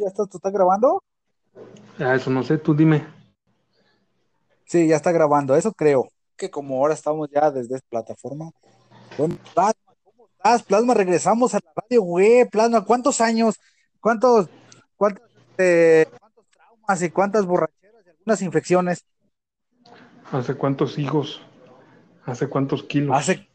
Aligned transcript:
¿Ya 0.00 0.06
está, 0.06 0.26
¿tú 0.26 0.38
estás 0.38 0.52
grabando? 0.52 1.02
Ah, 1.98 2.14
eso 2.14 2.30
no 2.30 2.42
sé, 2.42 2.58
tú 2.58 2.74
dime. 2.74 3.06
Sí, 4.66 4.86
ya 4.86 4.96
está 4.96 5.12
grabando, 5.12 5.56
eso 5.56 5.72
creo. 5.72 6.08
Que 6.36 6.50
como 6.50 6.76
ahora 6.76 6.94
estamos 6.94 7.28
ya 7.30 7.50
desde 7.50 7.76
esta 7.76 7.88
plataforma. 7.88 8.50
Bueno, 9.16 9.36
Plasma, 9.54 9.94
¿cómo 10.04 10.28
estás? 10.28 10.62
Plasma, 10.62 10.94
regresamos 10.94 11.54
a 11.54 11.60
la 11.64 11.72
radio, 11.74 12.02
güey. 12.02 12.48
Plasma, 12.48 12.84
¿cuántos 12.84 13.20
años? 13.20 13.56
¿Cuántos, 14.00 14.48
cuántos, 14.96 15.26
cuántos 15.56 16.44
traumas 16.50 17.02
y 17.02 17.10
cuántas 17.10 17.46
borracheras 17.46 18.06
y 18.06 18.10
algunas 18.10 18.42
infecciones? 18.42 19.04
¿Hace 20.30 20.54
cuántos 20.54 20.98
hijos? 20.98 21.42
¿Hace 22.24 22.48
cuántos 22.48 22.82
kilos? 22.84 23.16
Hace, 23.16 23.48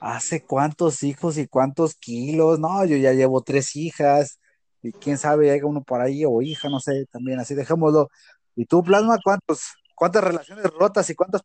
hace 0.00 0.42
cuántos 0.42 1.02
hijos 1.02 1.38
y 1.38 1.46
cuántos 1.46 1.94
kilos. 1.94 2.58
No, 2.58 2.84
yo 2.86 2.96
ya 2.96 3.12
llevo 3.12 3.42
tres 3.42 3.76
hijas 3.76 4.40
y 4.84 4.92
quién 4.92 5.16
sabe, 5.18 5.46
llega 5.46 5.66
uno 5.66 5.82
por 5.82 6.00
ahí 6.00 6.24
o 6.26 6.42
hija, 6.42 6.68
no 6.68 6.78
sé, 6.78 7.06
también 7.10 7.40
así 7.40 7.54
dejémoslo. 7.54 8.10
¿Y 8.54 8.66
tú, 8.66 8.82
Plasma, 8.84 9.18
cuántos, 9.24 9.74
cuántas 9.94 10.22
relaciones 10.22 10.64
rotas 10.78 11.08
y 11.10 11.14
cuántas 11.14 11.42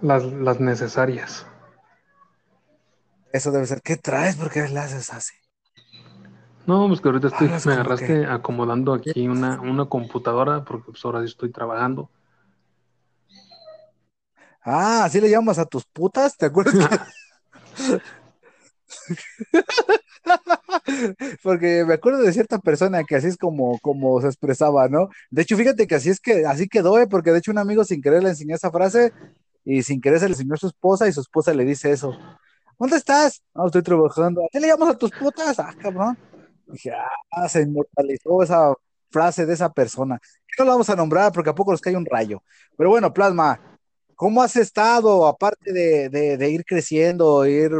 Las, 0.00 0.24
las 0.24 0.58
necesarias. 0.58 1.46
Eso 3.32 3.50
debe 3.50 3.66
ser. 3.66 3.82
¿Qué 3.82 3.96
traes? 3.96 4.36
¿Por 4.36 4.50
qué 4.50 4.66
le 4.68 4.78
haces 4.78 5.12
así? 5.12 5.34
No, 6.66 6.88
pues 6.88 7.00
que 7.00 7.08
ahorita 7.08 7.28
estoy, 7.28 7.46
Hablas 7.48 7.66
me 7.66 7.72
agarraste 7.74 8.06
que- 8.06 8.26
acomodando 8.26 8.94
aquí 8.94 9.28
una, 9.28 9.60
una 9.60 9.84
computadora 9.86 10.64
porque 10.64 10.92
pues 10.92 11.04
ahora 11.04 11.20
sí 11.20 11.26
estoy 11.26 11.50
trabajando. 11.52 12.10
Ah, 14.62 15.04
¿así 15.04 15.20
le 15.20 15.28
llamas 15.28 15.58
a 15.58 15.66
tus 15.66 15.84
putas? 15.84 16.38
¿Te 16.38 16.46
acuerdas? 16.46 16.74
que- 16.74 18.00
Porque 21.42 21.84
me 21.86 21.94
acuerdo 21.94 22.20
de 22.22 22.32
cierta 22.32 22.58
persona 22.58 23.04
que 23.04 23.16
así 23.16 23.28
es 23.28 23.36
como, 23.36 23.78
como 23.80 24.20
se 24.20 24.28
expresaba, 24.28 24.88
¿no? 24.88 25.08
De 25.30 25.42
hecho, 25.42 25.56
fíjate 25.56 25.86
que 25.86 25.94
así 25.96 26.10
es 26.10 26.20
que 26.20 26.46
así 26.46 26.68
quedó, 26.68 26.98
¿eh? 26.98 27.06
Porque 27.06 27.32
de 27.32 27.38
hecho 27.38 27.50
un 27.50 27.58
amigo 27.58 27.84
sin 27.84 28.02
querer 28.02 28.22
le 28.22 28.30
enseñó 28.30 28.54
esa 28.54 28.70
frase 28.70 29.12
y 29.64 29.82
sin 29.82 30.00
querer 30.00 30.20
se 30.20 30.26
le 30.26 30.32
enseñó 30.32 30.54
a 30.54 30.58
su 30.58 30.66
esposa 30.68 31.08
y 31.08 31.12
su 31.12 31.20
esposa 31.20 31.54
le 31.54 31.64
dice 31.64 31.90
eso. 31.92 32.12
¿Dónde 32.78 32.96
estás? 32.96 33.42
No, 33.54 33.66
estoy 33.66 33.82
trabajando. 33.82 34.42
¿A 34.44 34.48
qué 34.50 34.60
le 34.60 34.68
llamas 34.68 34.90
a 34.90 34.98
tus 34.98 35.10
putas? 35.10 35.58
Ah, 35.58 35.74
cabrón. 35.80 36.18
Dije, 36.66 36.92
ah, 37.30 37.48
se 37.48 37.62
inmortalizó 37.62 38.42
esa 38.42 38.74
frase 39.10 39.46
de 39.46 39.54
esa 39.54 39.72
persona. 39.72 40.18
No 40.58 40.64
la 40.64 40.72
vamos 40.72 40.90
a 40.90 40.96
nombrar 40.96 41.32
porque 41.32 41.50
a 41.50 41.54
poco 41.54 41.70
nos 41.72 41.80
cae 41.80 41.96
un 41.96 42.06
rayo. 42.06 42.42
Pero 42.76 42.90
bueno, 42.90 43.12
Plasma, 43.12 43.60
¿cómo 44.14 44.42
has 44.42 44.56
estado? 44.56 45.26
Aparte 45.26 45.72
de, 45.72 46.08
de, 46.08 46.36
de 46.36 46.50
ir 46.50 46.64
creciendo, 46.64 47.46
ir 47.46 47.72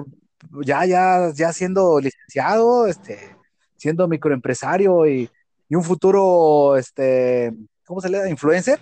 ya, 0.64 0.84
ya, 0.84 1.30
ya 1.34 1.52
siendo 1.52 2.00
licenciado, 2.00 2.86
este, 2.86 3.36
siendo 3.76 4.08
microempresario 4.08 5.06
y, 5.06 5.30
y 5.68 5.74
un 5.74 5.82
futuro, 5.84 6.76
este, 6.76 7.52
¿cómo 7.84 8.00
se 8.00 8.08
le 8.08 8.18
da? 8.18 8.28
¿Influencer? 8.28 8.78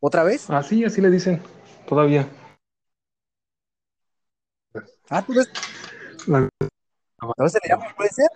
¿Otra 0.00 0.22
vez? 0.24 0.48
Así, 0.50 0.84
así 0.84 1.00
le 1.00 1.10
dicen, 1.10 1.40
todavía. 1.86 2.28
Ah, 5.08 5.22
¿tú 5.22 5.34
ves? 5.34 5.48
La- 6.26 6.48
¿No 7.38 7.48
se 7.48 7.58
le 7.62 7.68
llama 7.70 7.86
influencer? 7.86 8.28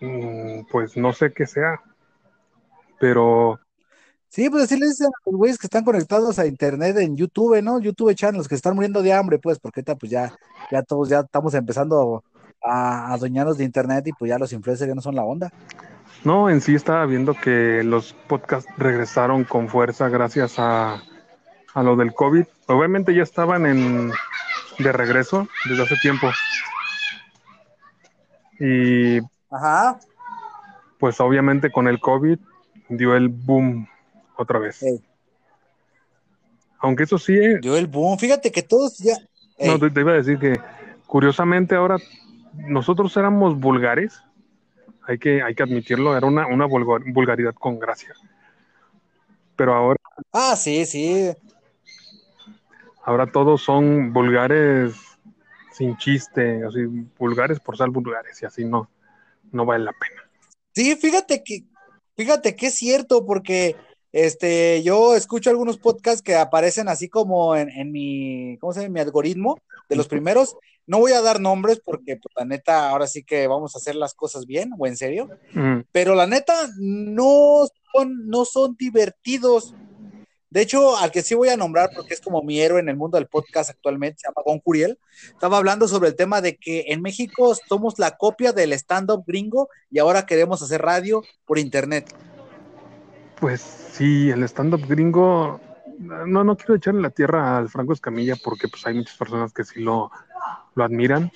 Mm, 0.00 0.66
Pues 0.70 0.96
no 0.96 1.12
sé 1.12 1.32
qué 1.32 1.46
sea, 1.46 1.80
pero 2.98 3.58
Sí, 4.28 4.50
pues 4.50 4.64
así 4.64 4.78
le 4.78 4.86
dicen 4.86 5.06
a 5.06 5.30
los 5.30 5.36
güeyes 5.36 5.58
que 5.58 5.66
están 5.66 5.84
conectados 5.84 6.38
a 6.38 6.46
internet 6.46 6.96
en 6.98 7.16
YouTube, 7.16 7.62
¿no? 7.62 7.80
YouTube 7.80 8.14
channels 8.14 8.48
que 8.48 8.54
están 8.54 8.74
muriendo 8.74 9.02
de 9.02 9.12
hambre, 9.12 9.38
pues, 9.38 9.58
porque 9.58 9.80
ahorita 9.80 9.96
pues 9.96 10.10
ya, 10.12 10.32
ya 10.70 10.82
todos 10.82 11.08
ya 11.08 11.20
estamos 11.20 11.54
empezando 11.54 12.22
a, 12.62 13.08
a 13.08 13.12
adueñarnos 13.14 13.56
de 13.56 13.64
internet 13.64 14.06
y 14.08 14.12
pues 14.12 14.28
ya 14.28 14.38
los 14.38 14.52
influencers 14.52 14.88
ya 14.88 14.94
no 14.94 15.00
son 15.00 15.14
la 15.14 15.24
onda. 15.24 15.50
no, 16.24 16.50
en 16.50 16.60
sí 16.60 16.74
estaba 16.74 17.06
viendo 17.06 17.34
que 17.34 17.82
los 17.84 18.12
podcasts 18.28 18.70
regresaron 18.76 19.44
con 19.44 19.68
fuerza 19.68 20.08
gracias 20.08 20.58
a, 20.58 21.02
a 21.74 21.82
lo 21.82 21.96
del 21.96 22.12
COVID. 22.12 22.44
Obviamente 22.66 23.14
ya 23.14 23.22
estaban 23.22 23.64
en, 23.64 24.10
de 24.78 24.92
regreso 24.92 25.48
desde 25.68 25.84
hace 25.84 25.96
tiempo. 26.02 26.28
Y 28.58 29.18
Ajá. 29.50 29.98
pues 30.98 31.20
obviamente 31.20 31.70
con 31.70 31.88
el 31.88 32.00
COVID 32.00 32.38
dio 32.88 33.14
el 33.14 33.28
boom 33.28 33.86
otra 34.36 34.58
vez. 34.58 34.82
Ey. 34.82 35.00
Aunque 36.78 37.04
eso 37.04 37.18
sí, 37.18 37.36
eh, 37.36 37.58
Dio 37.60 37.76
el 37.76 37.86
boom. 37.86 38.18
Fíjate 38.18 38.50
que 38.52 38.62
todos 38.62 38.98
ya. 38.98 39.16
no, 39.58 39.78
te 39.78 40.00
iba 40.00 40.12
a 40.12 40.16
decir 40.16 40.38
que 40.38 40.60
curiosamente 41.06 41.74
ahora 41.74 41.96
nosotros 42.54 43.16
éramos 43.16 43.58
vulgares, 43.58 44.20
hay 45.06 45.18
que, 45.18 45.42
hay 45.42 45.54
que 45.54 45.62
admitirlo, 45.62 46.16
era 46.16 46.26
una, 46.26 46.46
una 46.46 46.66
vulgar- 46.66 47.02
vulgaridad 47.12 47.54
con 47.54 47.78
gracia. 47.78 48.14
Pero 49.56 49.74
ahora, 49.74 49.98
Ah, 50.32 50.54
sí, 50.56 50.84
sí. 50.84 51.30
ahora 53.04 53.30
todos 53.30 53.62
son 53.62 54.12
vulgares 54.12 54.94
sin 55.72 55.96
chiste, 55.96 56.62
así, 56.64 56.84
vulgares 57.18 57.60
por 57.60 57.76
ser 57.76 57.88
vulgares, 57.90 58.40
y 58.42 58.46
así 58.46 58.64
no, 58.64 58.88
no 59.52 59.64
vale 59.64 59.84
la 59.84 59.92
pena. 59.92 60.22
Sí, 60.74 60.94
fíjate 60.96 61.42
que, 61.44 61.64
fíjate 62.16 62.56
que 62.56 62.66
es 62.66 62.74
cierto, 62.74 63.24
porque 63.26 63.76
este, 64.12 64.82
yo 64.82 65.14
escucho 65.14 65.50
algunos 65.50 65.78
podcasts 65.78 66.22
que 66.22 66.34
aparecen 66.36 66.88
así 66.88 67.08
como 67.08 67.56
en, 67.56 67.70
en 67.70 67.92
mi, 67.92 68.56
¿cómo 68.58 68.72
se 68.72 68.80
llama? 68.80 68.94
Mi 68.94 69.00
algoritmo 69.00 69.58
de 69.88 69.96
los 69.96 70.08
primeros. 70.08 70.56
No 70.86 71.00
voy 71.00 71.12
a 71.12 71.20
dar 71.20 71.40
nombres 71.40 71.80
porque, 71.84 72.16
pues, 72.16 72.32
la 72.36 72.44
neta, 72.44 72.90
ahora 72.90 73.08
sí 73.08 73.24
que 73.24 73.46
vamos 73.48 73.74
a 73.74 73.78
hacer 73.78 73.96
las 73.96 74.14
cosas 74.14 74.46
bien 74.46 74.70
o 74.78 74.86
en 74.86 74.96
serio. 74.96 75.28
Mm, 75.52 75.80
Pero 75.90 76.14
la 76.14 76.26
neta, 76.26 76.54
no 76.78 77.66
son, 77.92 78.28
no 78.28 78.44
son 78.44 78.76
divertidos. 78.78 79.74
De 80.48 80.62
hecho, 80.62 80.96
al 80.96 81.10
que 81.10 81.22
sí 81.22 81.34
voy 81.34 81.48
a 81.48 81.56
nombrar, 81.56 81.90
porque 81.94 82.14
es 82.14 82.20
como 82.20 82.40
mi 82.42 82.60
héroe 82.60 82.80
en 82.80 82.88
el 82.88 82.96
mundo 82.96 83.18
del 83.18 83.26
podcast 83.26 83.68
actualmente, 83.68 84.20
se 84.20 84.28
llama 84.28 84.42
Gon 84.44 84.60
Curiel, 84.60 84.98
estaba 85.28 85.58
hablando 85.58 85.88
sobre 85.88 86.08
el 86.08 86.16
tema 86.16 86.40
de 86.40 86.56
que 86.56 86.84
en 86.88 87.02
México 87.02 87.54
somos 87.68 87.98
la 87.98 88.16
copia 88.16 88.52
del 88.52 88.72
stand-up 88.72 89.24
gringo 89.26 89.68
y 89.90 89.98
ahora 89.98 90.24
queremos 90.24 90.62
hacer 90.62 90.80
radio 90.80 91.22
por 91.44 91.58
internet. 91.58 92.14
Pues 93.40 93.60
sí, 93.60 94.30
el 94.30 94.42
stand-up 94.44 94.86
gringo, 94.86 95.60
no, 95.98 96.42
no 96.44 96.56
quiero 96.56 96.74
echarle 96.74 97.02
la 97.02 97.10
tierra 97.10 97.58
al 97.58 97.68
Franco 97.68 97.92
Escamilla 97.92 98.34
porque 98.42 98.68
pues 98.68 98.86
hay 98.86 98.94
muchas 98.94 99.16
personas 99.16 99.52
que 99.52 99.64
sí 99.64 99.80
lo, 99.80 100.10
lo 100.74 100.84
admiran, 100.84 101.30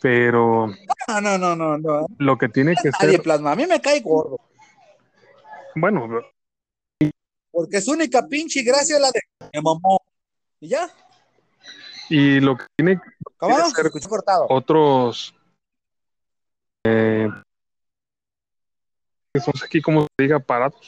pero 0.00 0.68
No, 1.08 1.20
no, 1.20 1.38
no, 1.38 1.54
no, 1.56 1.78
no. 1.78 2.06
lo 2.18 2.38
que 2.38 2.48
tiene 2.48 2.74
que 2.74 2.90
Nadie 2.90 3.12
ser, 3.12 3.22
plasma. 3.22 3.52
A 3.52 3.56
mí 3.56 3.66
me 3.66 3.80
cae 3.80 4.00
gordo, 4.00 4.38
bueno, 5.74 6.08
porque 7.50 7.80
su 7.82 7.92
única 7.92 8.26
pinche 8.26 8.62
gracia 8.62 8.96
es 8.96 9.02
la 9.02 9.10
de 9.10 9.20
me 9.52 9.60
mamó. 9.62 10.00
Y 10.60 10.68
ya, 10.68 10.88
y 12.08 12.40
lo 12.40 12.56
que 12.56 12.64
tiene 12.76 12.94
Se 12.96 13.70
ser- 13.74 13.90
otros, 14.48 15.34
eh, 16.84 17.28
que 17.30 17.51
son 19.40 19.54
aquí 19.64 19.80
como 19.80 20.02
se 20.02 20.08
diga 20.18 20.36
aparatos, 20.36 20.86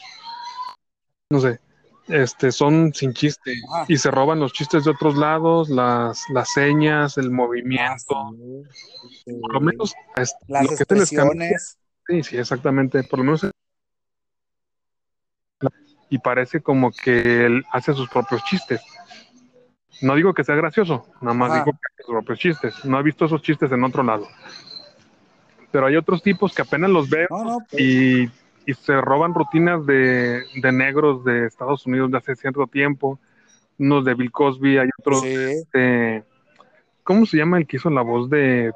no 1.31 1.41
sé, 1.41 1.60
este, 2.09 2.53
son 2.53 2.93
sin 2.93 3.15
chiste 3.15 3.55
Ajá. 3.72 3.87
y 3.88 3.97
se 3.97 4.10
roban 4.10 4.38
los 4.38 4.53
chistes 4.53 4.84
de 4.84 4.91
otros 4.91 5.16
lados, 5.16 5.71
las, 5.71 6.22
las 6.28 6.53
señas, 6.53 7.16
el 7.16 7.28
Ah, 7.28 7.31
movimiento, 7.31 8.34
sí, 8.37 9.22
sí. 9.25 9.32
por 9.41 9.55
lo 9.55 9.60
menos 9.60 9.94
es- 10.16 10.34
Las 10.47 10.62
lo 10.65 10.69
que 10.69 10.75
expresiones. 10.75 11.78
Sí, 12.06 12.22
sí, 12.22 12.37
exactamente. 12.37 13.03
Por 13.05 13.21
lo 13.21 13.25
menos. 13.25 13.50
Y 16.11 16.19
parece 16.19 16.61
como 16.61 16.93
que 16.93 17.47
él 17.47 17.65
hace 17.72 17.94
sus 17.94 18.11
propios 18.11 18.44
chistes. 18.44 18.82
No 20.03 20.15
digo 20.16 20.34
que 20.34 20.44
sea 20.44 20.55
gracioso, 20.55 21.06
nada 21.22 21.34
más 21.34 21.55
digo 21.55 21.65
que 21.65 21.71
hace 21.71 22.03
sus 22.05 22.12
propios 22.12 22.38
chistes. 22.38 22.84
No 22.84 23.00
he 23.00 23.03
visto 23.03 23.25
esos 23.25 23.41
chistes 23.41 23.72
en 23.72 23.82
otro 23.84 24.03
lado. 24.03 24.28
Pero 25.75 25.87
hay 25.88 25.97
otros 25.97 26.23
tipos 26.23 26.55
que 26.55 26.62
apenas 26.62 26.88
los 26.88 27.11
veo 27.11 27.26
No, 27.29 27.43
no, 27.43 27.59
pues, 27.69 27.82
y, 27.82 28.31
y 28.65 28.75
se 28.75 29.00
roban 29.00 29.35
rutinas 29.35 29.85
de, 29.85 30.44
de 30.55 30.71
negros 30.71 31.25
de 31.25 31.47
Estados 31.47 31.85
Unidos 31.85 32.12
de 32.12 32.19
hace 32.19 32.37
cierto 32.37 32.69
tiempo. 32.69 33.19
Unos 33.76 34.05
de 34.05 34.15
Bill 34.15 34.31
Cosby, 34.31 34.79
hay 34.79 34.88
otros 34.97 35.23
sí. 35.23 35.35
de. 35.73 36.23
¿Cómo 37.03 37.26
se 37.26 37.38
llama 37.38 37.59
el 37.59 37.67
que 37.67 37.79
hizo 37.79 37.91
la 37.91 38.03
voz 38.03 38.31
de, 38.31 38.71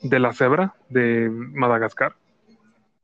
de 0.00 0.18
la 0.18 0.32
cebra 0.32 0.74
de 0.88 1.28
Madagascar? 1.30 2.14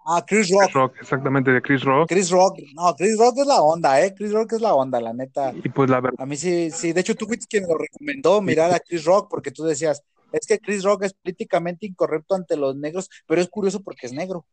Ah, 0.07 0.25
Chris 0.27 0.49
Rock. 0.49 0.63
Chris 0.63 0.73
Rock, 0.73 0.97
exactamente, 1.03 1.51
de 1.51 1.61
Chris 1.61 1.85
Rock. 1.85 2.09
Chris 2.09 2.31
Rock, 2.31 2.61
no, 2.75 2.95
Chris 2.95 3.19
Rock 3.19 3.41
es 3.41 3.47
la 3.47 3.61
onda, 3.61 4.03
¿eh? 4.03 4.15
Chris 4.17 4.33
Rock 4.33 4.55
es 4.55 4.63
la 4.63 4.73
onda, 4.73 5.03
la 5.03 5.13
neta. 5.13 5.53
Y 5.63 5.69
pues 5.69 5.91
la 5.91 6.01
verdad, 6.01 6.19
A 6.19 6.25
mí 6.25 6.39
sí, 6.39 6.71
sí, 6.71 6.95
de 6.95 7.03
hecho 7.03 7.15
tú 7.15 7.27
fuiste 7.27 7.45
quien 7.47 7.65
lo 7.69 7.77
recomendó 7.77 8.41
mirar 8.41 8.73
a 8.73 8.81
Chris 8.81 9.05
Rock 9.05 9.29
porque 9.29 9.51
tú 9.51 9.65
decías, 9.65 10.03
es 10.41 10.47
que 10.47 10.59
Chris 10.59 10.83
Rock 10.83 11.05
es 11.05 11.15
políticamente 11.15 11.87
incorrecto 11.87 12.35
ante 12.35 12.57
los 12.57 12.77
negros, 12.77 13.09
pero 13.27 13.41
es 13.41 13.49
curioso 13.49 13.81
porque 13.83 14.07
es 14.07 14.13
negro. 14.13 14.45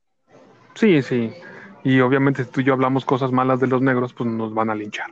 sí, 0.75 1.01
sí. 1.01 1.33
Y 1.83 1.99
obviamente 1.99 2.43
si 2.43 2.51
tú 2.51 2.61
y 2.61 2.63
yo 2.65 2.73
hablamos 2.73 3.05
cosas 3.05 3.31
malas 3.31 3.59
de 3.59 3.65
los 3.65 3.81
negros, 3.81 4.13
pues 4.13 4.29
nos 4.29 4.53
van 4.53 4.69
a 4.69 4.75
linchar. 4.75 5.09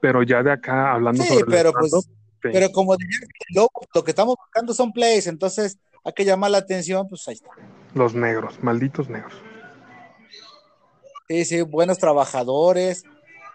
Pero 0.00 0.22
ya 0.22 0.40
de 0.44 0.52
acá 0.52 0.92
hablando 0.92 1.20
Sí, 1.24 1.28
sobre 1.30 1.40
el 1.40 1.46
pero 1.46 1.72
pues, 1.72 1.86
stand-up, 1.86 2.04
sí. 2.42 2.48
pero 2.52 2.70
como 2.70 2.96
diría 2.96 3.18
el 3.22 3.56
lobo, 3.56 3.70
lo 3.92 4.04
que 4.04 4.12
estamos 4.12 4.36
buscando 4.38 4.72
son 4.72 4.92
plays, 4.92 5.26
entonces 5.26 5.78
hay 6.04 6.12
que 6.12 6.24
llamar 6.24 6.52
la 6.52 6.58
atención, 6.58 7.08
pues 7.08 7.26
ahí 7.26 7.34
está. 7.34 7.50
Los 7.94 8.14
negros, 8.14 8.62
malditos 8.62 9.08
negros. 9.08 9.32
Sí, 11.28 11.44
sí, 11.44 11.62
buenos 11.62 11.98
trabajadores, 11.98 13.02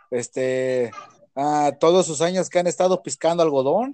este, 0.09 0.91
ah, 1.37 1.71
todos 1.79 2.05
sus 2.05 2.19
años 2.21 2.49
que 2.49 2.59
han 2.59 2.67
estado 2.67 3.01
piscando 3.01 3.43
algodón. 3.43 3.93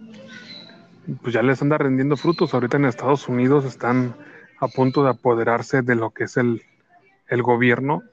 Pues 1.22 1.34
ya 1.34 1.42
les 1.42 1.62
anda 1.62 1.78
rendiendo 1.78 2.18
frutos. 2.18 2.54
Ahorita 2.54 2.78
en 2.78 2.86
Estados 2.86 3.28
Unidos 3.28 3.66
están 3.66 4.16
a 4.60 4.68
punto 4.68 5.04
de 5.04 5.12
apoderarse 5.12 5.82
de 5.82 5.96
lo 5.96 6.12
que 6.12 6.26
es 6.26 6.38
el, 6.38 6.64
el 7.28 7.44
gobierno, 7.44 8.04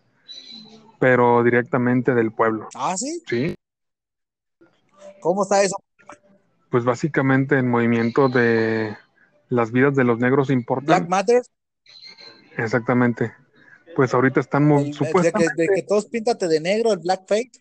pero 1.01 1.43
directamente 1.43 2.15
del 2.15 2.33
pueblo. 2.33 2.69
Ah, 2.75 2.97
sí. 2.97 3.23
Sí, 3.27 3.55
¿Cómo 5.21 5.43
está 5.43 5.63
eso? 5.63 5.77
pues 6.71 6.85
básicamente 6.85 7.57
el 7.57 7.67
movimiento 7.67 8.29
de 8.29 8.97
las 9.49 9.71
vidas 9.71 9.95
de 9.95 10.03
los 10.03 10.19
negros 10.19 10.49
Black 10.49 10.59
importan. 10.59 11.09
Matter, 11.09 11.43
Exactamente. 12.57 13.33
Pues 13.95 14.13
ahorita 14.13 14.41
están 14.41 14.67
muy 14.67 14.79
el- 14.79 14.85
de, 14.87 14.91
que, 14.91 14.97
supuestamente. 14.97 15.63
de 15.63 15.69
que 15.69 15.83
todos 15.83 16.07
píntate 16.07 16.49
de 16.49 16.61
negro, 16.61 16.93
el 16.93 16.99
Black 16.99 17.27
Fake. 17.29 17.61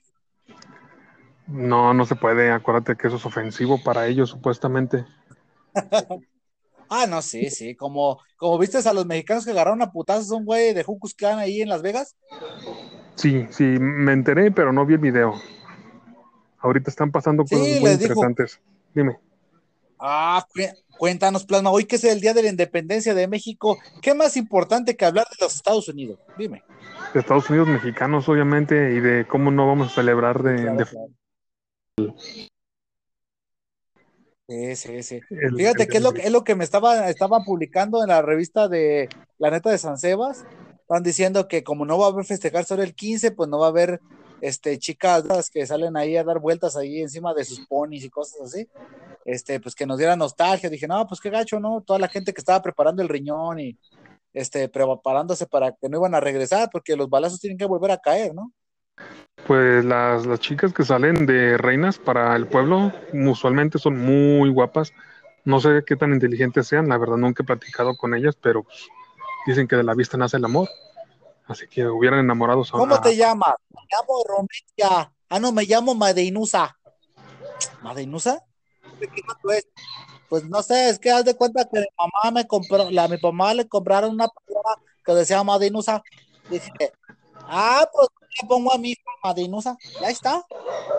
No, 1.47 1.93
no 1.93 2.05
se 2.05 2.15
puede. 2.15 2.51
Acuérdate 2.51 2.95
que 2.95 3.07
eso 3.07 3.17
es 3.17 3.25
ofensivo 3.25 3.83
para 3.83 4.07
ellos, 4.07 4.31
supuestamente. 4.31 5.05
Ah, 6.89 7.07
no, 7.07 7.21
sí, 7.23 7.49
sí, 7.49 7.75
como, 7.75 8.19
como 8.37 8.59
viste 8.59 8.77
a 8.77 8.93
los 8.93 9.05
mexicanos 9.07 9.45
que 9.45 9.51
agarraron 9.51 9.81
a 9.81 9.91
putazos 9.91 10.31
a 10.31 10.35
un 10.35 10.45
güey 10.45 10.73
de 10.75 10.83
Jucus 10.83 11.15
Clan 11.15 11.39
ahí 11.39 11.61
en 11.61 11.69
Las 11.69 11.81
Vegas. 11.81 12.15
Sí, 13.15 13.47
sí, 13.51 13.63
me 13.63 14.11
enteré, 14.13 14.51
pero 14.51 14.71
no 14.73 14.85
vi 14.85 14.93
el 14.95 14.99
video. 14.99 15.33
Ahorita 16.59 16.91
están 16.91 17.11
pasando 17.11 17.45
Sí, 17.47 17.55
cosas 17.55 17.67
muy 17.81 17.89
les 17.89 17.99
dijo. 17.99 18.13
interesantes. 18.13 18.59
Dime. 18.93 19.17
Ah, 19.97 20.45
cu- 20.53 20.97
cuéntanos, 20.97 21.45
Plasma, 21.45 21.71
hoy 21.71 21.85
que 21.85 21.95
es 21.95 22.03
el 22.03 22.21
Día 22.21 22.33
de 22.33 22.43
la 22.43 22.49
Independencia 22.49 23.15
de 23.15 23.27
México, 23.27 23.79
¿qué 24.01 24.13
más 24.13 24.37
importante 24.37 24.95
que 24.95 25.05
hablar 25.05 25.25
de 25.31 25.45
los 25.45 25.55
Estados 25.55 25.87
Unidos? 25.87 26.19
Dime. 26.37 26.61
De 27.13 27.19
Estados 27.21 27.49
Unidos 27.49 27.67
mexicanos, 27.69 28.29
obviamente, 28.29 28.93
y 28.93 28.99
de 28.99 29.25
cómo 29.27 29.49
no 29.49 29.67
vamos 29.67 29.91
a 29.91 29.95
celebrar 29.95 30.43
de, 30.43 30.55
Claro, 30.61 30.77
de- 30.77 30.85
claro. 30.85 32.15
Sí, 34.47 34.75
sí, 34.75 35.03
sí. 35.03 35.19
el- 35.29 35.55
Fíjate 35.55 35.83
el- 35.83 35.89
que 35.89 35.97
es 35.97 36.03
lo, 36.03 36.11
que- 36.13 36.21
es 36.23 36.31
lo 36.31 36.43
que 36.43 36.55
me 36.55 36.63
estaba, 36.63 37.09
estaba 37.09 37.43
publicando 37.43 38.01
en 38.01 38.09
la 38.09 38.21
revista 38.21 38.67
de 38.67 39.07
La 39.37 39.49
Neta 39.51 39.69
de 39.69 39.77
San 39.77 39.97
Sebas. 39.97 40.43
Están 40.81 41.01
diciendo 41.03 41.47
que 41.47 41.63
como 41.63 41.85
no 41.85 41.97
va 41.97 42.07
a 42.07 42.09
haber 42.09 42.25
festejar 42.25 42.65
solo 42.65 42.83
el 42.83 42.93
15, 42.93 43.31
pues 43.31 43.49
no 43.49 43.59
va 43.59 43.67
a 43.67 43.69
haber 43.69 44.01
este, 44.41 44.77
chicas 44.77 45.49
que 45.49 45.65
salen 45.65 45.95
ahí 45.95 46.17
a 46.17 46.23
dar 46.25 46.39
vueltas 46.39 46.75
ahí 46.75 47.01
encima 47.01 47.33
de 47.33 47.45
sus 47.45 47.65
ponis 47.67 48.03
y 48.03 48.09
cosas 48.09 48.41
así. 48.41 48.67
Este, 49.23 49.61
pues 49.61 49.73
que 49.73 49.85
nos 49.85 49.97
diera 49.97 50.17
nostalgia. 50.17 50.69
Dije, 50.69 50.85
no, 50.87 51.07
pues 51.07 51.21
qué 51.21 51.29
gacho, 51.29 51.61
¿no? 51.61 51.81
Toda 51.81 51.97
la 51.99 52.09
gente 52.09 52.33
que 52.33 52.41
estaba 52.41 52.61
preparando 52.61 53.01
el 53.01 53.07
riñón 53.07 53.61
y 53.61 53.77
este, 54.33 54.67
preparándose 54.67 55.45
para 55.45 55.71
que 55.71 55.87
no 55.87 55.99
iban 55.99 56.15
a 56.15 56.19
regresar, 56.19 56.69
porque 56.69 56.97
los 56.97 57.09
balazos 57.09 57.39
tienen 57.39 57.57
que 57.57 57.65
volver 57.65 57.91
a 57.91 57.97
caer, 57.99 58.35
¿no? 58.35 58.51
Pues 59.47 59.83
las, 59.83 60.25
las 60.25 60.39
chicas 60.39 60.73
que 60.73 60.85
salen 60.85 61.25
de 61.25 61.57
reinas 61.57 61.97
para 61.97 62.35
el 62.35 62.47
pueblo 62.47 62.93
usualmente 63.13 63.77
son 63.77 63.97
muy 63.97 64.49
guapas. 64.49 64.93
No 65.43 65.59
sé 65.59 65.83
qué 65.85 65.97
tan 65.97 66.13
inteligentes 66.13 66.67
sean, 66.67 66.87
la 66.87 66.97
verdad 66.97 67.17
nunca 67.17 67.43
he 67.43 67.45
platicado 67.45 67.97
con 67.97 68.13
ellas, 68.13 68.37
pero 68.41 68.63
pues, 68.63 68.87
dicen 69.45 69.67
que 69.67 69.75
de 69.75 69.83
la 69.83 69.93
vista 69.93 70.17
nace 70.17 70.37
el 70.37 70.45
amor. 70.45 70.69
Así 71.45 71.67
que 71.67 71.85
hubieran 71.85 72.19
enamorado 72.19 72.61
a 72.61 72.65
¿Cómo 72.71 73.01
te 73.01 73.17
llamas? 73.17 73.55
Me 73.69 73.81
llamo 73.91 74.23
Romelia. 74.25 75.11
Ah, 75.27 75.39
no, 75.39 75.51
me 75.51 75.65
llamo 75.65 75.93
Madeinusa. 75.93 76.77
¿Madeinusa? 77.81 78.39
¿De 78.99 79.07
qué 79.07 79.21
mato 79.27 79.51
es? 79.51 79.67
Pues 80.29 80.45
no 80.45 80.63
sé, 80.63 80.89
es 80.89 80.99
que 80.99 81.11
haz 81.11 81.25
de 81.25 81.35
cuenta 81.35 81.65
que 81.65 81.79
mi 81.79 81.85
mamá 81.97 82.31
me 82.31 82.47
compró, 82.47 82.89
la, 82.89 83.03
a 83.03 83.07
mi 83.09 83.17
mamá 83.21 83.53
le 83.53 83.67
compraron 83.67 84.11
una 84.11 84.27
playera 84.29 84.81
que 85.05 85.13
decía 85.13 85.43
Madeinusa. 85.43 86.01
Dije, 86.49 86.93
ah, 87.41 87.85
pues 87.91 88.07
le 88.41 88.47
pongo 88.47 88.73
a 88.73 88.77
mi 88.77 88.91
hija 88.91 89.01
Madeinusa. 89.23 89.77
Ya 89.99 90.09
está. 90.09 90.43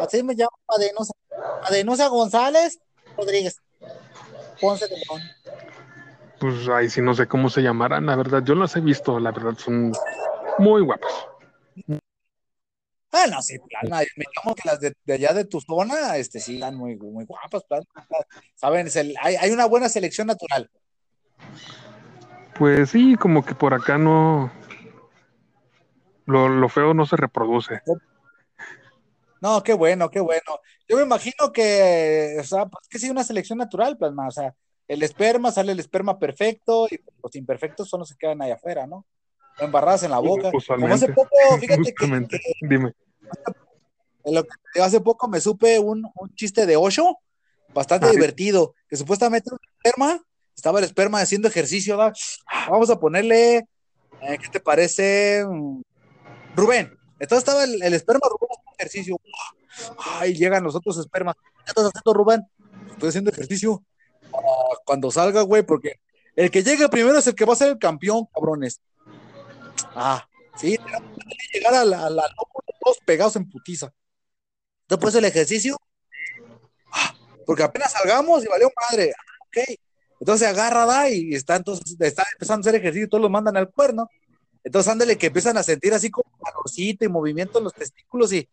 Así 0.01 0.23
me 0.23 0.35
llamo 0.35 0.51
Madeinusa. 0.69 1.13
Madeinusa 1.63 2.09
González 2.09 2.79
Rodríguez. 3.17 3.57
Ponce 4.61 4.87
de 4.89 4.97
León. 4.97 5.23
Pues 6.41 6.69
ahí 6.69 6.91
sí 6.91 7.01
no 7.01 7.15
sé 7.15 7.27
cómo 7.27 7.49
se 7.49 7.63
llamarán, 7.63 8.07
la 8.07 8.17
verdad. 8.17 8.43
Yo 8.45 8.55
las 8.55 8.77
he 8.77 8.81
visto, 8.81 9.19
la 9.19 9.33
verdad, 9.33 9.55
son 9.57 9.93
muy 10.59 10.83
guapas. 10.83 11.13
Ah, 13.13 13.27
no, 13.31 13.41
sí, 13.43 13.57
plana. 13.61 14.05
Me 14.17 14.25
llamo 14.37 14.55
que 14.57 14.63
las 14.69 14.81
de, 14.81 14.93
de 15.05 15.13
allá 15.15 15.33
de 15.33 15.45
tu 15.45 15.61
zona, 15.61 16.17
este, 16.17 16.41
sí, 16.41 16.55
están 16.57 16.75
muy, 16.75 16.97
muy 16.97 17.25
guapas, 17.25 17.63
plana. 17.65 17.85
Saben, 18.57 18.89
Es 18.89 18.97
el- 18.97 19.15
hay, 19.23 19.37
hay 19.37 19.51
una 19.53 19.67
buena 19.67 19.89
selección 19.89 20.27
natural. 20.27 20.69
Pues 22.59 22.91
sí, 22.91 23.15
como 23.17 23.45
que 23.45 23.55
por 23.55 23.73
acá 23.75 23.99
no. 23.99 24.51
Lo, 26.27 26.49
lo 26.49 26.69
feo 26.69 26.95
no 26.95 27.07
se 27.07 27.17
reproduce. 27.17 27.81
No, 29.41 29.63
qué 29.63 29.75
bueno, 29.75 30.11
qué 30.11 30.21
bueno. 30.21 30.59
Yo 30.89 30.97
me 30.97 31.03
imagino 31.03 31.53
que, 31.53 32.37
o 32.41 32.45
sea, 32.45 32.67
pues 32.67 32.89
que 32.89 32.99
sí, 32.99 33.11
una 33.11 33.25
selección 33.25 33.59
natural, 33.59 33.99
plasma. 33.99 34.29
O 34.29 34.31
sea, 34.31 34.55
el 34.89 35.03
esperma, 35.03 35.53
sale 35.53 35.73
el 35.73 35.81
esperma 35.81 36.19
perfecto 36.19 36.87
y 36.91 36.99
los 37.23 37.37
imperfectos 37.37 37.89
son 37.89 38.01
los 38.01 38.11
que 38.11 38.17
quedan 38.19 38.41
ahí 38.41 38.51
afuera, 38.51 38.87
¿no? 38.87 39.07
Embarradas 39.59 40.03
en 40.03 40.13
la 40.13 40.19
boca. 40.19 40.51
Como 40.67 40.95
hace 40.95 41.13
poco, 41.13 41.29
fíjate 41.61 41.95
que. 41.95 42.27
Dime. 42.63 42.93
Hace 44.81 45.01
poco 45.01 45.29
me 45.29 45.41
supe 45.41 45.79
un, 45.79 46.11
un 46.15 46.35
chiste 46.35 46.65
de 46.65 46.77
Osho, 46.77 47.19
bastante 47.75 48.07
Ah, 48.07 48.11
divertido, 48.11 48.75
que 48.89 48.97
supuestamente 48.97 49.51
un 49.53 49.59
esperma, 49.77 50.25
estaba 50.57 50.79
el 50.79 50.87
esperma 50.87 51.21
haciendo 51.21 51.49
ejercicio, 51.49 51.99
¿verdad? 51.99 52.15
vamos 52.71 52.89
a 52.89 52.99
ponerle, 52.99 53.57
eh, 54.23 54.39
¿qué 54.41 54.49
te 54.51 54.61
parece? 54.61 55.45
Rubén. 56.55 56.97
Entonces 57.19 57.39
estaba 57.39 57.65
el, 57.65 57.95
esperma 57.95 58.29
Rubén 58.29 58.49
haciendo 58.51 58.73
ejercicio. 58.79 59.21
Ay, 59.99 60.35
llegan 60.35 60.65
los 60.65 60.75
otros 60.75 60.99
espermas. 60.99 61.37
¿Qué 61.65 61.71
estás 61.71 61.87
haciendo, 61.87 62.13
Rubén? 62.13 62.43
Estoy 62.91 63.09
haciendo 63.09 63.31
ejercicio. 63.31 63.83
Ah, 64.33 64.77
cuando 64.85 65.11
salga, 65.11 65.43
güey, 65.43 65.63
porque 65.63 66.01
el 66.37 66.51
que 66.51 66.63
llegue 66.63 66.89
primero 66.89 67.19
es 67.19 67.27
el 67.27 67.35
que 67.35 67.45
va 67.45 67.53
a 67.53 67.57
ser 67.57 67.69
el 67.69 67.79
campeón, 67.79 68.27
cabrones. 68.35 68.81
Ah, 69.95 70.27
sí, 70.57 70.77
llegar 71.53 71.75
a 71.75 71.85
la, 71.85 72.07
a 72.07 72.35
todos 72.81 72.99
pegados 73.05 73.37
en 73.37 73.49
putiza. 73.49 73.93
Después 74.89 75.15
el 75.15 75.25
ejercicio, 75.25 75.79
ah, 76.93 77.15
porque 77.47 77.63
apenas 77.63 77.93
salgamos 77.93 78.45
y 78.45 78.49
valió 78.49 78.71
madre. 78.91 79.13
Ah, 79.17 79.45
ok. 79.47 79.79
Entonces 80.21 80.49
agarra, 80.49 80.87
da 80.87 81.09
y 81.11 81.35
está 81.35 81.57
entonces 81.57 81.97
está 81.99 82.25
empezando 82.33 82.61
a 82.61 82.63
hacer 82.69 82.81
ejercicio 82.81 83.07
y 83.07 83.09
todos 83.09 83.23
lo 83.23 83.31
mandan 83.31 83.57
al 83.57 83.71
cuerno. 83.71 84.09
Entonces 84.65 84.91
ándale 84.91 85.19
que 85.19 85.27
empiezan 85.27 85.59
a 85.59 85.63
sentir 85.63 85.93
así 85.93 86.11
como 86.11 86.27
calorcito 86.43 87.05
y 87.05 87.09
movimiento 87.09 87.59
en 87.59 87.65
los 87.65 87.75
testículos 87.75 88.33
y 88.33 88.49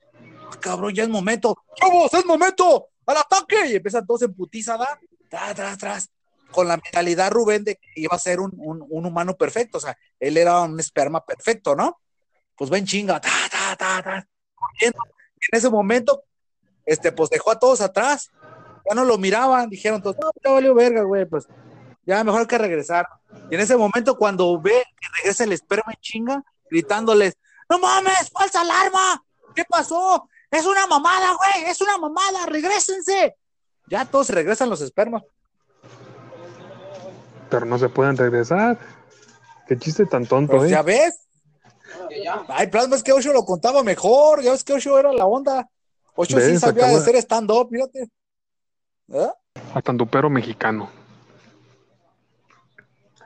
ah, 0.52 0.58
cabrón, 0.60 0.94
ya 0.94 1.04
es 1.04 1.10
momento. 1.10 1.58
¡Vamos, 1.82 2.14
es 2.14 2.26
momento! 2.26 2.90
¡Al 3.06 3.18
ataque! 3.18 3.68
Y 3.70 3.76
empiezan 3.76 4.06
todos 4.06 4.22
en 4.24 4.34
putiza, 4.34 4.78
da, 4.78 5.00
tras, 5.30 5.56
tras, 5.56 5.78
tras. 5.78 6.10
Con 6.52 6.68
la 6.68 6.76
mentalidad 6.76 7.32
Rubén 7.32 7.64
de 7.64 7.78
que 7.78 7.88
iba 7.96 8.14
a 8.14 8.20
ser 8.20 8.42
un, 8.42 8.52
un, 8.58 9.06
humano 9.06 9.38
perfecto. 9.38 9.78
O 9.78 9.82
sea, 9.82 9.98
él 10.20 10.36
era 10.36 10.60
un 10.62 10.78
esperma 10.82 11.24
perfecto, 11.24 11.78
¿no? 11.78 12.02
Pues 12.58 12.70
ven 12.70 12.86
chinga, 12.86 13.22
ta, 13.22 13.30
ta, 13.50 13.76
ta, 13.78 14.04
ta, 14.04 14.28
corriendo. 14.54 15.00
En 15.50 15.58
ese 15.58 15.70
momento, 15.70 16.26
este, 16.86 17.14
pues 17.14 17.30
dejó 17.30 17.52
a 17.52 17.60
todos 17.60 17.80
atrás. 17.80 18.30
Ya 18.90 18.96
no 18.96 19.06
lo 19.06 19.18
miraban, 19.18 19.70
dijeron 19.70 20.02
todos, 20.02 20.18
no, 20.20 20.30
ya 20.44 20.52
valió 20.52 20.74
verga, 20.74 21.04
güey, 21.04 21.26
pues 21.26 21.48
ya 22.06 22.24
mejor 22.24 22.48
que 22.48 22.58
regresar. 22.58 23.08
Y 23.50 23.56
en 23.56 23.62
ese 23.62 23.78
momento, 23.78 24.18
cuando 24.18 24.60
ve 24.60 24.84
que 25.00 25.08
regresa 25.18 25.44
el 25.44 25.54
esperma 25.54 25.92
en 25.94 26.02
chinga, 26.02 26.44
gritándoles, 26.70 27.36
no 27.70 27.80
mames, 27.80 28.30
falsa 28.32 28.62
alarma, 28.62 29.24
¿qué 29.56 29.64
pasó? 29.66 30.28
Es 30.50 30.66
una 30.66 30.88
mamada, 30.88 31.34
güey, 31.36 31.70
es 31.70 31.80
una 31.82 31.98
mamada, 31.98 32.46
regrésense. 32.46 33.36
Ya 33.88 34.06
todos 34.06 34.28
se 34.28 34.34
regresan 34.34 34.70
los 34.70 34.82
espermas. 34.82 35.24
Pero 37.50 37.66
no 37.66 37.78
se 37.78 37.90
pueden 37.90 38.18
regresar. 38.18 38.78
Qué 39.68 39.78
chiste 39.78 40.06
tan 40.06 40.26
tonto, 40.26 40.58
Pues 40.58 40.70
¿eh? 40.70 40.72
ya 40.72 40.82
ves. 40.82 41.20
Ay, 42.48 42.68
plasma, 42.68 42.96
es 42.96 43.04
que 43.04 43.12
Osho 43.14 43.32
lo 43.34 43.44
contaba 43.46 43.84
mejor, 43.84 44.42
ya 44.42 44.52
ves 44.52 44.64
que 44.64 44.74
Osho 44.74 44.98
era 44.98 45.12
la 45.14 45.26
onda. 45.26 45.70
Osho 46.16 46.40
sí 46.40 46.58
sabía 46.60 46.88
de- 46.88 46.96
hacer 46.96 47.16
stand-up, 47.18 47.70
fíjate. 47.70 48.10
¿Eh? 49.14 49.30
A 49.74 49.82
tandupero 49.82 50.30
mexicano. 50.30 50.90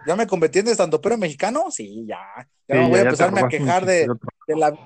¿Ya 0.05 0.15
me 0.15 0.27
convertí 0.27 0.59
en 0.59 0.67
estandopero 0.67 1.17
mexicano? 1.17 1.65
Sí, 1.71 2.05
ya. 2.07 2.19
Ya 2.67 2.75
Sí, 2.75 2.81
no 2.81 2.89
voy 2.89 2.99
a 2.99 3.03
empezarme 3.03 3.41
a 3.41 3.47
quejar 3.47 3.85
de, 3.85 4.07
de 4.47 4.55
la. 4.55 4.77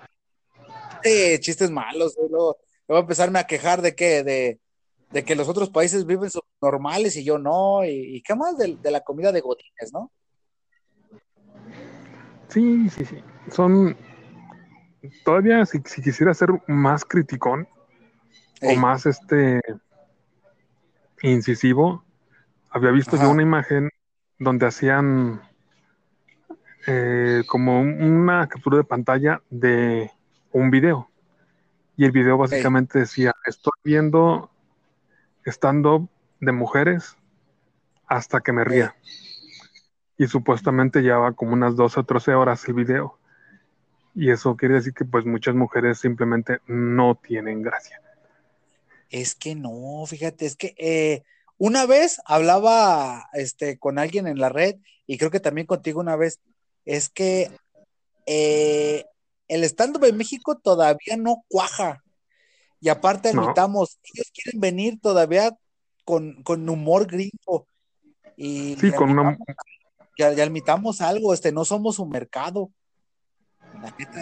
chistes 1.40 1.70
malos, 1.72 2.16
luego 2.18 2.58
yo 2.62 2.86
voy 2.88 2.98
a 2.98 3.02
empezarme 3.02 3.40
a 3.40 3.48
quejar 3.48 3.82
de 3.82 3.96
que, 3.96 4.24
de, 4.24 4.60
de 5.12 5.24
que 5.24 5.36
los 5.36 5.48
otros 5.48 5.70
países 5.70 6.06
viven 6.06 6.30
normales 6.62 7.16
y 7.16 7.24
yo 7.24 7.38
no, 7.38 7.86
y, 7.86 8.18
y 8.18 8.22
qué 8.22 8.36
más 8.36 8.58
de, 8.58 8.78
de 8.82 8.92
la 8.92 9.02
comida 9.02 9.32
de 9.32 9.42
godines, 9.42 9.94
¿no? 9.94 10.12
Sí, 12.50 12.90
sí, 12.90 13.06
sí. 13.06 13.24
Son. 13.52 13.96
Todavía, 15.24 15.66
si, 15.66 15.80
si 15.86 16.02
quisiera 16.02 16.34
ser 16.34 16.50
más 16.68 17.06
criticón 17.06 17.68
Ey, 18.62 18.76
o 18.76 18.80
más 18.80 19.06
este 19.06 19.62
incisivo, 21.22 22.04
había 22.72 22.92
visto 22.92 23.16
Ajá. 23.16 23.26
yo 23.26 23.32
una 23.32 23.44
imagen 23.44 23.90
donde 24.40 24.66
hacían 24.66 25.42
eh, 26.88 27.44
como 27.48 27.82
una 27.82 28.48
captura 28.48 28.78
de 28.78 28.84
pantalla 28.84 29.42
de 29.50 30.12
un 30.52 30.72
video. 30.72 31.10
Y 31.98 32.06
el 32.06 32.12
video 32.12 32.38
básicamente 32.38 33.00
decía, 33.00 33.36
estoy 33.46 33.74
viendo 33.84 34.50
stand-up 35.46 36.10
de 36.40 36.54
mujeres 36.54 37.18
hasta 38.08 38.40
que 38.40 38.54
me 38.54 38.64
ría. 38.64 38.96
Y 40.18 40.28
supuestamente 40.28 41.02
llevaba 41.02 41.34
como 41.34 41.54
unas 41.54 41.76
12 41.76 42.00
o 42.00 42.04
13 42.06 42.34
horas 42.34 42.66
el 42.68 42.74
video. 42.74 43.20
Y 44.16 44.32
eso 44.32 44.56
quiere 44.56 44.76
decir 44.76 44.94
que 44.94 45.06
pues 45.06 45.26
muchas 45.26 45.56
mujeres 45.56 46.00
simplemente 46.00 46.60
no 46.68 47.16
tienen 47.16 47.62
gracia. 47.62 48.02
Es 49.10 49.36
que 49.36 49.56
no, 49.56 50.06
fíjate, 50.08 50.46
es 50.46 50.56
que 50.56 50.76
eh, 50.78 51.24
una 51.60 51.86
vez 51.86 52.20
hablaba 52.26 53.30
este, 53.34 53.78
con 53.78 54.00
alguien 54.00 54.28
en 54.28 54.40
la 54.40 54.50
red 54.50 54.78
y 55.06 55.18
creo 55.18 55.30
que 55.30 55.40
también 55.40 55.68
contigo 55.68 56.00
una 56.00 56.16
vez, 56.16 56.40
es 56.86 57.10
que 57.10 57.52
eh, 58.26 59.06
el 59.48 59.64
stand-up 59.66 60.06
en 60.06 60.18
México 60.18 60.58
todavía 60.58 61.18
no 61.18 61.44
cuaja. 61.48 62.04
Y 62.80 62.90
aparte 62.90 63.30
admitamos, 63.30 64.00
ellos 64.04 64.32
quieren 64.34 64.62
venir 64.62 65.00
todavía 65.02 65.58
con, 66.06 66.42
con 66.44 66.68
humor 66.70 67.08
gringo. 67.08 67.68
Y 68.38 68.76
sí, 68.80 68.92
con 68.92 69.12
una... 69.12 69.38
Ya, 70.18 70.32
ya, 70.34 70.44
admitamos 70.44 71.02
algo, 71.02 71.34
este, 71.34 71.52
no 71.52 71.66
somos 71.66 72.00
un 72.00 72.10
mercado. 72.10 72.72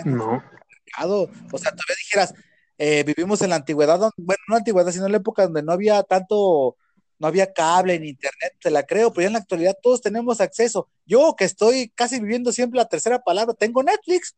no. 0.05 0.43
Mercado. 0.85 1.29
O 1.51 1.57
sea, 1.57 1.71
todavía 1.71 1.95
dijeras, 1.99 2.33
eh, 2.77 3.03
vivimos 3.03 3.41
en 3.41 3.49
la 3.49 3.57
antigüedad, 3.57 3.99
bueno, 4.17 4.41
no 4.47 4.53
la 4.53 4.57
antigüedad, 4.57 4.91
sino 4.91 5.05
en 5.05 5.11
la 5.11 5.17
época 5.17 5.43
donde 5.43 5.63
no 5.63 5.71
había 5.71 6.03
tanto, 6.03 6.77
no 7.19 7.27
había 7.27 7.51
cable 7.51 7.99
ni 7.99 8.09
internet, 8.09 8.53
te 8.59 8.69
la 8.69 8.83
creo, 8.83 9.11
pero 9.11 9.23
ya 9.23 9.27
en 9.27 9.33
la 9.33 9.39
actualidad 9.39 9.77
todos 9.81 10.01
tenemos 10.01 10.39
acceso. 10.39 10.89
Yo 11.05 11.35
que 11.37 11.45
estoy 11.45 11.89
casi 11.89 12.19
viviendo 12.19 12.51
siempre 12.51 12.77
la 12.77 12.87
tercera 12.87 13.19
palabra, 13.19 13.53
tengo 13.53 13.81
Netflix. 13.83 14.35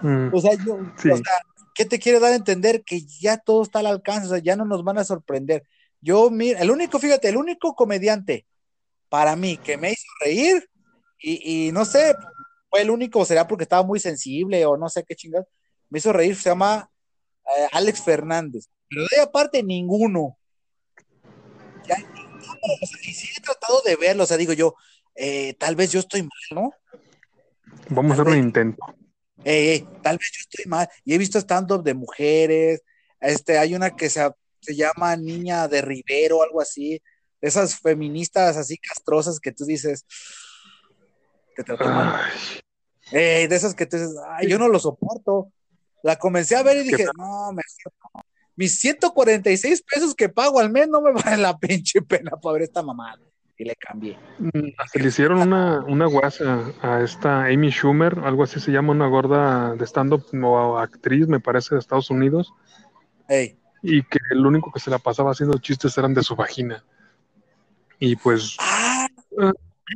Mm. 0.00 0.28
o 0.32 0.40
sea, 0.40 0.52
yo, 0.54 0.74
o 0.74 1.16
sea, 1.16 1.42
¿qué 1.74 1.84
te 1.84 1.98
quiere 1.98 2.20
dar 2.20 2.32
a 2.32 2.36
entender? 2.36 2.82
Que 2.82 3.02
ya 3.02 3.36
todo 3.36 3.62
está 3.62 3.80
al 3.80 3.86
alcance, 3.86 4.26
o 4.26 4.30
sea, 4.30 4.38
ya 4.38 4.56
no 4.56 4.64
nos 4.64 4.82
van 4.84 4.98
a 4.98 5.04
sorprender. 5.04 5.64
Yo, 6.00 6.30
mira, 6.30 6.60
el 6.60 6.70
único, 6.70 6.98
fíjate, 6.98 7.28
el 7.28 7.36
único 7.36 7.74
comediante 7.74 8.46
para 9.08 9.36
mí 9.36 9.56
que 9.56 9.76
me 9.76 9.92
hizo 9.92 10.06
reír 10.24 10.68
y, 11.20 11.72
no 11.72 11.84
sé, 11.84 12.14
fue 12.70 12.82
el 12.82 12.90
único, 12.90 13.24
será 13.24 13.46
porque 13.48 13.64
estaba 13.64 13.82
muy 13.82 13.98
sensible 13.98 14.64
o 14.66 14.76
no 14.76 14.88
sé 14.88 15.04
qué 15.04 15.16
chingados, 15.16 15.48
me 15.90 15.98
hizo 15.98 16.12
reír, 16.12 16.36
se 16.36 16.50
llama 16.50 16.88
eh, 17.44 17.66
Alex 17.72 18.02
Fernández. 18.02 18.68
Pero 18.88 19.06
de 19.10 19.20
aparte, 19.20 19.62
ninguno. 19.62 20.37
O 22.62 22.86
sea, 22.86 22.98
y 23.02 23.12
sí 23.12 23.28
he 23.36 23.40
tratado 23.40 23.82
de 23.84 23.96
verlo, 23.96 24.24
o 24.24 24.26
sea, 24.26 24.36
digo 24.36 24.52
yo, 24.52 24.74
eh, 25.14 25.54
tal 25.54 25.74
vez 25.74 25.90
yo 25.90 26.00
estoy 26.00 26.22
mal, 26.22 26.30
¿no? 26.52 26.72
Vamos 27.90 28.12
a 28.12 28.22
hacer 28.22 28.32
un 28.32 28.38
intento. 28.38 28.94
Eh, 29.44 29.84
tal 30.02 30.18
vez 30.18 30.30
yo 30.32 30.40
estoy 30.40 30.64
mal. 30.66 30.88
Y 31.04 31.14
he 31.14 31.18
visto 31.18 31.38
stand-up 31.38 31.82
de 31.82 31.94
mujeres. 31.94 32.82
Este, 33.20 33.58
hay 33.58 33.74
una 33.74 33.96
que 33.96 34.10
se, 34.10 34.28
se 34.60 34.76
llama 34.76 35.16
Niña 35.16 35.66
de 35.68 35.82
Rivero, 35.82 36.42
algo 36.42 36.60
así. 36.60 37.02
Esas 37.40 37.78
feministas 37.78 38.56
así 38.56 38.78
castrosas 38.78 39.40
que 39.40 39.52
tú 39.52 39.64
dices. 39.64 40.04
Te 41.56 41.74
mal. 41.74 42.20
de 43.10 43.44
esas 43.50 43.74
que 43.74 43.86
tú 43.86 43.96
dices, 43.96 44.14
ay, 44.28 44.48
yo 44.48 44.58
no 44.58 44.68
lo 44.68 44.78
soporto. 44.78 45.52
La 46.02 46.16
comencé 46.16 46.54
a 46.54 46.62
ver 46.62 46.76
y 46.76 46.84
dije, 46.84 47.06
no, 47.16 47.52
me 47.52 47.62
mis 48.58 48.80
146 48.80 49.82
pesos 49.82 50.16
que 50.16 50.28
pago 50.28 50.58
al 50.58 50.68
mes 50.68 50.88
no 50.88 51.00
me 51.00 51.12
vale 51.12 51.36
la 51.36 51.56
pinche 51.60 52.02
pena 52.02 52.32
para 52.32 52.54
ver 52.54 52.62
esta 52.62 52.82
mamada. 52.82 53.20
Y 53.56 53.64
le 53.64 53.74
cambié. 53.76 54.18
Mm, 54.38 54.70
le 54.94 55.08
hicieron 55.08 55.38
una, 55.38 55.80
una 55.86 56.06
guasa 56.06 56.72
a 56.82 57.00
esta 57.00 57.44
Amy 57.44 57.70
Schumer, 57.70 58.18
algo 58.24 58.42
así 58.42 58.58
se 58.58 58.72
llama, 58.72 58.92
una 58.92 59.06
gorda 59.06 59.74
de 59.76 59.84
stand-up 59.84 60.24
o 60.42 60.78
actriz, 60.78 61.28
me 61.28 61.38
parece, 61.38 61.76
de 61.76 61.80
Estados 61.80 62.10
Unidos. 62.10 62.52
Y 63.82 64.02
que 64.02 64.18
el 64.32 64.44
único 64.44 64.72
que 64.72 64.80
se 64.80 64.90
la 64.90 64.98
pasaba 64.98 65.30
haciendo 65.30 65.58
chistes 65.58 65.96
eran 65.96 66.14
de 66.14 66.24
su 66.24 66.34
vagina. 66.34 66.84
Y 68.00 68.16
pues. 68.16 68.56
Ah, 68.58 69.06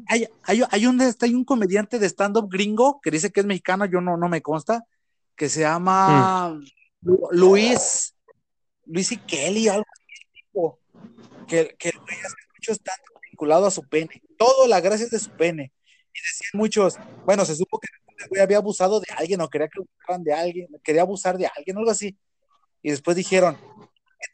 hay, 0.09 0.26
hay, 0.45 0.62
hay, 0.71 0.87
un, 0.87 1.00
hay 1.00 1.35
un 1.35 1.45
comediante 1.45 1.99
de 1.99 2.07
stand-up 2.09 2.49
gringo 2.49 3.00
que 3.00 3.11
dice 3.11 3.33
que 3.33 3.40
es 3.40 3.47
mexicano, 3.47 3.87
yo 3.87 4.00
no, 4.00 4.16
no 4.16 4.28
me 4.28 4.40
consta, 4.40 4.85
que 5.37 5.49
se 5.49 5.61
llama 5.61 6.50
mm. 6.50 7.14
Luis, 7.33 8.14
Luis 8.86 9.12
y 9.12 9.16
Kelly, 9.18 9.68
algo 9.68 9.84
así, 9.92 11.46
que, 11.46 11.74
que 11.78 11.88
el 11.90 11.98
güey 11.98 12.16
hace 12.18 12.34
mucho 12.56 12.72
stand 12.72 13.00
vinculado 13.30 13.66
a 13.66 13.70
su 13.70 13.82
pene, 13.88 14.22
todo 14.36 14.66
la 14.66 14.80
gracia 14.80 15.04
es 15.04 15.10
de 15.10 15.18
su 15.18 15.30
pene. 15.30 15.72
Y 16.14 16.20
decían 16.20 16.50
muchos, 16.54 16.98
bueno, 17.24 17.44
se 17.44 17.56
supo 17.56 17.78
que 17.78 17.88
el 18.18 18.28
güey 18.28 18.42
había 18.42 18.58
abusado 18.58 19.00
de 19.00 19.06
alguien 19.16 19.40
o 19.40 19.48
quería 19.48 19.68
que 19.68 19.80
abusaran 19.80 20.22
de 20.22 20.32
alguien, 20.34 20.68
quería 20.84 21.02
abusar 21.02 21.38
de 21.38 21.46
alguien, 21.46 21.78
algo 21.78 21.90
así. 21.90 22.16
Y 22.82 22.90
después 22.90 23.16
dijeron, 23.16 23.56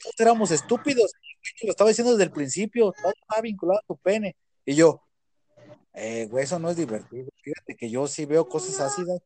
todos 0.02 0.14
éramos 0.18 0.50
estúpidos, 0.50 1.12
lo 1.62 1.70
estaba 1.70 1.88
diciendo 1.88 2.12
desde 2.12 2.24
el 2.24 2.32
principio, 2.32 2.92
todo 3.00 3.12
estaba 3.12 3.40
vinculado 3.42 3.80
a 3.80 3.86
tu 3.86 3.96
pene. 3.96 4.36
Y 4.64 4.74
yo, 4.74 5.02
eh, 5.94 6.26
güey, 6.26 6.44
eso 6.44 6.58
no 6.58 6.70
es 6.70 6.76
divertido. 6.76 7.28
Fíjate 7.42 7.76
que 7.76 7.90
yo 7.90 8.06
sí 8.06 8.26
veo 8.26 8.48
cosas 8.48 8.80
ácidas. 8.80 9.20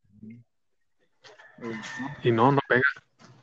Y 2.22 2.32
no, 2.32 2.52
no 2.52 2.60
pega. 2.68 2.82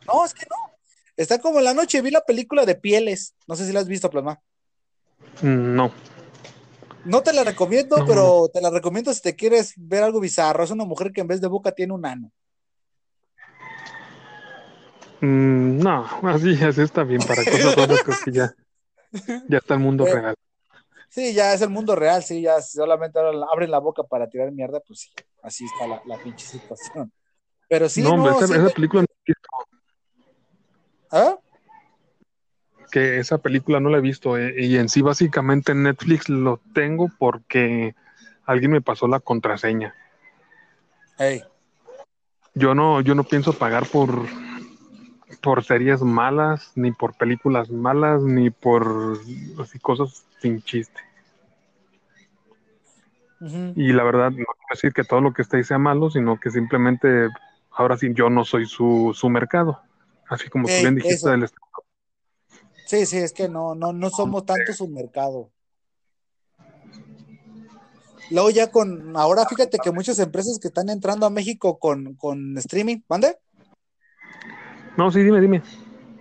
No, 0.06 0.26
es 0.26 0.34
que 0.34 0.46
no. 0.50 0.79
Está 1.20 1.38
como 1.38 1.60
en 1.60 1.66
la 1.66 1.74
noche, 1.74 2.02
vi 2.02 2.12
la 2.12 2.22
película 2.22 2.66
de 2.66 2.76
Pieles. 2.76 3.36
No 3.46 3.58
sé 3.58 3.68
si 3.68 3.74
la 3.74 3.82
has 3.82 3.90
visto, 3.90 4.10
Plasma. 4.10 4.40
Mm, 5.42 5.76
no. 5.76 5.92
No 7.04 7.22
te 7.22 7.34
la 7.34 7.44
recomiendo, 7.44 8.06
pero 8.08 8.50
te 8.54 8.62
la 8.62 8.70
recomiendo 8.70 9.14
si 9.14 9.22
te 9.22 9.36
quieres 9.36 9.74
ver 9.76 10.02
algo 10.02 10.22
bizarro. 10.22 10.64
Es 10.64 10.72
una 10.72 10.86
mujer 10.86 11.12
que 11.12 11.20
en 11.20 11.28
vez 11.28 11.42
de 11.42 11.48
boca 11.48 11.74
tiene 11.74 11.92
un 11.92 12.06
ano. 12.06 12.32
Mm, 15.20 15.80
no, 15.80 16.06
así, 16.24 16.54
así 16.64 16.82
está 16.84 17.04
bien 17.04 17.22
para 17.28 17.44
cosas 17.44 18.24
que 18.24 18.32
ya, 18.32 18.56
ya 19.50 19.58
está 19.58 19.74
el 19.74 19.82
mundo 19.82 20.06
real. 20.14 20.36
Sí, 21.10 21.34
ya 21.34 21.54
es 21.54 21.62
el 21.62 21.70
mundo 21.70 21.98
real, 21.98 22.24
sí, 22.24 22.44
ya 22.44 22.62
solamente 22.62 23.20
abren 23.20 23.72
la 23.72 23.80
boca 23.80 24.04
para 24.04 24.30
tirar 24.30 24.54
mierda, 24.54 24.80
pues 24.80 25.02
sí, 25.02 25.10
así 25.44 25.66
está 25.66 25.86
la, 25.86 26.18
pinche 26.24 26.46
situación. 26.46 27.12
Pero 27.68 27.90
sí, 27.90 28.02
no, 28.02 28.40
esa, 28.40 28.70
película 28.70 29.02
no 29.02 29.08
¿Ah? 31.12 31.38
Que 32.92 33.20
esa 33.20 33.38
película 33.38 33.80
no 33.80 33.90
la 33.90 34.00
he 34.00 34.02
visto, 34.02 34.38
eh, 34.38 34.56
y 34.58 34.78
en 34.78 34.90
sí 34.90 35.02
básicamente 35.02 35.72
en 35.72 35.84
Netflix 35.84 36.30
lo 36.30 36.60
tengo 36.74 37.10
porque 37.20 37.96
alguien 38.46 38.72
me 38.72 38.82
pasó 38.82 39.08
la 39.08 39.20
contraseña. 39.20 39.94
Hey. 41.18 41.44
Yo 42.56 42.74
no, 42.74 43.02
yo 43.02 43.14
no 43.14 43.24
pienso 43.24 43.54
pagar 43.54 43.86
por 43.86 44.26
por 45.42 45.64
series 45.64 46.02
malas, 46.02 46.72
ni 46.76 46.92
por 46.92 47.16
películas 47.16 47.70
malas, 47.70 48.22
ni 48.22 48.50
por 48.50 49.18
así 49.62 49.80
cosas 49.80 50.26
sin 50.42 50.62
chiste. 50.62 51.00
Y 53.76 53.94
la 53.94 54.04
verdad, 54.04 54.32
no 54.32 54.36
quiero 54.36 54.70
decir 54.72 54.92
que 54.92 55.06
todo 55.06 55.22
lo 55.22 55.34
que 55.34 55.44
está 55.44 55.56
ahí 55.56 55.64
sea 55.64 55.78
malo, 55.78 56.10
sino 56.10 56.38
que 56.40 56.50
simplemente 56.50 57.30
ahora 57.72 57.96
sí 57.96 58.10
yo 58.14 58.30
no 58.30 58.44
soy 58.44 58.66
su, 58.66 59.12
su 59.16 59.30
mercado. 59.30 59.82
Así 60.30 60.48
como 60.50 60.68
tú 60.68 60.74
bien 60.74 60.96
dijiste 60.96 61.30
del 61.30 61.50
Sí, 62.86 63.06
sí, 63.06 63.18
es 63.18 63.34
que 63.34 63.50
no, 63.50 63.76
no, 63.76 63.94
no 63.94 64.10
somos 64.10 64.46
tanto 64.46 64.74
su 64.74 64.88
mercado. 64.88 65.52
Luego 68.32 68.50
ya 68.52 68.72
con, 68.72 69.16
ahora 69.16 69.46
fíjate 69.46 69.80
que 69.80 69.92
muchas 69.92 70.20
empresas 70.20 70.60
que 70.60 70.68
están 70.70 70.90
entrando 70.90 71.26
a 71.26 71.30
México 71.30 71.80
con, 71.80 72.16
con 72.16 72.58
streaming, 72.58 73.02
¿mande? 73.08 73.38
No, 74.98 75.12
sí, 75.12 75.22
dime, 75.24 75.42
dime. 75.42 75.64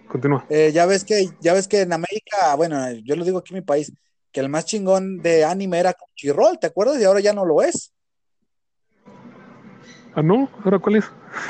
Continúa. 0.08 0.46
Eh, 0.48 0.72
ya 0.72 0.86
ves 0.86 1.04
que, 1.04 1.28
ya 1.40 1.52
ves 1.52 1.68
que 1.68 1.82
en 1.82 1.92
América, 1.92 2.54
bueno, 2.56 2.90
yo 3.04 3.14
lo 3.16 3.24
digo 3.24 3.38
aquí 3.38 3.52
en 3.52 3.60
mi 3.60 3.64
país, 3.64 3.92
que 4.32 4.40
el 4.40 4.48
más 4.48 4.64
chingón 4.64 5.18
de 5.18 5.44
anime 5.44 5.78
era 5.78 5.92
Crunchyroll, 5.92 6.58
¿te 6.58 6.66
acuerdas? 6.66 7.00
Y 7.00 7.04
ahora 7.04 7.20
ya 7.20 7.34
no 7.34 7.44
lo 7.44 7.60
es. 7.60 7.92
Ah, 10.14 10.22
no, 10.22 10.50
¿ahora 10.64 10.78
cuál 10.78 10.96
es? 10.96 11.04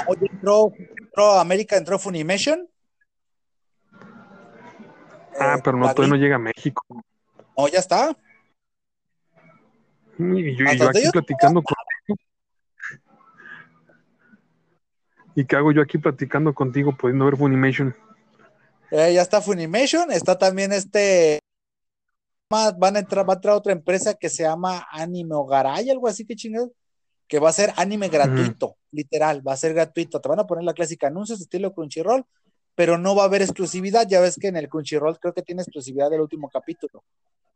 Oye, 0.08 0.26
entró, 0.30 0.72
entró 1.18 1.40
América, 1.40 1.76
entró 1.76 1.98
Funimation. 1.98 2.68
Ah, 5.40 5.56
eh, 5.56 5.60
pero 5.64 5.76
no, 5.76 5.92
todavía 5.92 6.16
no 6.16 6.22
llega 6.22 6.36
a 6.36 6.38
México. 6.38 6.82
Oh, 7.54 7.68
ya 7.68 7.80
está. 7.80 8.16
Y 10.18 10.56
yo, 10.56 10.64
yo 10.72 10.88
aquí 10.88 11.10
platicando 11.12 11.62
con 11.62 11.76
¿Y 15.34 15.44
qué 15.44 15.56
hago 15.56 15.70
yo 15.70 15.82
aquí 15.82 15.98
platicando 15.98 16.52
contigo, 16.52 16.96
pudiendo 16.96 17.24
ver 17.24 17.36
Funimation? 17.36 17.94
Eh, 18.90 19.14
ya 19.14 19.22
está 19.22 19.40
Funimation, 19.40 20.10
está 20.10 20.38
también 20.38 20.72
este. 20.72 21.40
Van 22.50 22.96
a 22.96 23.00
entrar, 23.00 23.28
va 23.28 23.34
a 23.34 23.36
entrar 23.36 23.54
otra 23.54 23.72
empresa 23.72 24.14
que 24.14 24.28
se 24.28 24.42
llama 24.44 24.86
Anime 24.90 25.34
Ogaray, 25.34 25.90
algo 25.90 26.08
así 26.08 26.24
que 26.24 26.34
chingados, 26.34 26.70
que 27.28 27.38
va 27.38 27.50
a 27.50 27.52
ser 27.52 27.72
anime 27.76 28.08
gratuito, 28.08 28.76
literal, 28.90 29.46
va 29.46 29.52
a 29.52 29.56
ser 29.56 29.74
gratuito. 29.74 30.20
Te 30.20 30.28
van 30.28 30.40
a 30.40 30.46
poner 30.46 30.64
la 30.64 30.72
clásica 30.72 31.08
anuncios 31.08 31.40
estilo 31.40 31.74
Crunchyroll, 31.74 32.24
pero 32.74 32.96
no 32.96 33.14
va 33.14 33.22
a 33.24 33.26
haber 33.26 33.42
exclusividad. 33.42 34.06
Ya 34.08 34.20
ves 34.20 34.36
que 34.40 34.48
en 34.48 34.56
el 34.56 34.68
Crunchyroll 34.68 35.18
creo 35.20 35.34
que 35.34 35.42
tiene 35.42 35.62
exclusividad 35.62 36.08
del 36.10 36.22
último 36.22 36.48
capítulo. 36.48 37.04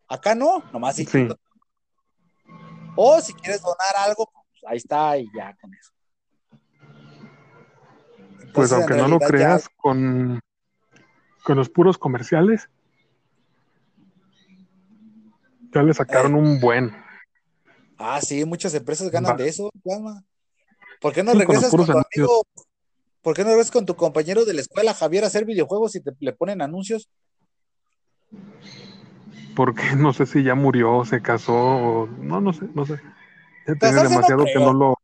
Acá 0.09 0.35
no, 0.35 0.63
nomás 0.73 0.97
si 0.97 1.07
Sí. 1.07 1.27
O 2.95 3.19
si 3.23 3.33
quieres 3.33 3.63
donar 3.63 3.97
algo, 4.07 4.31
pues 4.33 4.63
ahí 4.67 4.77
está 4.77 5.17
y 5.17 5.27
ya 5.35 5.57
con 5.59 5.73
eso. 5.75 5.93
Pues 8.53 8.71
Entonces, 8.71 8.73
aunque 8.73 8.97
no 8.97 9.09
lo 9.09 9.19
ya- 9.19 9.27
creas, 9.27 9.69
con, 9.79 10.39
con 11.43 11.57
los 11.57 11.71
puros 11.71 11.97
comerciales, 11.97 12.69
ya 15.73 15.83
le 15.83 15.95
sacaron 15.95 16.35
un 16.35 16.61
buen. 16.61 16.95
Ah, 18.05 18.21
sí, 18.21 18.45
muchas 18.45 18.75
empresas 18.75 19.11
ganan 19.11 19.33
Va. 19.33 19.37
de 19.37 19.49
eso. 19.49 19.71
¿Por 21.01 21.13
qué 21.13 21.23
no 21.23 21.33
Sí, 21.33 21.39
regresas 21.39 21.71
con, 21.71 21.87
tu 21.87 21.93
amigo? 21.93 22.43
¿Por 23.23 23.37
qué 23.37 23.45
no 23.45 23.51
regresas 23.51 23.71
con 23.71 23.87
tu 23.87 23.95
compañero 23.95 24.45
de 24.45 24.55
la 24.55 24.61
escuela, 24.61 24.93
Javier, 24.93 25.23
a 25.23 25.29
hacer 25.29 25.45
videojuegos 25.45 25.95
y 25.95 26.01
te 26.01 26.11
le 26.19 26.33
ponen 26.33 26.63
anuncios? 26.63 27.09
Porque 29.55 29.95
no 29.97 30.13
sé 30.13 30.27
si 30.27 30.43
ya 30.43 30.57
murió, 30.57 31.05
se 31.05 31.23
casó, 31.23 31.55
o 31.55 32.07
no, 32.09 32.41
no 32.41 32.53
sé, 32.53 32.67
no 32.75 32.85
sé. 32.87 32.95
Ya 33.69 33.75
tiene 33.77 33.79
Casarse 33.79 34.03
no 34.03 34.09
demasiado 34.11 34.45
que 34.47 34.59
no 34.59 34.73
lo. 34.73 34.95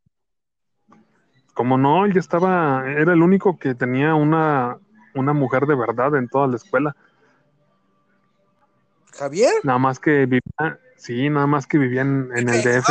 Como 1.55 1.79
no, 1.79 2.05
él 2.05 2.15
ya 2.15 2.21
estaba, 2.21 2.85
era 2.91 3.13
el 3.13 3.23
único 3.23 3.59
que 3.59 3.77
tenía 3.77 4.17
una, 4.17 4.79
una 5.15 5.33
mujer 5.33 5.67
de 5.67 5.77
verdad 5.77 6.17
en 6.17 6.29
toda 6.29 6.49
la 6.49 6.57
escuela. 6.57 6.97
¿Javier? 9.13 9.53
Nada 9.63 9.79
más 9.79 10.01
que 10.01 10.27
vivía, 10.27 10.81
sí, 10.99 11.31
nada 11.31 11.47
más 11.47 11.67
que 11.67 11.79
vivía 11.79 12.03
en, 12.03 12.31
el 12.37 12.63
DF. 12.63 12.89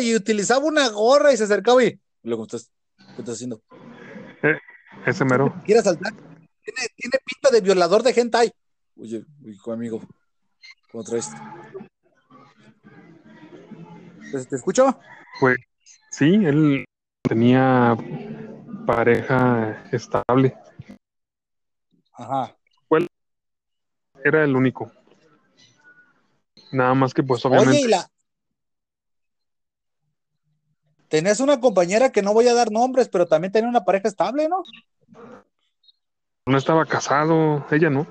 y 0.00 0.14
utilizaba 0.14 0.64
una 0.64 0.88
gorra 0.90 1.32
y 1.32 1.36
se 1.36 1.44
acercaba 1.44 1.82
y 1.82 1.98
luego 2.22 2.44
estás, 2.44 2.70
¿qué 2.96 3.22
estás 3.22 3.34
haciendo? 3.34 3.62
Ese 5.06 5.24
mero. 5.24 5.54
¿Quieres 5.64 5.84
saltar? 5.84 6.12
Tiene, 6.62 6.88
tiene 6.94 7.18
pinta 7.24 7.50
de 7.50 7.60
violador 7.60 8.02
de 8.02 8.10
hentai. 8.10 8.52
Oye, 8.96 9.24
hijo 9.46 9.72
amigo, 9.72 10.00
¿cómo 10.92 11.02
traes? 11.04 11.34
¿Te, 14.30 14.44
te 14.44 14.56
escucho? 14.56 15.00
Pues 15.40 15.56
sí, 16.10 16.34
él 16.44 16.84
tenía 17.22 17.96
pareja 18.86 19.84
estable. 19.90 20.54
Ajá. 22.12 22.54
Era 24.22 24.44
el 24.44 24.54
único. 24.54 24.92
Nada 26.72 26.94
más 26.94 27.12
que 27.14 27.22
pues 27.22 27.44
Oye, 27.46 27.52
obviamente 27.56 27.80
y 27.80 27.88
la. 27.88 28.10
Tenías 31.08 31.40
una 31.40 31.60
compañera 31.60 32.12
que 32.12 32.22
no 32.22 32.32
voy 32.32 32.46
a 32.46 32.54
dar 32.54 32.70
nombres, 32.70 33.08
pero 33.08 33.26
también 33.26 33.52
tenía 33.52 33.68
una 33.68 33.84
pareja 33.84 34.08
estable, 34.08 34.48
¿no? 34.48 34.62
no 36.46 36.58
estaba 36.58 36.84
casado, 36.86 37.64
ella 37.70 37.90
no. 37.90 38.06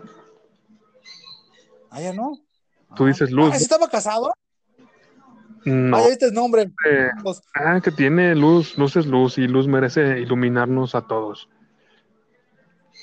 Ah, 1.91 2.01
ya 2.01 2.13
no. 2.13 2.39
Tú 2.95 3.03
Ah. 3.03 3.07
dices 3.07 3.31
Luz, 3.31 3.51
Ah, 3.53 3.57
¿sí 3.57 3.63
estaba 3.63 3.89
casado? 3.89 4.31
No. 5.65 5.97
Ah, 5.97 6.07
viste 6.07 6.25
el 6.25 6.33
nombre. 6.33 6.71
eh, 6.85 7.09
ah, 7.55 7.81
que 7.81 7.91
tiene 7.91 8.35
luz, 8.35 8.77
luz 8.77 8.95
es 8.95 9.05
luz 9.05 9.37
y 9.37 9.47
luz 9.47 9.67
merece 9.67 10.19
iluminarnos 10.21 10.95
a 10.95 11.01
todos. 11.01 11.49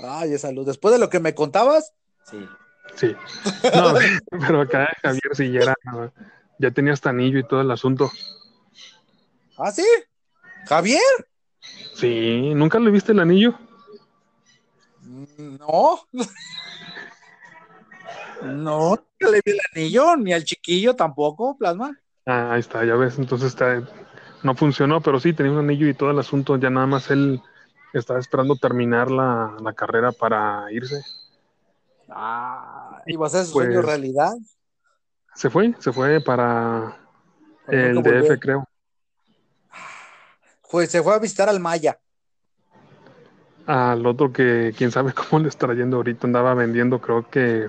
Ay, 0.00 0.32
esa 0.34 0.52
luz. 0.52 0.66
Después 0.66 0.92
de 0.92 0.98
lo 0.98 1.08
que 1.10 1.20
me 1.20 1.34
contabas, 1.34 1.92
sí. 2.24 2.48
Sí. 2.96 3.14
No, 3.74 3.94
pero 4.40 4.60
acá 4.62 4.88
Javier 5.02 5.34
sí 5.34 5.52
ya 5.52 5.60
era, 5.60 5.74
ya 6.58 6.70
tenía 6.70 6.92
hasta 6.92 7.10
anillo 7.10 7.38
y 7.38 7.46
todo 7.46 7.60
el 7.60 7.70
asunto. 7.70 8.10
¿Ah, 9.58 9.70
sí? 9.70 9.86
¿Javier? 10.66 11.00
Sí, 11.94 12.52
¿nunca 12.54 12.78
le 12.78 12.90
viste 12.90 13.12
el 13.12 13.20
anillo? 13.20 13.58
Mm, 15.02 15.56
No. 15.58 16.00
No, 18.42 18.94
no 19.20 19.30
le 19.30 19.40
vi 19.44 19.52
el 19.52 19.60
anillo, 19.74 20.16
ni 20.16 20.32
al 20.32 20.44
chiquillo 20.44 20.94
tampoco, 20.94 21.56
plasma. 21.56 21.98
Ah, 22.26 22.52
ahí 22.52 22.60
está, 22.60 22.84
ya 22.84 22.94
ves, 22.94 23.18
entonces 23.18 23.48
está, 23.48 23.82
no 24.42 24.54
funcionó, 24.54 25.00
pero 25.00 25.18
sí 25.20 25.32
tenía 25.32 25.52
un 25.52 25.58
anillo 25.58 25.88
y 25.88 25.94
todo 25.94 26.10
el 26.10 26.18
asunto, 26.18 26.56
ya 26.56 26.68
nada 26.70 26.86
más 26.86 27.10
él 27.10 27.40
estaba 27.92 28.18
esperando 28.20 28.56
terminar 28.56 29.10
la, 29.10 29.56
la 29.60 29.72
carrera 29.72 30.12
para 30.12 30.70
irse. 30.70 31.02
Ah, 32.18 33.02
iba 33.06 33.26
a 33.26 33.30
ser 33.30 33.44
su 33.44 33.52
Pues- 33.52 33.66
sueño 33.66 33.82
realidad. 33.82 34.32
Se 35.34 35.50
fue, 35.50 35.74
se 35.80 35.92
fue 35.92 36.18
para 36.22 36.96
el 37.68 37.96
DF, 38.02 38.20
volvió. 38.20 38.40
creo. 38.40 38.64
Fue- 40.62 40.86
se 40.86 41.02
fue 41.02 41.14
a 41.14 41.18
visitar 41.18 41.48
al 41.50 41.60
Maya. 41.60 41.98
Al 43.66 44.06
otro 44.06 44.32
que 44.32 44.72
quién 44.78 44.90
sabe 44.90 45.12
cómo 45.30 45.42
le 45.42 45.48
está 45.48 45.72
yendo 45.74 45.98
ahorita, 45.98 46.26
andaba 46.26 46.54
vendiendo, 46.54 47.00
creo 47.02 47.28
que 47.28 47.68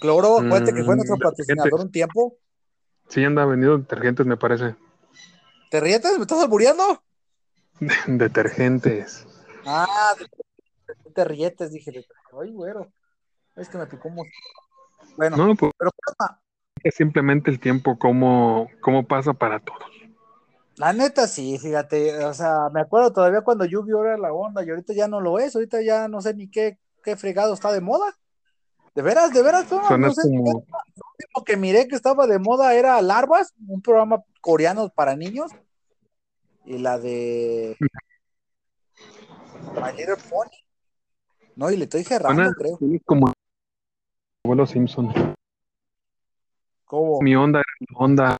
Cloro, 0.00 0.38
acuérdate 0.38 0.72
que 0.74 0.84
fue 0.84 0.94
Mm, 0.94 0.98
nuestro 0.98 1.16
detergentes. 1.16 1.46
patrocinador 1.46 1.80
un 1.80 1.90
tiempo. 1.92 2.36
sí 3.08 3.24
andaba 3.24 3.50
vendiendo 3.50 3.76
detergentes, 3.78 4.24
me 4.26 4.36
parece. 4.38 4.74
¿Te 5.70 5.80
ríes? 5.80 6.02
¿Me 6.16 6.22
estás 6.22 6.38
albureando? 6.40 7.02
Detergentes. 8.06 9.26
Ah, 9.66 10.14
de- 10.18 10.24
de- 11.04 11.10
te 11.12 11.24
rietes, 11.24 11.72
dije. 11.72 12.06
Ay, 12.40 12.52
güero. 12.52 12.90
Es 13.56 13.68
que 13.68 13.78
me 13.78 13.86
picó 13.86 14.08
mosquito. 14.08 14.36
Bueno, 15.16 15.36
No, 15.36 15.54
pues 15.54 15.72
pero 15.78 15.90
es 16.82 16.94
simplemente 16.94 17.50
el 17.50 17.58
tiempo, 17.60 17.98
cómo, 17.98 18.68
cómo 18.80 19.06
pasa 19.06 19.32
para 19.32 19.58
todos. 19.58 19.80
la 20.76 20.92
neta 20.92 21.26
sí, 21.26 21.58
fíjate. 21.58 22.24
O 22.24 22.34
sea, 22.34 22.68
me 22.72 22.80
acuerdo 22.80 23.12
todavía 23.12 23.40
cuando 23.40 23.64
Yu-Gi-Oh 23.64 24.04
era 24.04 24.18
la 24.18 24.32
onda 24.32 24.62
y 24.64 24.70
ahorita 24.70 24.92
ya 24.92 25.08
no 25.08 25.20
lo 25.20 25.38
es. 25.38 25.54
Ahorita 25.54 25.80
ya 25.82 26.08
no 26.08 26.20
sé 26.20 26.34
ni 26.34 26.50
qué, 26.50 26.78
qué 27.02 27.16
fregado 27.16 27.54
está 27.54 27.72
de 27.72 27.80
moda. 27.80 28.14
De 28.94 29.02
veras, 29.02 29.32
de 29.32 29.42
veras, 29.42 29.70
no, 29.72 29.96
no 29.96 30.12
sé. 30.12 30.22
como, 30.22 30.64
Lo 31.34 31.42
que 31.42 31.56
miré 31.56 31.88
que 31.88 31.96
estaba 31.96 32.26
de 32.26 32.38
moda 32.38 32.74
era 32.74 33.00
Larvas, 33.02 33.52
un 33.66 33.80
programa 33.82 34.22
coreano 34.40 34.88
para 34.90 35.16
niños. 35.16 35.50
Y 36.64 36.78
la 36.78 36.98
de 36.98 37.76
My 39.74 39.96
Little 39.96 40.16
Pony. 40.30 40.50
No, 41.56 41.70
y 41.70 41.76
le 41.76 41.84
estoy 41.84 42.04
cerrando, 42.04 42.42
suena 42.42 42.54
creo. 42.56 42.78
como 43.04 43.32
abuelo 44.44 44.66
Simpson. 44.66 45.12
¿Cómo? 46.84 47.20
Mi 47.22 47.34
onda 47.34 47.60
era 47.60 47.98
onda 47.98 48.36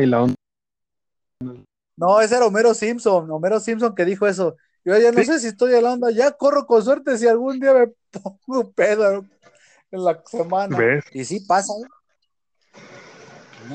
y 0.00 0.06
la 0.06 0.22
onda. 0.22 0.34
No, 1.96 2.20
ese 2.20 2.36
era 2.36 2.46
Homero 2.46 2.72
Simpson, 2.72 3.30
Homero 3.30 3.58
Simpson 3.60 3.94
que 3.94 4.04
dijo 4.04 4.26
eso. 4.26 4.56
Yo 4.84 4.96
ya 4.98 5.10
no 5.12 5.18
Sí. 5.18 5.26
sé 5.26 5.40
si 5.40 5.48
estoy 5.48 5.74
a 5.74 5.80
la 5.80 5.92
onda, 5.92 6.10
ya 6.10 6.32
corro 6.32 6.66
con 6.66 6.82
suerte 6.82 7.18
si 7.18 7.26
algún 7.28 7.58
día 7.60 7.74
me 7.74 7.92
pongo 8.46 8.70
pedo 8.72 9.24
en 9.90 10.04
la 10.04 10.22
semana. 10.26 10.76
¿Ves? 10.78 11.04
Y 11.12 11.24
sí 11.24 11.40
pasa. 11.40 11.72
¿eh? 11.74 11.86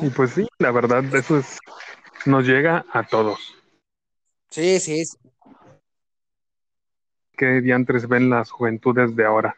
Y 0.02 0.10
pues 0.10 0.32
sí, 0.32 0.48
la 0.60 0.72
verdad, 0.72 1.04
eso 1.14 1.38
es, 1.38 1.60
nos 2.26 2.46
llega 2.46 2.86
a 2.92 3.06
todos. 3.06 3.40
Sí, 4.50 4.80
sí, 4.80 5.06
sí. 5.06 5.18
¿Qué 7.38 7.62
diantres 7.62 8.08
ven 8.08 8.30
las 8.30 8.50
juventudes 8.50 9.16
de 9.16 9.26
ahora? 9.26 9.56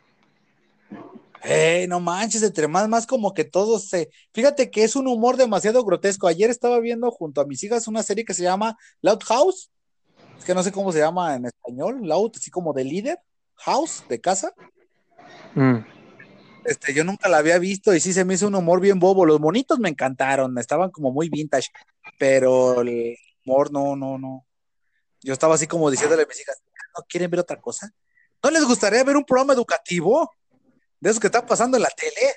Ey, 1.43 1.87
no 1.87 1.99
manches, 1.99 2.43
entre 2.43 2.67
más, 2.67 2.89
más 2.89 3.07
como 3.07 3.33
que 3.33 3.45
todos 3.45 3.87
se. 3.87 4.09
Fíjate 4.33 4.69
que 4.69 4.83
es 4.83 4.95
un 4.95 5.07
humor 5.07 5.37
demasiado 5.37 5.83
grotesco. 5.83 6.27
Ayer 6.27 6.49
estaba 6.49 6.79
viendo 6.79 7.09
junto 7.11 7.41
a 7.41 7.45
mis 7.45 7.63
hijas 7.63 7.87
una 7.87 8.03
serie 8.03 8.25
que 8.25 8.33
se 8.33 8.43
llama 8.43 8.77
Loud 9.01 9.23
House. 9.25 9.71
Es 10.37 10.45
que 10.45 10.53
no 10.53 10.63
sé 10.63 10.71
cómo 10.71 10.91
se 10.91 10.99
llama 10.99 11.35
en 11.35 11.45
español. 11.45 11.99
Loud, 12.03 12.31
así 12.35 12.51
como 12.51 12.73
de 12.73 12.83
líder. 12.83 13.19
House, 13.55 14.03
de 14.09 14.19
casa. 14.19 14.53
Mm, 15.55 15.77
Este, 16.65 16.93
yo 16.93 17.03
nunca 17.03 17.29
la 17.29 17.37
había 17.37 17.57
visto 17.57 17.93
y 17.93 17.99
sí 17.99 18.13
se 18.13 18.25
me 18.25 18.33
hizo 18.33 18.47
un 18.47 18.55
humor 18.55 18.81
bien 18.81 18.99
bobo. 18.99 19.25
Los 19.25 19.39
monitos 19.39 19.79
me 19.79 19.89
encantaron, 19.89 20.57
estaban 20.57 20.91
como 20.91 21.11
muy 21.11 21.29
vintage, 21.29 21.69
pero 22.17 22.81
el 22.81 23.17
humor 23.45 23.71
no, 23.71 23.95
no, 23.95 24.17
no. 24.17 24.45
Yo 25.21 25.33
estaba 25.33 25.55
así 25.55 25.67
como 25.67 25.89
diciéndole 25.89 26.23
a 26.23 26.27
mis 26.27 26.39
hijas, 26.39 26.61
¿no 26.97 27.03
quieren 27.07 27.31
ver 27.31 27.39
otra 27.41 27.59
cosa? 27.59 27.91
¿No 28.43 28.51
les 28.51 28.63
gustaría 28.65 29.03
ver 29.03 29.17
un 29.17 29.25
programa 29.25 29.53
educativo? 29.53 30.31
De 30.99 31.09
esos 31.09 31.19
que 31.19 31.27
están 31.27 31.45
pasando 31.45 31.77
en 31.77 31.83
la 31.83 31.89
tele. 31.89 32.33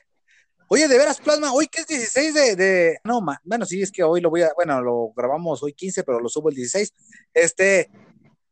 Oye, 0.68 0.88
de 0.88 0.96
veras, 0.96 1.20
Plasma, 1.20 1.52
hoy 1.52 1.66
que 1.66 1.82
es 1.82 1.86
16 1.86 2.32
de, 2.34 2.56
de... 2.56 2.98
No, 3.04 3.20
bueno, 3.44 3.66
sí, 3.66 3.82
es 3.82 3.92
que 3.92 4.02
hoy 4.02 4.20
lo 4.22 4.30
voy 4.30 4.42
a... 4.42 4.52
Bueno, 4.54 4.80
lo 4.80 5.12
grabamos 5.14 5.62
hoy 5.62 5.74
15, 5.74 6.02
pero 6.02 6.18
lo 6.18 6.28
subo 6.30 6.48
el 6.48 6.54
16. 6.54 6.94
Este, 7.34 7.90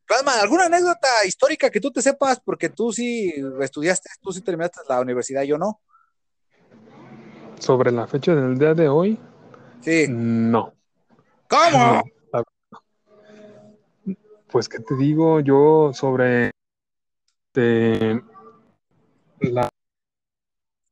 Plasma, 0.06 0.40
¿alguna 0.40 0.66
anécdota 0.66 1.08
histórica 1.24 1.70
que 1.70 1.80
tú 1.80 1.90
te 1.90 2.02
sepas? 2.02 2.40
Porque 2.44 2.68
tú 2.68 2.92
sí 2.92 3.32
estudiaste, 3.60 4.10
tú 4.20 4.32
sí 4.32 4.42
terminaste 4.42 4.80
la 4.88 5.00
universidad, 5.00 5.42
yo 5.44 5.56
no. 5.56 5.80
Sobre 7.58 7.90
la 7.90 8.06
fecha 8.06 8.34
del 8.34 8.58
día 8.58 8.74
de 8.74 8.88
hoy, 8.88 9.18
Sí. 9.80 10.06
no. 10.10 10.74
¿Cómo? 11.48 12.02
No, 12.32 12.44
Pues, 14.50 14.68
¿qué 14.68 14.80
te 14.80 14.94
digo? 14.96 15.40
Yo 15.40 15.92
sobre 15.94 16.50
de 17.54 18.20
la 19.40 19.69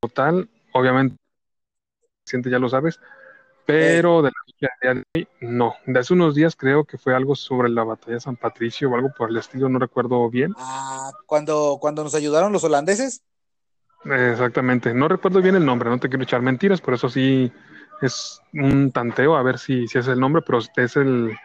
total, 0.08 0.48
obviamente, 0.72 1.16
siente 2.24 2.50
ya 2.50 2.58
lo 2.58 2.68
sabes, 2.68 3.00
pero 3.66 4.22
de 4.22 4.30
la 4.30 4.94
de 4.94 5.04
hoy, 5.14 5.28
no. 5.40 5.74
De 5.86 6.00
hace 6.00 6.14
unos 6.14 6.34
días 6.34 6.56
creo 6.56 6.84
que 6.84 6.98
fue 6.98 7.14
algo 7.14 7.34
sobre 7.34 7.68
la 7.68 7.84
batalla 7.84 8.14
de 8.14 8.20
San 8.20 8.36
Patricio 8.36 8.90
o 8.90 8.94
algo 8.94 9.12
por 9.16 9.30
el 9.30 9.36
estilo, 9.36 9.68
no 9.68 9.78
recuerdo 9.78 10.28
bien. 10.30 10.54
Ah, 10.56 11.10
cuando, 11.26 11.78
cuando 11.80 12.02
nos 12.02 12.14
ayudaron 12.14 12.52
los 12.52 12.64
holandeses. 12.64 13.22
Exactamente. 14.04 14.94
No 14.94 15.08
recuerdo 15.08 15.42
bien 15.42 15.56
el 15.56 15.66
nombre, 15.66 15.90
no 15.90 16.00
te 16.00 16.08
quiero 16.08 16.24
echar 16.24 16.40
mentiras, 16.40 16.80
por 16.80 16.94
eso 16.94 17.08
sí 17.08 17.52
es 18.00 18.40
un 18.54 18.90
tanteo 18.92 19.36
a 19.36 19.42
ver 19.42 19.58
si, 19.58 19.86
si 19.88 19.98
es 19.98 20.06
el 20.06 20.20
nombre, 20.20 20.42
pero 20.42 20.58
es 20.58 20.96
el, 20.96 21.36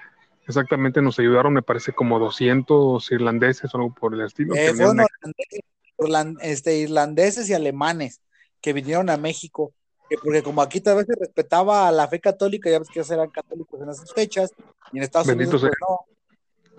exactamente 0.47 1.01
nos 1.01 1.19
ayudaron, 1.19 1.53
me 1.53 1.61
parece, 1.61 1.93
como 1.93 2.19
200 2.19 3.11
irlandeses 3.11 3.73
o 3.73 3.77
algo 3.77 3.93
por 3.93 4.13
el 4.13 4.21
estilo. 4.21 4.55
Eh, 4.55 4.73
fueron 4.73 6.37
este, 6.41 6.77
irlandeses 6.77 7.49
y 7.49 7.53
alemanes 7.53 8.21
que 8.63 8.73
vinieron 8.73 9.09
a 9.09 9.17
México, 9.17 9.73
que 10.09 10.15
porque 10.17 10.41
como 10.41 10.61
aquí 10.61 10.79
tal 10.79 10.95
vez 10.95 11.05
se 11.05 11.15
respetaba 11.19 11.87
a 11.87 11.91
la 11.91 12.07
fe 12.07 12.21
católica, 12.21 12.69
ya 12.69 12.79
ves 12.79 12.87
que 12.87 13.01
eran 13.01 13.29
católicos 13.29 13.79
en 13.81 13.89
esas 13.89 14.11
fechas, 14.13 14.51
y 14.93 14.97
en 14.97 15.03
Estados 15.03 15.27
Unidos 15.27 15.61
pues, 15.61 15.73
no. 15.81 15.99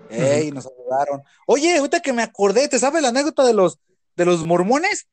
Ey, 0.08 0.50
nos 0.50 0.66
ayudaron. 0.66 1.22
Oye, 1.46 1.76
ahorita 1.76 2.00
que 2.00 2.14
me 2.14 2.22
acordé, 2.22 2.68
¿te 2.68 2.78
sabes 2.78 3.02
la 3.02 3.08
anécdota 3.08 3.44
de 3.44 3.52
los, 3.52 3.78
de 4.16 4.24
los 4.24 4.46
mormones? 4.46 5.08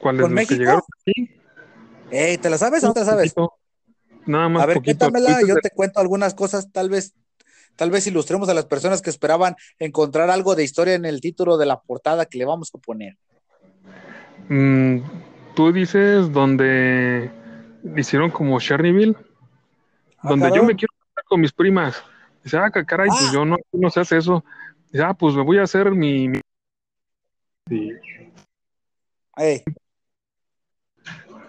¿Cuál 0.00 0.20
es 0.20 0.28
México? 0.28 0.54
que 0.54 0.58
llegaron 0.58 0.82
Ey, 2.10 2.38
¿te 2.38 2.50
la 2.50 2.58
sabes 2.58 2.82
o 2.82 2.88
no 2.88 2.94
te 2.94 3.00
la 3.00 3.06
sabes? 3.06 3.34
Nada 4.26 4.48
más. 4.48 4.64
A 4.64 4.66
ver, 4.66 4.82
cuéntamela, 4.82 5.40
yo 5.46 5.54
te 5.56 5.70
cuento 5.70 6.00
algunas 6.00 6.34
cosas, 6.34 6.72
tal 6.72 6.90
vez, 6.90 7.14
tal 7.76 7.92
vez 7.92 8.08
ilustremos 8.08 8.48
a 8.48 8.54
las 8.54 8.66
personas 8.66 9.02
que 9.02 9.10
esperaban 9.10 9.54
encontrar 9.78 10.30
algo 10.30 10.56
de 10.56 10.64
historia 10.64 10.94
en 10.94 11.04
el 11.04 11.20
título 11.20 11.58
de 11.58 11.66
la 11.66 11.80
portada 11.80 12.26
que 12.26 12.38
le 12.38 12.44
vamos 12.44 12.70
a 12.74 12.78
poner. 12.78 13.16
Mm, 14.48 15.00
Tú 15.56 15.72
dices 15.72 16.30
donde 16.32 17.30
hicieron 17.96 18.30
como 18.30 18.60
Chernobyl, 18.60 19.16
ah, 20.18 20.28
donde 20.28 20.52
yo 20.54 20.62
me 20.62 20.76
quiero 20.76 20.92
casar 21.08 21.24
con 21.24 21.40
mis 21.40 21.50
primas. 21.50 22.04
Dice, 22.44 22.58
ah, 22.58 22.70
caray, 22.70 23.08
pues 23.08 23.28
ah. 23.28 23.30
yo 23.32 23.46
no, 23.46 23.56
no 23.72 23.88
se 23.88 24.00
hace 24.00 24.18
eso. 24.18 24.44
Dice, 24.92 25.02
ah, 25.02 25.14
pues 25.14 25.34
me 25.34 25.42
voy 25.42 25.56
a 25.56 25.62
hacer 25.62 25.90
mi. 25.92 26.30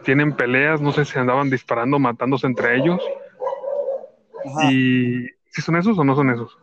Tienen 0.05 0.33
peleas, 0.33 0.79
no 0.79 0.93
sé 0.93 1.03
si 1.03 1.19
andaban 1.19 1.49
disparando, 1.49 1.99
matándose 1.99 2.47
entre 2.47 2.77
ellos. 2.77 3.01
Y 4.71 5.27
si 5.51 5.61
son 5.61 5.75
esos 5.75 5.99
o 5.99 6.05
no 6.05 6.15
son 6.15 6.29
esos. 6.29 6.57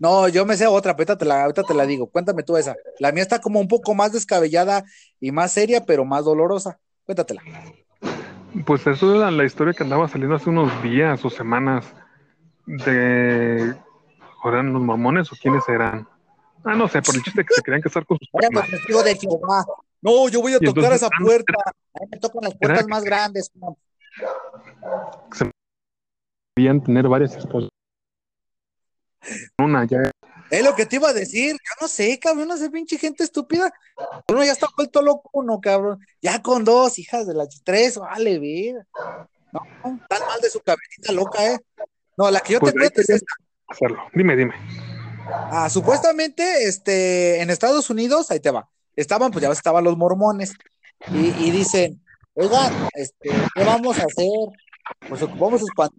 No, 0.00 0.28
yo 0.28 0.46
me 0.46 0.56
sé 0.56 0.66
otra, 0.66 0.92
ahorita 0.92 1.18
te, 1.18 1.26
la, 1.26 1.42
ahorita 1.42 1.62
te 1.62 1.74
la 1.74 1.84
digo. 1.84 2.08
Cuéntame 2.08 2.42
tú 2.42 2.56
esa. 2.56 2.74
La 2.98 3.12
mía 3.12 3.22
está 3.22 3.38
como 3.38 3.60
un 3.60 3.68
poco 3.68 3.94
más 3.94 4.12
descabellada 4.12 4.82
y 5.20 5.30
más 5.30 5.52
seria, 5.52 5.84
pero 5.84 6.06
más 6.06 6.24
dolorosa. 6.24 6.80
Cuéntatela. 7.04 7.42
Pues 8.64 8.86
eso 8.86 9.14
era 9.14 9.30
la 9.30 9.44
historia 9.44 9.74
que 9.74 9.82
andaba 9.82 10.08
saliendo 10.08 10.36
hace 10.36 10.48
unos 10.48 10.82
días 10.82 11.22
o 11.22 11.28
semanas 11.28 11.84
de. 12.64 13.76
¿Eran 14.42 14.72
los 14.72 14.80
mormones 14.80 15.30
o 15.32 15.36
quiénes 15.36 15.68
eran? 15.68 16.08
Ah, 16.64 16.74
no 16.74 16.88
sé, 16.88 17.02
por 17.02 17.14
el 17.14 17.22
chiste 17.22 17.44
que 17.44 17.52
se 17.52 17.62
querían 17.62 17.82
casar 17.82 18.06
con 18.06 18.16
sus 18.18 19.04
de 19.04 19.16
Jehová. 19.16 19.66
No, 20.00 20.30
yo 20.30 20.40
voy 20.40 20.54
a 20.54 20.60
tocar 20.60 20.94
esa 20.94 21.10
puerta. 21.22 21.52
A 21.92 22.00
mí 22.00 22.06
me 22.10 22.18
tocan 22.18 22.44
las 22.44 22.54
puertas 22.56 22.86
más 22.88 23.04
grandes. 23.04 23.52
Se 25.32 25.50
podían 26.54 26.82
tener 26.82 27.06
varias 27.06 27.36
esposas. 27.36 27.68
Una 29.58 29.86
ya. 29.86 30.10
Es 30.50 30.64
lo 30.64 30.74
que 30.74 30.86
te 30.86 30.96
iba 30.96 31.10
a 31.10 31.12
decir. 31.12 31.52
Yo 31.52 31.74
no 31.80 31.88
sé, 31.88 32.18
cabrón, 32.18 32.48
no 32.48 32.56
sé, 32.56 32.70
pinche 32.70 32.98
gente 32.98 33.22
estúpida. 33.22 33.72
Uno 34.28 34.44
ya 34.44 34.52
está 34.52 34.66
vuelto 34.76 35.00
loco, 35.00 35.30
uno, 35.32 35.60
cabrón. 35.60 36.04
Ya 36.20 36.42
con 36.42 36.64
dos 36.64 36.98
hijas 36.98 37.26
de 37.26 37.34
las 37.34 37.62
tres, 37.62 37.98
vale, 37.98 38.38
vida. 38.38 38.86
No, 39.52 39.60
tan 40.08 40.26
mal 40.26 40.40
de 40.40 40.50
su 40.50 40.60
cabecita 40.60 41.12
loca, 41.12 41.52
¿eh? 41.52 41.58
No, 42.16 42.30
la 42.30 42.40
que 42.40 42.54
yo 42.54 42.58
te 42.58 42.72
pues 42.72 42.74
cuento 42.74 43.00
es 43.00 43.10
esta. 43.10 43.32
Hacerlo. 43.68 44.02
Dime, 44.12 44.36
dime. 44.36 44.54
Ah, 45.32 45.70
supuestamente, 45.70 46.64
este, 46.64 47.40
en 47.40 47.50
Estados 47.50 47.88
Unidos, 47.90 48.30
ahí 48.30 48.40
te 48.40 48.50
va. 48.50 48.68
Estaban, 48.96 49.30
pues 49.30 49.42
ya 49.42 49.50
estaban 49.50 49.84
los 49.84 49.96
mormones. 49.96 50.54
Y, 51.12 51.28
y 51.44 51.50
dicen, 51.52 52.02
oigan, 52.34 52.88
este, 52.94 53.30
¿qué 53.54 53.64
vamos 53.64 53.98
a 53.98 54.04
hacer? 54.04 54.26
Pues 55.08 55.22
ocupamos 55.22 55.62
espantar 55.62 55.96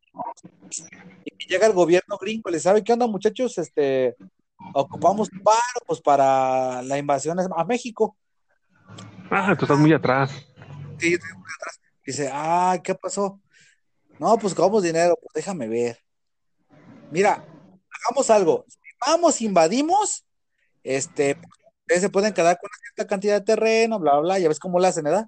y 1.41 1.47
llega 1.47 1.67
el 1.67 1.73
gobierno 1.73 2.17
gringo, 2.17 2.49
¿le 2.49 2.59
sabe 2.59 2.83
qué 2.83 2.93
onda, 2.93 3.07
muchachos? 3.07 3.57
Este, 3.57 4.15
ocupamos 4.73 5.29
paro, 5.43 5.85
pues 5.87 5.99
para 6.01 6.81
la 6.83 6.97
invasión 6.97 7.37
a 7.39 7.65
México. 7.65 8.15
Ah, 9.29 9.55
tú 9.57 9.65
estás 9.65 9.79
muy 9.79 9.93
atrás. 9.93 10.31
Sí, 10.99 11.13
estoy 11.13 11.33
muy 11.33 11.49
atrás. 11.57 11.79
Dice, 12.05 12.29
ah, 12.31 12.79
¿qué 12.83 12.93
pasó? 12.93 13.39
No, 14.19 14.37
pues 14.37 14.53
ocupamos 14.53 14.83
dinero, 14.83 15.17
pues 15.19 15.33
déjame 15.33 15.67
ver. 15.67 15.99
Mira, 17.09 17.43
hagamos 17.89 18.29
algo. 18.29 18.65
vamos, 19.05 19.41
invadimos, 19.41 20.25
este, 20.83 21.37
ustedes 21.81 22.01
se 22.01 22.09
pueden 22.09 22.33
quedar 22.33 22.57
con 22.59 22.69
una 22.69 22.77
cierta 22.83 23.09
cantidad 23.09 23.39
de 23.39 23.45
terreno, 23.45 23.99
bla, 23.99 24.19
bla, 24.19 24.37
ya 24.37 24.47
ves 24.47 24.59
cómo 24.59 24.79
lo 24.79 24.85
hacen, 24.85 25.03
¿verdad? 25.03 25.27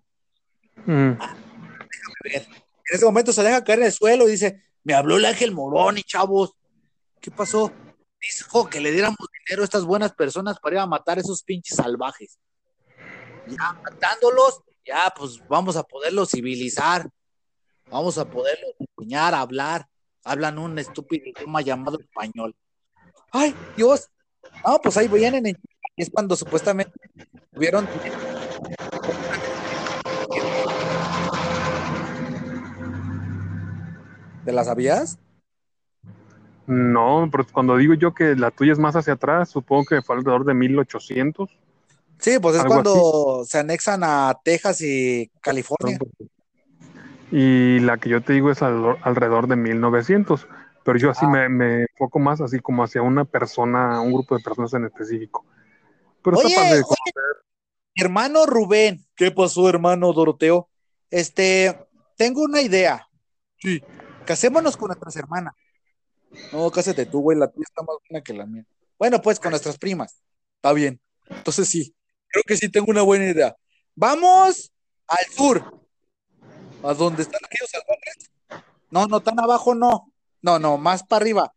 Mm. 0.86 1.14
Ah, 1.20 1.36
déjame 1.90 2.16
ver. 2.24 2.48
En 2.90 2.98
ese 2.98 3.06
momento 3.06 3.34
se 3.34 3.42
deja 3.42 3.64
caer 3.64 3.80
en 3.80 3.86
el 3.86 3.92
suelo 3.92 4.28
y 4.28 4.32
dice, 4.32 4.62
me 4.84 4.94
habló 4.94 5.18
el 5.18 5.26
ángel 5.26 5.52
Morón 5.52 5.98
y 5.98 6.04
chavos. 6.04 6.54
¿Qué 7.20 7.32
pasó? 7.32 7.72
Dijo 8.22 8.70
que 8.70 8.80
le 8.80 8.92
diéramos 8.92 9.18
dinero 9.46 9.64
a 9.64 9.66
estas 9.66 9.86
buenas 9.86 10.14
personas 10.14 10.60
para 10.60 10.76
ir 10.76 10.80
a 10.80 10.88
matar 10.88 11.18
a 11.18 11.22
esos 11.22 11.44
pinches 11.44 11.78
salvajes. 11.78 12.38
Ya 13.48 13.74
matándolos, 13.84 14.62
ya 14.86 15.14
pues 15.16 15.40
vamos 15.48 15.76
a 15.76 15.84
poderlos 15.84 16.30
civilizar. 16.30 17.10
Vamos 17.90 18.18
a 18.18 18.30
poderlos 18.30 18.72
enseñar 18.80 19.34
a 19.34 19.42
hablar. 19.42 19.88
Hablan 20.24 20.58
un 20.58 20.80
estúpido 20.80 21.26
idioma 21.28 21.62
llamado 21.62 22.00
español. 22.00 22.56
Ay, 23.32 23.54
Dios. 23.76 24.10
No, 24.66 24.80
pues 24.80 24.96
ahí 24.98 25.08
vienen. 25.08 25.58
Es 25.96 26.10
cuando 26.10 26.36
supuestamente 26.36 26.94
tuvieron 27.54 27.88
¿De 34.46 34.52
las 34.52 34.68
sabías? 34.68 35.20
No, 36.66 37.28
pero 37.32 37.46
cuando 37.52 37.78
digo 37.78 37.94
yo 37.94 38.14
que 38.14 38.36
la 38.36 38.52
tuya 38.52 38.72
es 38.72 38.80
más 38.80 38.96
hacia 38.96 39.14
atrás, 39.14 39.50
supongo 39.50 39.86
que 39.86 40.02
fue 40.02 40.16
alrededor 40.16 40.46
de 40.46 40.54
1800. 40.54 41.50
Sí, 42.20 42.40
pues 42.40 42.56
es 42.56 42.64
cuando 42.64 43.44
se 43.46 43.60
anexan 43.60 44.02
a 44.04 44.40
Texas 44.44 44.82
y 44.82 45.30
California. 45.42 46.00
Y 47.32 47.80
la 47.80 47.98
que 47.98 48.10
yo 48.10 48.22
te 48.22 48.34
digo 48.34 48.50
es 48.50 48.62
alrededor 48.62 49.48
de 49.48 49.56
1900, 49.56 50.48
pero 50.86 50.98
yo 50.98 51.10
así 51.10 51.26
ah. 51.26 51.50
me, 51.50 51.82
enfoco 51.82 52.20
más 52.20 52.40
así 52.40 52.60
como 52.60 52.84
hacia 52.84 53.02
una 53.02 53.26
persona, 53.26 54.00
un 54.00 54.14
grupo 54.14 54.38
de 54.38 54.44
personas 54.44 54.74
en 54.74 54.86
específico. 54.86 55.46
Pero 56.24 56.38
oye, 56.38 56.82
hermano 57.96 58.46
Rubén, 58.46 59.04
¿qué 59.16 59.32
pasó, 59.32 59.68
hermano 59.68 60.14
Doroteo? 60.14 60.70
Este, 61.10 61.78
tengo 62.16 62.44
una 62.44 62.62
idea. 62.62 63.06
Sí. 63.58 63.84
Casémonos 64.26 64.78
con 64.78 64.88
nuestras 64.88 65.16
hermanas. 65.16 65.54
No, 66.52 66.70
cásate 66.72 67.06
tú, 67.06 67.22
güey, 67.22 67.38
la 67.38 67.48
tuya 67.48 67.66
está 67.68 67.84
más 67.84 67.98
buena 68.10 68.24
que 68.24 68.34
la 68.34 68.46
mía. 68.46 68.66
Bueno, 68.98 69.22
pues 69.22 69.40
con 69.40 69.52
nuestras 69.52 69.78
primas. 69.78 70.22
Está 70.56 70.74
bien. 70.74 71.00
Entonces 71.30 71.68
sí, 71.68 71.96
creo 72.28 72.44
que 72.46 72.58
sí 72.58 72.70
tengo 72.70 72.88
una 72.90 73.02
buena 73.02 73.26
idea. 73.26 73.56
Vamos 73.96 74.72
al 75.08 75.26
sur. 75.26 75.80
¿A 76.84 76.94
dónde 76.94 77.24
están 77.24 77.40
aquellos 77.44 77.70
salvajes? 77.70 78.32
No, 78.90 79.08
no, 79.08 79.22
tan 79.22 79.40
abajo 79.40 79.74
no. 79.74 80.12
No, 80.42 80.60
no, 80.60 80.78
más 80.78 81.04
para 81.04 81.22
arriba. 81.22 81.54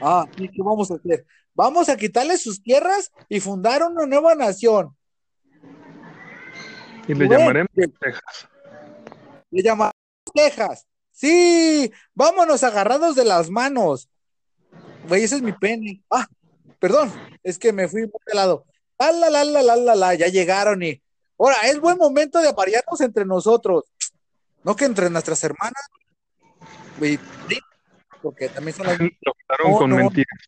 Ah, 0.00 0.26
¿y 0.36 0.48
qué 0.48 0.62
vamos 0.62 0.90
a 0.90 0.94
hacer? 0.94 1.26
Vamos 1.54 1.88
a 1.88 1.96
quitarle 1.96 2.38
sus 2.38 2.62
tierras 2.62 3.10
y 3.28 3.40
fundar 3.40 3.82
una 3.82 4.06
nueva 4.06 4.34
nación. 4.34 4.96
Y 7.06 7.14
le 7.14 7.28
llamaremos 7.28 7.70
Texas. 7.74 8.48
Le 9.50 9.62
llamaremos 9.62 9.94
Texas. 10.34 10.87
Sí, 11.18 11.92
vámonos 12.14 12.62
agarrados 12.62 13.16
de 13.16 13.24
las 13.24 13.50
manos. 13.50 14.08
Güey, 15.08 15.24
ese 15.24 15.34
es 15.34 15.42
mi 15.42 15.50
pene. 15.50 16.00
Ah, 16.08 16.28
perdón, 16.78 17.12
es 17.42 17.58
que 17.58 17.72
me 17.72 17.88
fui 17.88 18.02
muy 18.02 18.20
de 18.24 18.34
lado. 18.36 18.64
La, 19.00 19.10
la, 19.10 19.28
la, 19.28 19.42
la, 19.44 19.76
la, 19.76 19.94
la, 19.96 20.14
ya 20.14 20.28
llegaron 20.28 20.80
y. 20.80 21.02
Ahora, 21.36 21.56
es 21.64 21.80
buen 21.80 21.98
momento 21.98 22.38
de 22.38 22.48
aparearnos 22.48 23.00
entre 23.00 23.24
nosotros. 23.24 23.86
No 24.62 24.76
que 24.76 24.84
entre 24.84 25.10
nuestras 25.10 25.42
hermanas. 25.42 25.88
Güey, 27.00 27.18
porque 28.22 28.48
también 28.48 28.76
son 28.76 28.86
las. 28.86 29.00
no, 29.00 29.76
con 29.76 29.90
mentiras. 29.90 30.38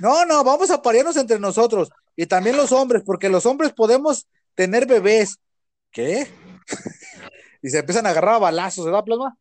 no, 0.00 0.24
no, 0.24 0.42
vamos 0.42 0.70
a 0.70 0.76
aparearnos 0.76 1.18
entre 1.18 1.38
nosotros. 1.38 1.90
Y 2.16 2.24
también 2.24 2.56
los 2.56 2.72
hombres, 2.72 3.02
porque 3.04 3.28
los 3.28 3.44
hombres 3.44 3.74
podemos 3.74 4.26
tener 4.54 4.86
bebés. 4.86 5.36
¿Qué? 5.90 6.28
Y 7.62 7.68
se 7.70 7.78
empiezan 7.78 8.06
a 8.06 8.10
agarrar 8.10 8.34
a 8.34 8.38
balazos, 8.38 8.84
¿verdad, 8.84 9.04
Plasma? 9.04 9.36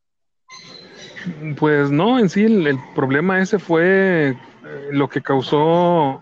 Pues 1.58 1.92
no, 1.92 2.20
en 2.20 2.30
sí 2.30 2.44
el, 2.44 2.80
problema 2.96 3.42
ese 3.42 3.60
fue 3.60 4.30
eh, 4.30 4.36
lo 4.92 5.10
que 5.10 5.22
causó 5.22 6.22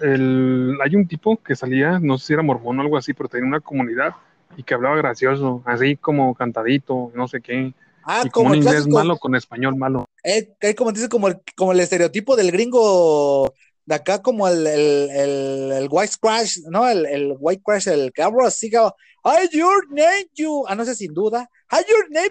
el, 0.00 0.76
hay 0.84 0.96
un 0.96 1.06
tipo 1.08 1.36
que 1.42 1.56
salía, 1.56 1.98
no 1.98 2.18
sé 2.18 2.26
si 2.26 2.32
era 2.34 2.42
mormón 2.42 2.78
o 2.78 2.82
algo 2.82 2.96
así, 2.96 3.14
pero 3.14 3.28
tenía 3.28 3.46
una 3.46 3.60
comunidad 3.60 4.14
y 4.56 4.62
que 4.62 4.74
hablaba 4.74 4.96
gracioso, 4.96 5.62
así 5.64 5.96
como 5.96 6.34
cantadito, 6.34 7.10
no 7.14 7.28
sé 7.28 7.40
qué. 7.40 7.72
Ah, 8.04 8.22
y 8.24 8.30
como 8.30 8.54
inglés 8.54 8.86
malo 8.86 9.16
con 9.16 9.34
español 9.34 9.76
malo. 9.76 10.04
Eh, 10.22 10.54
como 10.76 10.92
dice 10.92 11.08
como 11.08 11.28
el, 11.28 11.38
como 11.56 11.72
el 11.72 11.80
estereotipo 11.80 12.36
del 12.36 12.52
gringo 12.52 13.52
de 13.86 13.94
acá 13.94 14.22
como 14.22 14.48
el, 14.48 14.66
el, 14.66 15.10
el, 15.10 15.72
el 15.72 15.88
White 15.90 16.14
Crash, 16.20 16.58
¿no? 16.70 16.88
El, 16.88 17.06
el 17.06 17.34
White 17.38 17.62
Crash, 17.64 17.88
el 17.88 18.12
que 18.12 18.22
habla 18.22 18.48
así, 18.48 18.68
I 18.68 19.48
your 19.52 19.88
name 19.90 20.28
you, 20.34 20.64
ah, 20.68 20.74
no 20.74 20.84
sé, 20.84 20.94
sin 20.94 21.14
duda, 21.14 21.48
I 21.70 21.78
your 21.88 22.10
name 22.10 22.28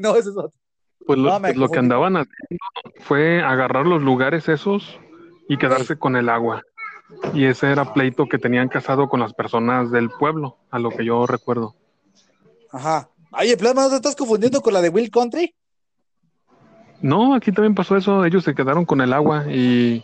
no, 0.00 0.16
eso 0.16 0.30
es 0.30 0.36
otro. 0.36 0.58
Pues 1.06 1.18
lo, 1.18 1.38
pues 1.40 1.56
lo 1.56 1.68
que 1.68 1.78
andaban 1.78 2.16
haciendo 2.16 2.64
fue 3.00 3.42
agarrar 3.42 3.86
los 3.86 4.02
lugares 4.02 4.48
esos 4.48 4.98
y 5.48 5.58
quedarse 5.58 5.98
con 5.98 6.16
el 6.16 6.30
agua. 6.30 6.62
Y 7.34 7.44
ese 7.44 7.70
era 7.70 7.92
pleito 7.92 8.26
que 8.26 8.38
tenían 8.38 8.68
casado 8.68 9.08
con 9.08 9.20
las 9.20 9.34
personas 9.34 9.90
del 9.90 10.08
pueblo, 10.08 10.56
a 10.70 10.78
lo 10.78 10.90
que 10.90 11.04
yo 11.04 11.26
recuerdo. 11.26 11.74
Ajá. 12.72 13.10
Oye, 13.38 13.56
Plasma, 13.56 13.82
¿no 13.82 13.90
te 13.90 13.96
estás 13.96 14.16
confundiendo 14.16 14.62
con 14.62 14.72
la 14.72 14.80
de 14.80 14.88
Will 14.88 15.10
Country? 15.10 15.54
No, 17.04 17.34
aquí 17.34 17.52
también 17.52 17.74
pasó 17.74 17.98
eso. 17.98 18.24
Ellos 18.24 18.44
se 18.44 18.54
quedaron 18.54 18.86
con 18.86 19.02
el 19.02 19.12
agua 19.12 19.44
y 19.52 20.02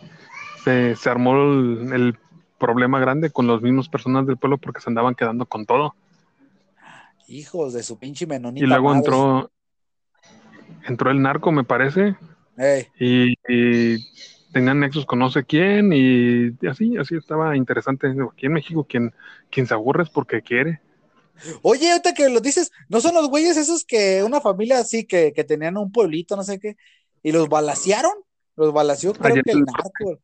se, 0.63 0.95
armó 1.09 1.33
el, 1.33 2.15
problema 2.59 2.99
grande 2.99 3.31
con 3.31 3.47
los 3.47 3.63
mismos 3.63 3.89
personas 3.89 4.27
del 4.27 4.37
pueblo 4.37 4.59
porque 4.59 4.81
se 4.81 4.89
andaban 4.91 5.15
quedando 5.15 5.47
con 5.47 5.65
todo. 5.65 5.95
Hijos 7.27 7.73
de 7.73 7.81
su 7.81 7.97
pinche 7.97 8.27
menonita. 8.27 8.63
Y 8.63 8.69
luego 8.69 8.93
entró 8.93 9.49
entró 10.85 11.09
el 11.09 11.23
narco, 11.23 11.51
me 11.51 11.63
parece. 11.63 12.15
Y, 12.99 13.33
tenían 14.53 14.81
nexos 14.81 15.07
con 15.07 15.17
no 15.17 15.31
sé 15.31 15.43
quién 15.43 15.91
y, 15.93 16.55
así, 16.67 16.97
así 16.97 17.15
estaba 17.15 17.57
interesante. 17.57 18.13
Aquí 18.31 18.45
en 18.45 18.53
México 18.53 18.83
quien, 18.83 19.11
quien 19.49 19.65
se 19.65 19.73
aburre 19.73 20.03
es 20.03 20.09
porque 20.11 20.43
quiere. 20.43 20.81
Oye, 21.61 21.91
ahorita 21.91 22.13
que 22.13 22.29
lo 22.29 22.39
dices, 22.39 22.71
¿no 22.89 23.01
son 23.01 23.15
los 23.15 23.29
güeyes 23.29 23.57
esos 23.57 23.85
que 23.85 24.23
una 24.23 24.41
familia 24.41 24.79
así 24.79 25.05
que, 25.05 25.33
que 25.33 25.43
tenían 25.43 25.77
un 25.77 25.91
pueblito, 25.91 26.35
no 26.35 26.43
sé 26.43 26.59
qué, 26.59 26.77
y 27.23 27.31
los 27.31 27.49
balasearon? 27.49 28.13
Los 28.55 28.73
balació, 28.73 29.13
creo 29.13 29.43
que 29.43 29.51
el 29.51 29.61
narco. 29.61 30.19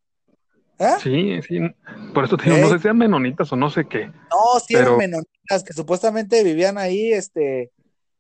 ¿Eh? 0.79 0.95
Sí, 1.01 1.41
sí. 1.41 1.59
Por 2.13 2.25
eso 2.25 2.37
te 2.37 2.45
digo, 2.45 2.57
no 2.57 2.69
sé 2.69 2.79
si 2.79 2.87
eran 2.87 2.97
menonitas 2.97 3.51
o 3.51 3.55
no 3.55 3.69
sé 3.69 3.87
qué. 3.87 4.07
No, 4.07 4.59
sí 4.65 4.75
eran 4.75 4.97
menonitas 4.97 5.63
que 5.65 5.73
supuestamente 5.73 6.43
vivían 6.43 6.77
ahí, 6.77 7.13
este, 7.13 7.71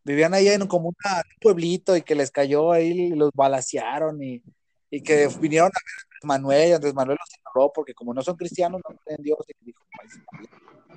vivían 0.03 0.33
ahí 0.33 0.47
en 0.47 0.65
como 0.65 0.89
un 0.89 0.95
pueblito 1.39 1.95
y 1.95 2.01
que 2.01 2.15
les 2.15 2.31
cayó 2.31 2.71
ahí 2.71 2.91
y 2.91 3.09
los 3.09 3.31
balasearon 3.33 4.23
y, 4.23 4.41
y 4.89 5.01
que 5.01 5.27
vinieron 5.39 5.67
a 5.67 5.79
ver 5.85 6.19
a 6.23 6.27
Manuel 6.27 6.69
y 6.69 6.71
Andrés 6.71 6.93
Manuel 6.95 7.17
los 7.19 7.37
ignoró 7.37 7.71
porque 7.73 7.93
como 7.93 8.13
no 8.13 8.21
son 8.21 8.37
cristianos 8.37 8.81
no 8.89 8.95
creen 9.05 9.21
Dios 9.21 9.37
y 9.47 9.65
dijo, 9.65 9.83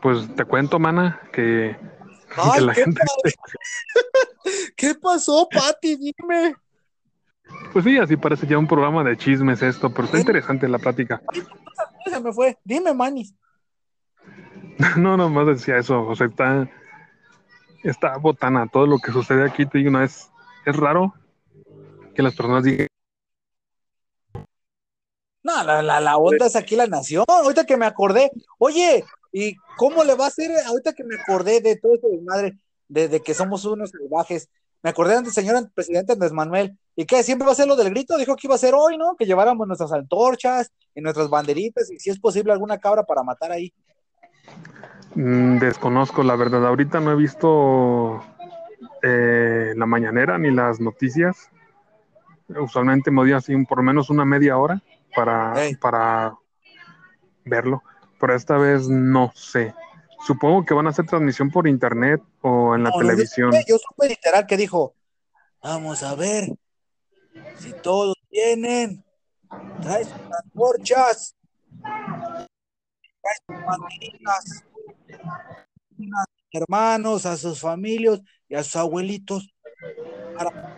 pues 0.01 0.35
te 0.35 0.45
cuento, 0.45 0.79
mana, 0.79 1.21
que, 1.33 1.77
la 2.61 2.75
¿qué 2.75 2.85
gente... 2.85 3.01
¿Qué 4.77 4.95
pasó, 4.95 5.49
Pati? 5.51 5.97
Dime. 5.97 6.55
Pues 7.73 7.85
sí, 7.85 7.99
así 7.99 8.17
parece 8.17 8.47
ya 8.47 8.59
un 8.59 8.67
programa 8.67 9.05
de 9.05 9.17
chismes 9.17 9.63
esto, 9.63 9.91
pero 9.91 10.05
está 10.05 10.19
interesante 10.19 10.69
la 10.69 10.79
plática. 10.79 11.21
Se 12.05 12.21
me 12.21 12.33
fue. 12.33 12.59
Dime, 12.65 12.95
Manis. 12.95 13.35
No, 14.97 15.17
no, 15.17 15.29
más 15.29 15.47
decía 15.47 15.77
eso. 15.77 16.07
O 16.07 16.17
sea, 16.17 16.27
está, 16.27 16.67
está 17.85 18.17
botana. 18.17 18.67
Todo 18.67 18.87
lo 18.87 18.99
que 18.99 19.13
sucede 19.13 19.45
aquí, 19.45 19.67
te 19.67 19.77
digo, 19.77 19.91
no 19.91 20.03
es, 20.03 20.31
es 20.65 20.75
raro 20.75 21.13
que 22.15 22.23
las 22.23 22.35
personas 22.35 22.65
digan. 22.65 22.87
No, 25.43 25.63
la, 25.63 25.83
la, 25.83 26.01
la 26.01 26.17
onda 26.17 26.47
es 26.47 26.57
aquí 26.57 26.77
la 26.77 26.87
nación. 26.87 27.25
Ahorita 27.29 27.67
que 27.67 27.77
me 27.77 27.85
acordé, 27.85 28.31
oye, 28.59 29.05
¿y 29.33 29.57
cómo 29.77 30.05
le 30.05 30.15
va 30.15 30.25
a 30.25 30.29
hacer 30.29 30.51
ahorita 30.67 30.93
que 30.93 31.05
me 31.05 31.17
acordé 31.17 31.61
de 31.61 31.77
todo 31.77 31.93
de 32.03 32.21
madre, 32.23 32.59
de, 32.89 33.21
que 33.21 33.35
somos 33.35 33.65
unos 33.65 33.91
salvajes? 33.91 34.49
Me 34.83 34.91
acordé 34.91 35.21
del 35.21 35.31
señor 35.31 35.71
presidente 35.73 36.13
Andrés 36.13 36.33
Manuel. 36.33 36.79
¿Y 36.97 37.05
qué? 37.05 37.23
¿Siempre 37.23 37.47
va 37.47 37.53
a 37.53 37.57
ser 37.57 37.69
lo 37.69 37.77
del 37.77 37.91
grito? 37.91 38.17
Dijo 38.17 38.35
que 38.35 38.47
iba 38.47 38.55
a 38.55 38.59
ser 38.59 38.75
hoy, 38.75 38.97
¿no? 38.97 39.15
Que 39.17 39.27
lleváramos 39.27 39.67
nuestras 39.67 39.93
antorchas 39.93 40.73
y 40.95 41.01
nuestras 41.01 41.29
banderitas 41.29 41.91
y 41.91 41.99
si 41.99 42.11
es 42.11 42.19
posible 42.19 42.53
alguna 42.53 42.79
cabra 42.79 43.05
para 43.05 43.23
matar 43.23 43.53
ahí. 43.53 43.73
Mm, 45.15 45.59
desconozco, 45.59 46.23
la 46.23 46.37
verdad. 46.37 46.67
Ahorita 46.67 47.01
no 47.01 47.13
he 47.13 47.17
visto 47.17 48.25
eh, 49.03 49.75
la 49.77 49.87
mañanera 49.87 50.39
ni 50.39 50.51
las 50.51 50.81
noticias. 50.81 51.51
Usualmente 52.49 53.11
me 53.11 53.23
doy 53.23 53.33
así 53.33 53.57
por 53.65 53.79
lo 53.79 53.85
menos 53.85 54.11
una 54.11 54.25
media 54.25 54.57
hora 54.57 54.83
para, 55.15 55.55
para 55.81 56.35
verlo. 57.45 57.83
Pero 58.21 58.37
esta 58.37 58.59
vez 58.59 58.89
no 58.89 59.33
sé. 59.35 59.75
Supongo 60.27 60.65
que 60.65 60.75
van 60.75 60.87
a 60.87 60.91
hacer 60.91 61.07
transmisión 61.07 61.51
por 61.51 61.67
internet 61.67 62.23
o 62.43 62.75
en 62.75 62.85
la 62.85 62.93
televisión. 62.93 63.53
Yo, 63.67 63.79
supe 63.79 64.09
literal 64.09 64.47
que 64.47 64.57
dijo, 64.59 64.95
vamos 65.63 66.03
a 66.03 66.15
ver 66.15 66.53
si 67.59 67.73
todos 67.73 68.17
tienen, 68.29 69.03
trae 69.81 70.05
sus 70.05 70.13
antorchas, 70.45 71.35
trae 71.83 73.37
sus 74.37 74.65
hermanos, 76.53 77.27
a 77.27 77.37
sus 77.37 77.61
familias 77.61 78.21
y 78.49 78.55
a 78.55 78.63
sus 78.63 78.77
abuelitos. 78.77 79.55
Para 80.37 80.77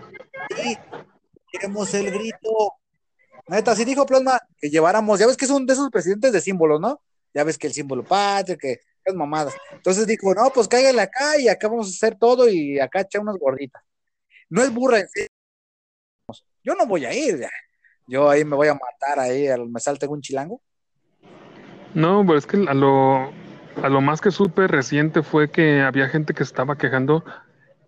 queremos 1.51 1.93
el 1.95 2.11
grito. 2.11 2.75
Neta, 3.49 3.75
sí 3.75 3.85
dijo 3.85 4.07
Plasma 4.07 4.41
que 4.59 4.71
lleváramos, 4.71 5.19
ya 5.19 5.27
ves 5.27 5.37
que 5.37 5.45
es 5.45 5.51
un 5.51 5.67
de 5.67 5.73
esos 5.73 5.91
presidentes 5.91 6.33
de 6.33 6.41
símbolos, 6.41 6.81
¿no? 6.81 7.01
Ya 7.35 7.45
ves 7.45 7.59
que 7.59 7.67
el 7.67 7.73
símbolo 7.73 8.05
patrio, 8.05 8.57
que 8.59 8.81
es 9.05 9.15
mamadas. 9.15 9.55
Entonces 9.73 10.07
dijo, 10.07 10.35
no, 10.35 10.51
pues 10.51 10.69
cáigale 10.69 11.03
acá 11.03 11.39
y 11.39 11.49
acá 11.49 11.69
vamos 11.69 11.89
a 11.89 11.91
hacer 11.91 12.17
todo 12.19 12.49
y 12.49 12.79
acá 12.79 13.01
echa 13.01 13.21
unas 13.21 13.37
gorditas. 13.37 13.83
No 14.49 14.63
es 14.63 14.73
burra 14.73 14.99
Yo 16.63 16.75
no 16.75 16.87
voy 16.87 17.05
a 17.05 17.15
ir, 17.15 17.47
Yo 18.07 18.29
ahí 18.29 18.45
me 18.45 18.57
voy 18.57 18.69
a 18.69 18.75
matar 18.75 19.19
ahí, 19.19 19.49
me 19.69 19.81
salte 19.81 20.07
un 20.07 20.21
chilango. 20.21 20.61
No, 21.95 22.25
pero 22.27 22.39
es 22.39 22.47
que 22.47 22.57
a 22.57 22.75
lo, 22.75 23.33
a 23.83 23.89
lo 23.89 24.01
más 24.01 24.21
que 24.21 24.31
supe 24.31 24.67
reciente 24.67 25.23
fue 25.23 25.51
que 25.51 25.81
había 25.81 26.09
gente 26.09 26.35
que 26.35 26.43
estaba 26.43 26.77
quejando 26.77 27.25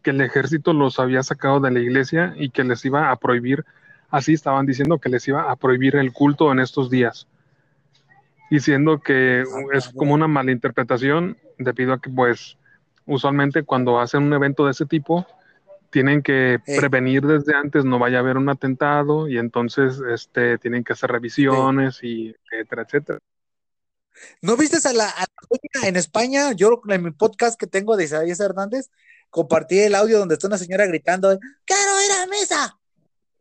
que 0.05 0.11
el 0.11 0.21
ejército 0.21 0.73
los 0.73 1.01
había 1.01 1.23
sacado 1.23 1.59
de 1.61 1.71
la 1.71 1.81
iglesia 1.81 2.35
y 2.37 2.51
que 2.51 2.63
les 2.63 2.85
iba 2.85 3.11
a 3.11 3.17
prohibir, 3.17 3.65
así 4.11 4.35
estaban 4.35 4.67
diciendo 4.67 4.99
que 4.99 5.09
les 5.09 5.27
iba 5.27 5.51
a 5.51 5.57
prohibir 5.57 5.97
el 5.97 6.13
culto 6.13 6.53
en 6.53 6.61
estos 6.61 6.91
días, 6.91 7.27
diciendo 8.55 9.01
que 9.01 9.43
es 9.73 9.89
como 9.89 10.15
una 10.15 10.29
malinterpretación 10.29 11.37
debido 11.59 11.93
a 11.93 12.01
que 12.01 12.09
pues 12.09 12.57
usualmente 13.05 13.65
cuando 13.65 13.99
hacen 13.99 14.23
un 14.23 14.33
evento 14.33 14.65
de 14.65 14.71
ese 14.71 14.87
tipo 14.87 15.27
tienen 15.91 16.23
que 16.23 16.61
prevenir 16.65 17.23
desde 17.27 17.57
antes 17.57 17.85
no 17.85 17.99
vaya 17.99 18.19
a 18.19 18.21
haber 18.21 18.37
un 18.37 18.49
atentado 18.49 19.29
y 19.29 19.39
entonces 19.39 20.01
este 20.09 20.59
tienen 20.59 20.85
que 20.85 20.93
hacer 20.93 21.11
revisiones 21.11 21.99
y 22.03 22.33
etcétera 22.51 22.83
etcétera. 22.83 23.19
¿No 24.41 24.57
viste 24.57 24.77
a 24.89 24.93
la, 24.93 25.13
en 25.83 25.97
España? 25.97 26.53
Yo 26.53 26.81
en 26.89 27.03
mi 27.03 27.11
podcast 27.11 27.59
que 27.59 27.67
tengo 27.67 27.97
de 27.97 28.05
Isaías 28.05 28.39
Hernández, 28.39 28.89
compartí 29.31 29.81
el 29.81 29.97
audio 29.97 30.21
donde 30.21 30.35
está 30.35 30.47
una 30.47 30.59
señora 30.59 30.87
gritando, 30.87 31.37
quiero 31.65 32.05
ir 32.07 32.13
a 32.23 32.27
misa, 32.29 32.79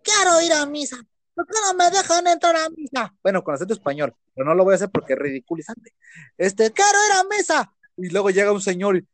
quiero 0.02 0.42
ir 0.42 0.54
a 0.54 0.66
misa, 0.66 1.06
¿por 1.36 1.46
qué 1.46 1.54
no 1.66 1.74
me 1.74 1.90
dejan 1.90 2.28
entrar 2.28 2.56
a 2.56 2.70
misa? 2.70 3.14
Bueno, 3.22 3.44
con 3.44 3.56
acento 3.56 3.74
español, 3.74 4.16
pero 4.34 4.46
no 4.46 4.56
lo 4.56 4.64
voy 4.64 4.74
a 4.74 4.76
hacer 4.76 4.90
porque 4.90 5.14
es 5.14 5.20
ridiculizante. 5.20 5.94
Este, 6.38 6.72
quiero 6.72 6.98
ir 7.08 7.14
a 7.14 7.24
misa. 7.24 7.74
Y 7.98 8.10
luego 8.10 8.30
llega 8.30 8.52
un 8.52 8.62
señor 8.62 8.98
y, 8.98 9.08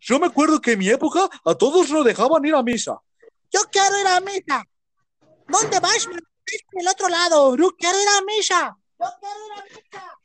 yo 0.00 0.18
me 0.18 0.26
acuerdo 0.26 0.60
que 0.60 0.72
en 0.72 0.80
mi 0.80 0.88
época 0.88 1.28
a 1.44 1.54
todos 1.54 1.90
nos 1.90 2.04
dejaban 2.04 2.44
ir 2.44 2.54
a 2.54 2.62
misa. 2.62 2.98
Yo 3.50 3.60
quiero 3.70 3.98
ir 4.00 4.06
a 4.06 4.20
misa. 4.20 4.64
¿Dónde 5.48 5.80
vas? 5.80 6.08
El 6.72 6.88
otro 6.88 7.08
lado. 7.08 7.56
Yo 7.56 7.70
quiero 7.78 7.96
ir 7.98 8.08
a 8.08 8.24
misa. 8.24 8.76
Yo 9.00 9.06
quiero 9.20 9.46
ir 9.46 9.52
a 9.52 9.64
misa 9.64 10.18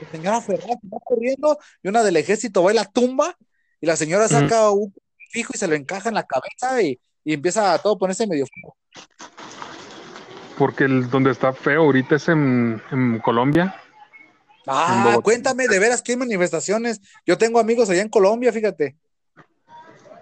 la 0.00 0.10
señora 0.10 0.40
Ferraz 0.40 0.76
va 0.92 0.98
corriendo 1.04 1.58
y 1.82 1.88
una 1.88 2.02
del 2.02 2.16
ejército 2.16 2.62
va 2.62 2.70
a 2.70 2.74
la 2.74 2.84
tumba 2.84 3.36
y 3.80 3.86
la 3.86 3.96
señora 3.96 4.28
saca 4.28 4.70
un 4.70 4.94
fijo 5.30 5.52
y 5.54 5.58
se 5.58 5.68
lo 5.68 5.74
encaja 5.74 6.08
en 6.08 6.14
la 6.14 6.26
cabeza 6.26 6.82
y, 6.82 7.00
empieza 7.24 7.74
a 7.74 7.78
todo 7.78 7.98
ponerse 7.98 8.26
medio 8.26 8.46
feo. 8.46 8.76
Porque 10.58 10.84
el, 10.84 11.10
donde 11.10 11.30
está 11.30 11.52
feo 11.52 11.82
ahorita 11.82 12.16
es 12.16 12.28
en, 12.28 12.80
Colombia. 13.22 13.74
Ah, 14.66 15.18
cuéntame, 15.22 15.68
de 15.68 15.78
veras, 15.78 16.02
¿qué 16.02 16.16
manifestaciones? 16.16 17.00
Yo 17.24 17.38
tengo 17.38 17.60
amigos 17.60 17.88
allá 17.88 18.02
en 18.02 18.08
Colombia, 18.08 18.52
fíjate. 18.52 18.96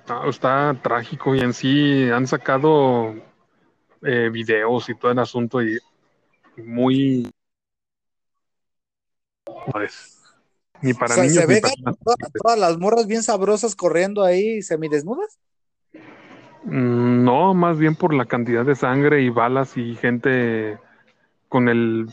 Ah, 0.08 0.26
está 0.28 0.78
trágico 0.82 1.34
y 1.34 1.40
en 1.40 1.54
sí 1.54 2.10
han 2.10 2.26
sacado 2.26 3.14
eh, 4.02 4.28
videos 4.30 4.88
y 4.90 4.94
todo 4.94 5.12
el 5.12 5.18
asunto 5.18 5.62
y 5.62 5.78
muy 6.56 7.30
ni 10.82 10.92
para 10.94 11.16
niños. 11.16 11.34
¿Se 11.34 11.46
ve 11.46 11.62
todas, 12.42 12.58
las 12.58 12.78
morras 12.78 13.06
bien 13.06 13.22
sabrosas 13.22 13.74
corriendo 13.74 14.22
ahí 14.22 14.62
semidesnudas? 14.62 15.38
Mm, 16.64 17.24
no, 17.24 17.54
más 17.54 17.78
bien 17.78 17.94
por 17.94 18.14
la 18.14 18.26
cantidad 18.26 18.64
de 18.64 18.74
sangre 18.74 19.22
y 19.22 19.28
balas 19.28 19.76
y 19.76 19.94
gente 19.96 20.78
con 21.48 21.68
el 21.68 22.08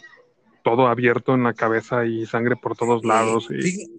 todo 0.64 0.88
abierto 0.88 1.34
en 1.34 1.44
la 1.44 1.54
cabeza 1.54 2.06
y 2.06 2.26
sangre 2.26 2.56
por 2.56 2.76
todos 2.78 3.04
lados. 3.04 3.48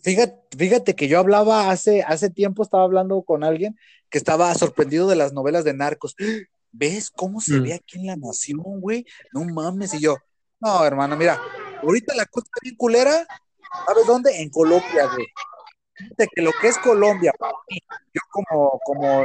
Fíjate, 0.02 0.36
fíjate, 0.56 0.94
que 0.94 1.08
yo 1.08 1.18
hablaba 1.18 1.70
hace, 1.70 2.02
hace 2.02 2.30
tiempo, 2.30 2.62
estaba 2.62 2.84
hablando 2.84 3.22
con 3.22 3.44
alguien 3.44 3.76
que 4.10 4.18
estaba 4.18 4.54
sorprendido 4.54 5.08
de 5.08 5.16
las 5.16 5.32
novelas 5.32 5.64
de 5.64 5.74
narcos. 5.74 6.14
¿Ves 6.70 7.10
cómo 7.10 7.40
se 7.40 7.54
mm. 7.58 7.62
ve 7.62 7.74
aquí 7.74 7.98
en 7.98 8.06
la 8.06 8.16
nación, 8.16 8.80
güey? 8.80 9.06
No 9.32 9.44
mames. 9.44 9.94
Y 9.94 10.00
yo, 10.00 10.16
No, 10.60 10.84
hermano, 10.84 11.16
mira, 11.16 11.40
ahorita 11.82 12.14
la 12.14 12.26
cosa 12.26 12.48
bien 12.62 12.76
culera, 12.76 13.26
¿sabes 13.86 14.06
dónde? 14.06 14.40
En 14.40 14.50
Colombia, 14.50 15.06
güey. 15.12 15.26
Fíjate 15.94 16.28
que 16.34 16.42
lo 16.42 16.50
que 16.60 16.68
es 16.68 16.78
Colombia, 16.78 17.32
para 17.38 17.52
mí, 17.68 17.78
yo 18.14 18.20
como, 18.30 18.80
como 18.84 19.24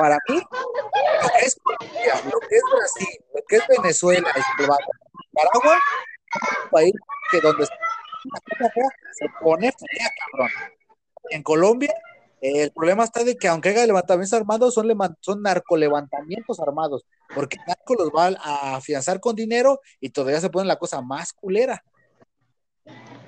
para 0.00 0.18
mí, 0.28 0.36
lo 0.36 1.28
que 1.28 1.44
es 1.44 1.60
Colombia, 1.62 2.14
lo 2.24 2.40
que 2.40 2.56
es 2.56 2.62
Brasil, 2.74 3.24
lo 3.34 3.42
que 3.46 3.56
es 3.56 3.62
Venezuela, 3.68 4.28
Eslovaquia, 4.30 4.86
Nicaragua, 5.30 5.78
un 6.64 6.70
país 6.70 6.94
que 7.30 7.40
donde 7.42 7.66
se 7.66 9.26
pone 9.42 9.70
fea, 9.70 10.08
cabrón. 10.32 10.50
En 11.28 11.42
Colombia, 11.42 11.92
el 12.40 12.72
problema 12.72 13.04
está 13.04 13.24
de 13.24 13.36
que 13.36 13.48
aunque 13.48 13.68
haya 13.68 13.86
levantamientos 13.86 14.32
armados, 14.32 14.72
son, 14.72 14.88
son 15.20 15.42
narcolevantamientos 15.42 16.60
armados, 16.60 17.04
porque 17.34 17.58
el 17.58 17.64
narco 17.66 17.94
los 17.94 18.08
va 18.08 18.34
a 18.42 18.76
afianzar 18.76 19.20
con 19.20 19.36
dinero 19.36 19.80
y 20.00 20.08
todavía 20.08 20.40
se 20.40 20.48
pone 20.48 20.66
la 20.66 20.76
cosa 20.76 21.02
más 21.02 21.34
culera. 21.34 21.84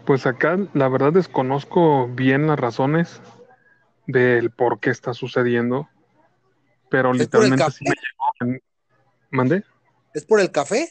Pues 0.06 0.24
acá 0.24 0.58
la 0.72 0.88
verdad 0.88 1.12
desconozco 1.12 2.08
bien 2.08 2.46
las 2.46 2.58
razones 2.58 3.20
del 4.06 4.50
por 4.50 4.80
qué 4.80 4.88
está 4.88 5.12
sucediendo, 5.12 5.88
pero 6.92 7.14
literalmente 7.14 7.70
sí 7.70 7.84
me 7.88 7.94
llegó. 8.44 8.60
¿Mandé? 9.30 9.64
¿Es 10.12 10.26
por 10.26 10.40
el 10.40 10.52
café? 10.52 10.90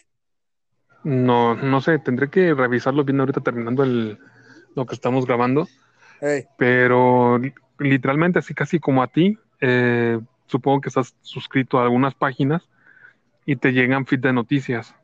No, 1.04 1.54
no 1.54 1.80
sé, 1.80 2.00
tendré 2.00 2.32
que 2.32 2.56
revisarlo 2.56 3.04
bien 3.04 3.20
ahorita 3.20 3.42
terminando 3.42 3.84
el, 3.84 4.18
lo 4.76 4.86
que 4.88 4.96
estamos 4.96 5.28
grabando. 5.28 5.68
Pero 6.58 7.40
literalmente 7.78 8.40
así 8.40 8.56
casi 8.56 8.80
como 8.80 9.04
a 9.04 9.08
ti, 9.08 9.38
eh, 9.60 10.20
supongo 10.48 10.82
que 10.82 10.90
estás 10.90 11.16
suscrito 11.22 11.80
a 11.80 11.84
algunas 11.84 12.16
páginas 12.16 12.68
y 13.46 13.56
te 13.56 13.72
llegan 13.72 14.08
feed 14.08 14.22
de 14.22 14.34
noticias. 14.34 14.96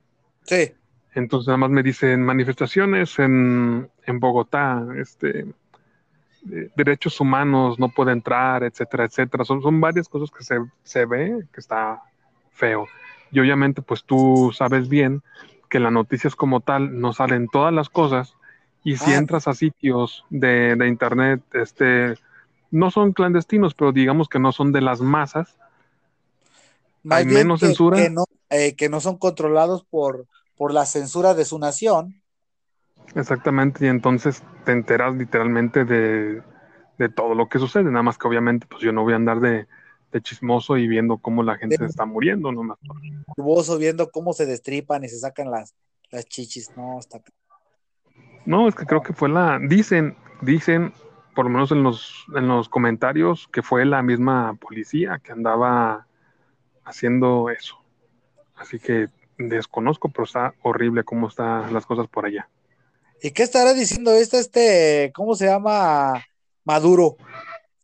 Sí. 0.44 0.74
Entonces 1.14 1.48
nada 1.48 1.58
más 1.58 1.70
me 1.70 1.84
dicen 1.84 2.24
manifestaciones 2.24 3.20
en, 3.20 3.90
en 4.06 4.20
Bogotá, 4.20 4.84
este, 5.00 5.46
derechos 6.76 7.20
humanos 7.20 7.80
no 7.80 7.90
puede 7.90 8.12
entrar, 8.12 8.64
etcétera, 8.64 9.06
etcétera. 9.06 9.46
Son, 9.46 9.62
son 9.62 9.80
varias 9.82 10.08
cosas 10.10 10.32
que 10.32 10.44
se, 10.44 10.60
se 10.84 11.06
ve 11.06 11.46
que 11.52 11.60
está 11.60 12.02
feo. 12.52 12.88
Y 13.32 13.40
obviamente 13.40 13.82
pues 13.82 14.04
tú 14.04 14.52
sabes 14.54 14.90
bien 14.90 15.22
que 15.70 15.80
las 15.80 15.92
noticias 15.92 16.36
como 16.36 16.62
tal 16.62 17.00
no 17.00 17.14
salen 17.14 17.48
todas 17.48 17.74
las 17.74 17.90
cosas 17.90 18.36
y 18.84 18.96
si 18.96 19.12
ah. 19.12 19.18
entras 19.18 19.48
a 19.48 19.54
sitios 19.54 20.24
de, 20.30 20.76
de, 20.76 20.88
internet, 20.88 21.42
este, 21.54 22.16
no 22.72 22.90
son 22.90 23.12
clandestinos, 23.12 23.74
pero 23.74 23.92
digamos 23.92 24.30
que 24.30 24.40
no 24.40 24.54
son 24.54 24.72
de 24.72 24.80
las 24.82 25.02
masas, 25.02 25.58
hay 27.10 27.26
menos 27.26 27.60
censura. 27.60 27.98
Que 27.98 28.10
no, 28.10 28.26
eh, 28.50 28.76
que 28.76 28.90
no 28.90 29.00
son 29.00 29.18
controlados 29.18 29.84
por, 29.84 30.26
por 30.56 30.74
la 30.74 30.86
censura 30.86 31.34
de 31.34 31.46
su 31.46 31.60
nación. 31.60 32.22
Exactamente, 33.16 33.86
y 33.86 33.90
entonces 33.90 34.44
te 34.66 34.72
enteras 34.72 35.16
literalmente 35.16 35.86
de, 35.86 36.42
de, 36.98 37.10
todo 37.10 37.36
lo 37.36 37.50
que 37.50 37.60
sucede, 37.60 37.86
nada 37.86 38.04
más 38.04 38.18
que 38.18 38.28
obviamente 38.28 38.68
pues 38.70 38.82
yo 38.82 38.92
no 38.92 39.04
voy 39.04 39.14
a 39.14 39.16
andar 39.16 39.40
de, 39.40 39.68
de 40.12 40.22
chismoso 40.22 40.78
y 40.78 40.88
viendo 40.88 41.18
cómo 41.18 41.44
la 41.44 41.58
gente 41.58 41.84
está 41.84 42.06
muriendo, 42.06 42.52
nomás. 42.52 42.78
Chismoso 43.36 43.78
viendo 43.78 44.10
cómo 44.12 44.34
se 44.34 44.46
destripan 44.46 45.04
y 45.04 45.10
se 45.10 45.20
sacan 45.20 45.52
las, 45.52 45.74
las 46.12 46.26
chichis, 46.26 46.72
no, 46.76 47.00
está... 47.00 47.22
No, 48.46 48.68
es 48.68 48.76
que 48.76 48.86
creo 48.86 49.02
que 49.02 49.14
fue 49.14 49.30
la, 49.30 49.60
dicen, 49.60 50.16
dicen, 50.42 50.94
por 51.36 51.46
lo 51.46 51.52
menos 51.52 51.72
en 51.72 51.84
los, 51.84 52.26
en 52.36 52.48
los 52.48 52.70
comentarios, 52.70 53.48
que 53.50 53.62
fue 53.62 53.86
la 53.86 54.02
misma 54.02 54.56
policía 54.56 55.20
que 55.24 55.34
andaba 55.34 56.08
haciendo 56.86 57.50
eso. 57.50 57.78
Así 58.56 58.80
que 58.80 59.10
desconozco, 59.38 60.10
pero 60.10 60.24
está 60.24 60.54
horrible 60.64 61.04
cómo 61.04 61.28
están 61.28 61.74
las 61.74 61.86
cosas 61.86 62.08
por 62.08 62.26
allá. 62.26 62.50
¿Y 63.22 63.32
qué 63.32 63.44
estará 63.44 63.74
diciendo 63.74 64.14
este, 64.14 64.40
este, 64.40 65.12
cómo 65.14 65.36
se 65.36 65.46
llama 65.46 66.24
Maduro? 66.64 67.18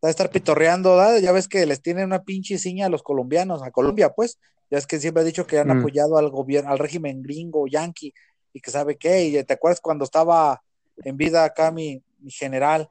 Va 0.03 0.09
a 0.09 0.11
estar 0.11 0.29
pitorreando, 0.29 0.95
¿verdad? 0.95 1.19
Ya 1.19 1.31
ves 1.31 1.47
que 1.47 1.65
les 1.65 1.81
tienen 1.81 2.05
una 2.05 2.23
pinche 2.23 2.57
ciña 2.57 2.87
a 2.87 2.89
los 2.89 3.03
colombianos, 3.03 3.63
a 3.63 3.71
Colombia, 3.71 4.09
pues. 4.09 4.39
Ya 4.69 4.77
es 4.77 4.87
que 4.87 4.99
siempre 4.99 5.21
ha 5.21 5.25
dicho 5.25 5.47
que 5.47 5.59
han 5.59 5.67
mm. 5.67 5.79
apoyado 5.79 6.17
al 6.17 6.29
gobierno, 6.29 6.71
al 6.71 6.79
régimen 6.79 7.21
gringo, 7.21 7.67
yanqui, 7.67 8.13
y 8.53 8.59
que 8.59 8.71
sabe 8.71 8.97
qué. 8.97 9.25
Y 9.25 9.43
te 9.43 9.53
acuerdas 9.53 9.81
cuando 9.81 10.03
estaba 10.03 10.61
en 11.03 11.17
vida 11.17 11.43
acá 11.43 11.71
mi, 11.71 12.01
mi 12.19 12.31
general, 12.31 12.87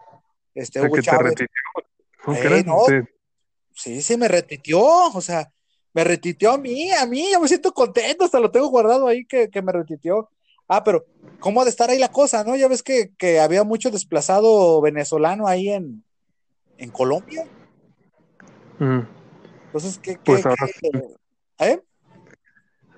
este 0.54 0.80
Hugo 0.80 1.00
Chávez. 1.00 1.34
Eh, 2.90 3.04
sí, 3.74 4.02
sí, 4.02 4.16
me 4.16 4.28
retitió, 4.28 4.80
o 4.82 5.20
sea, 5.20 5.50
me 5.92 6.04
retitió 6.04 6.52
a 6.52 6.58
mí, 6.58 6.90
a 6.92 7.06
mí, 7.06 7.30
yo 7.32 7.40
me 7.40 7.48
siento 7.48 7.72
contento, 7.72 8.24
hasta 8.24 8.40
lo 8.40 8.50
tengo 8.50 8.68
guardado 8.68 9.08
ahí 9.08 9.24
que, 9.26 9.50
me 9.62 9.72
retitió. 9.72 10.30
Ah, 10.68 10.84
pero 10.84 11.04
¿cómo 11.40 11.60
ha 11.60 11.64
de 11.64 11.70
estar 11.70 11.90
ahí 11.90 11.98
la 11.98 12.10
cosa, 12.10 12.44
no? 12.44 12.56
Ya 12.56 12.68
ves 12.68 12.82
que, 12.82 13.40
había 13.40 13.64
mucho 13.64 13.90
desplazado 13.90 14.80
venezolano 14.80 15.46
ahí 15.46 15.68
en, 15.68 16.04
en 16.78 16.90
Colombia. 16.90 17.44
Mm. 18.78 19.00
Entonces, 19.66 19.98
¿qué? 19.98 20.18
Pues 20.24 20.44
ahora, 20.44 20.66
sí. 20.66 20.90
¿eh? 21.60 21.80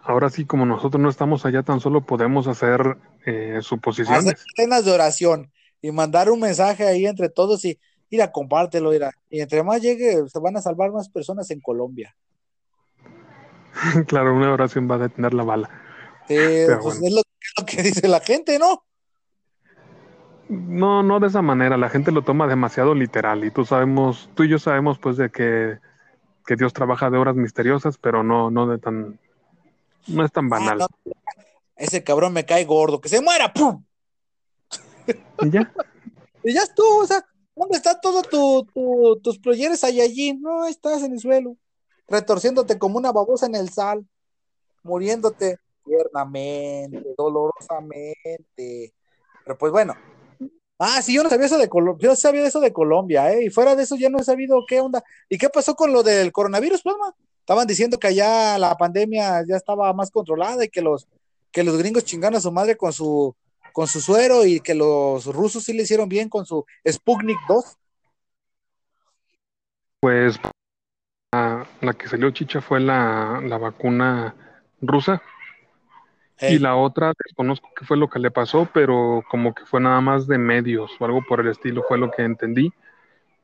ahora 0.04 0.30
sí, 0.30 0.44
como 0.44 0.66
nosotros 0.66 1.02
no 1.02 1.08
estamos 1.08 1.44
allá, 1.46 1.62
tan 1.62 1.80
solo 1.80 2.02
podemos 2.02 2.46
hacer 2.46 2.98
eh, 3.26 3.58
suposiciones. 3.62 4.24
Hacer 4.24 4.38
cenas 4.56 4.84
de 4.84 4.92
oración 4.92 5.52
y 5.80 5.90
mandar 5.90 6.30
un 6.30 6.40
mensaje 6.40 6.86
ahí 6.86 7.06
entre 7.06 7.28
todos 7.28 7.64
y, 7.64 7.78
a 8.20 8.30
compártelo, 8.30 8.90
mira. 8.90 9.10
Y 9.28 9.40
entre 9.40 9.64
más 9.64 9.82
llegue, 9.82 10.28
se 10.28 10.38
van 10.38 10.56
a 10.56 10.62
salvar 10.62 10.92
más 10.92 11.08
personas 11.08 11.50
en 11.50 11.60
Colombia. 11.60 12.14
claro, 14.06 14.36
una 14.36 14.52
oración 14.52 14.88
va 14.88 14.94
a 14.94 14.98
detener 14.98 15.34
la 15.34 15.42
bala. 15.42 15.83
Pues 16.26 17.02
es, 17.02 17.12
lo, 17.12 17.22
que 17.66 17.82
dice 17.82 18.08
la 18.08 18.20
gente, 18.20 18.58
¿no? 18.58 18.84
No, 20.48 21.02
no 21.02 21.20
de 21.20 21.28
esa 21.28 21.42
manera. 21.42 21.76
La 21.76 21.88
gente 21.88 22.12
lo 22.12 22.22
toma 22.22 22.46
demasiado 22.46 22.94
literal 22.94 23.44
y 23.44 23.50
tú 23.50 23.64
sabemos, 23.64 24.28
tú 24.34 24.44
y 24.44 24.48
yo 24.48 24.58
sabemos, 24.58 24.98
pues, 24.98 25.16
de 25.16 25.30
que, 25.30 25.78
Dios 26.56 26.72
trabaja 26.72 27.08
de 27.08 27.18
horas 27.18 27.36
misteriosas, 27.36 27.96
pero 27.96 28.22
no, 28.22 28.50
no 28.50 28.66
de 28.66 28.78
tan, 28.78 29.18
no 30.06 30.24
es 30.24 30.32
tan 30.32 30.46
ah, 30.46 30.48
banal. 30.50 30.86
Ese 31.76 32.04
cabrón 32.04 32.34
me 32.34 32.44
cae 32.44 32.64
gordo, 32.64 33.00
que 33.00 33.08
se 33.08 33.22
muera, 33.22 33.52
¡pum! 33.52 33.82
Y 35.40 35.50
ya. 35.50 35.72
y 36.44 36.52
ya 36.52 36.62
estuvo, 36.62 36.98
o 36.98 37.06
sea, 37.06 37.24
¿dónde 37.56 37.78
están 37.78 37.96
todos 38.02 38.28
tu, 38.28 39.20
tus 39.22 39.38
proyectos 39.38 39.82
ahí 39.84 40.00
allí? 40.00 40.34
No, 40.34 40.66
estás 40.66 41.02
en 41.02 41.12
el 41.12 41.20
suelo 41.20 41.56
retorciéndote 42.08 42.78
como 42.78 42.98
una 42.98 43.12
babosa 43.12 43.46
en 43.46 43.54
el 43.54 43.70
sal, 43.70 44.06
muriéndote 44.82 45.58
tiernamente, 45.84 47.14
dolorosamente. 47.16 48.94
Pero 49.44 49.58
pues 49.58 49.72
bueno. 49.72 49.94
Ah, 50.78 51.00
sí, 51.02 51.14
yo 51.14 51.22
no 51.22 51.30
sabía 51.30 51.46
eso 51.46 51.58
de 51.58 51.68
Colombia, 51.68 52.08
yo 52.08 52.16
sabía 52.16 52.46
eso 52.46 52.60
de 52.60 52.72
Colombia, 52.72 53.32
¿eh? 53.32 53.44
Y 53.44 53.50
fuera 53.50 53.76
de 53.76 53.84
eso 53.84 53.94
ya 53.96 54.10
no 54.10 54.18
he 54.18 54.24
sabido 54.24 54.64
qué 54.66 54.80
onda. 54.80 55.04
¿Y 55.28 55.38
qué 55.38 55.48
pasó 55.48 55.76
con 55.76 55.92
lo 55.92 56.02
del 56.02 56.32
coronavirus, 56.32 56.82
pues, 56.82 56.96
Estaban 57.40 57.66
diciendo 57.66 57.98
que 57.98 58.06
allá 58.08 58.58
la 58.58 58.74
pandemia 58.74 59.44
ya 59.46 59.56
estaba 59.56 59.92
más 59.92 60.10
controlada 60.10 60.64
y 60.64 60.68
que 60.68 60.80
los, 60.80 61.06
que 61.52 61.62
los 61.62 61.76
gringos 61.76 62.04
chingaron 62.04 62.38
a 62.38 62.40
su 62.40 62.50
madre 62.50 62.76
con 62.76 62.92
su, 62.92 63.36
con 63.74 63.86
su 63.86 64.00
suero 64.00 64.46
y 64.46 64.60
que 64.60 64.74
los 64.74 65.26
rusos 65.26 65.64
sí 65.64 65.74
le 65.74 65.82
hicieron 65.82 66.08
bien 66.08 66.28
con 66.28 66.46
su 66.46 66.64
Sputnik 66.88 67.38
2. 67.46 67.76
Pues 70.00 70.40
la, 71.32 71.94
que 71.98 72.08
salió 72.08 72.30
chicha 72.30 72.60
fue 72.60 72.80
la, 72.80 73.40
vacuna 73.60 74.34
rusa. 74.80 75.20
Y 76.40 76.58
la 76.58 76.76
otra, 76.76 77.12
desconozco 77.24 77.68
qué 77.76 77.84
fue 77.84 77.96
lo 77.96 78.08
que 78.08 78.18
le 78.18 78.30
pasó, 78.30 78.68
pero 78.74 79.22
como 79.30 79.54
que 79.54 79.64
fue 79.66 79.80
nada 79.80 80.00
más 80.00 80.26
de 80.26 80.36
medios 80.36 80.90
o 80.98 81.04
algo 81.04 81.22
por 81.28 81.40
el 81.40 81.48
estilo, 81.48 81.84
fue 81.86 81.96
lo 81.96 82.10
que 82.10 82.22
entendí. 82.22 82.72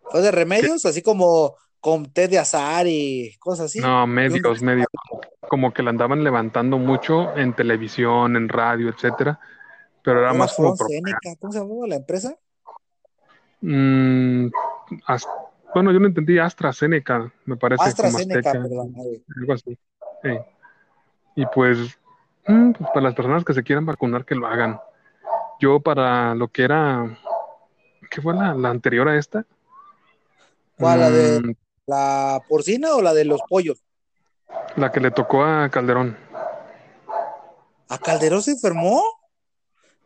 ¿Fue 0.02 0.20
de 0.20 0.30
remedios? 0.30 0.84
Así 0.84 1.00
como 1.00 1.54
con 1.80 2.12
té 2.12 2.28
de 2.28 2.38
azar 2.38 2.86
y 2.86 3.36
cosas 3.38 3.66
así. 3.66 3.80
No, 3.80 4.06
medios, 4.06 4.60
medios. 4.60 4.86
Como 5.48 5.72
que 5.72 5.82
la 5.82 5.90
andaban 5.90 6.24
levantando 6.24 6.78
mucho 6.78 7.36
en 7.36 7.54
televisión, 7.54 8.36
en 8.36 8.48
radio, 8.48 8.88
etcétera. 8.88 9.40
Pero 10.02 10.20
era 10.20 10.32
más 10.34 10.54
como. 10.54 10.76
¿Cómo 10.76 11.52
se 11.52 11.58
llamaba 11.58 11.86
la 11.86 11.96
empresa? 11.96 12.36
Mm, 13.60 14.48
bueno, 15.74 15.92
yo 15.92 16.00
no 16.00 16.06
entendí 16.06 16.38
AstraZeneca, 16.38 17.32
me 17.44 17.56
parece. 17.56 17.84
AstraZeneca, 17.84 18.52
perdón. 18.52 18.94
Algo 19.38 19.52
así. 19.52 19.78
Y 21.36 21.46
pues, 21.46 21.98
pues, 22.44 22.90
para 22.92 23.02
las 23.02 23.14
personas 23.14 23.44
que 23.44 23.54
se 23.54 23.62
quieran 23.62 23.86
vacunar, 23.86 24.24
que 24.24 24.34
lo 24.34 24.46
hagan. 24.46 24.80
Yo 25.60 25.80
para 25.80 26.34
lo 26.34 26.48
que 26.48 26.62
era, 26.62 27.18
¿qué 28.10 28.22
fue 28.22 28.34
la, 28.34 28.50
anterior 28.68 29.08
a 29.08 29.16
esta? 29.16 29.44
¿Cuál? 30.78 31.00
¿La 31.00 31.10
de 31.10 31.40
mm. 31.40 31.54
la 31.86 32.42
porcina 32.48 32.94
o 32.94 33.02
la 33.02 33.12
de 33.12 33.24
los 33.24 33.40
pollos? 33.48 33.82
La 34.76 34.90
que 34.90 35.00
le 35.00 35.10
tocó 35.10 35.44
a 35.44 35.68
Calderón. 35.68 36.16
¿A 37.88 37.98
Calderón 37.98 38.42
se 38.42 38.52
enfermó? 38.52 39.02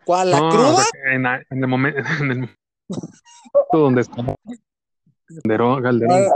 ¿Cuál? 0.04 0.30
¿La 0.30 0.38
cruda? 0.38 0.84
En, 1.10 1.26
el 1.62 1.68
momento, 1.68 2.00
en 2.20 2.30
el 2.30 2.38
momento 2.38 2.56
donde 3.72 4.00
estamos 4.00 4.36
Calderón, 5.26 5.82
Calderón. 5.82 6.32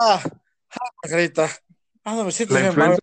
Ah, 0.00 0.20
ah, 0.22 1.48
Ah, 2.06 2.14
no 2.16 2.24
me 2.24 2.32
siento 2.32 2.54
bien 2.54 2.76
mal. 2.76 2.98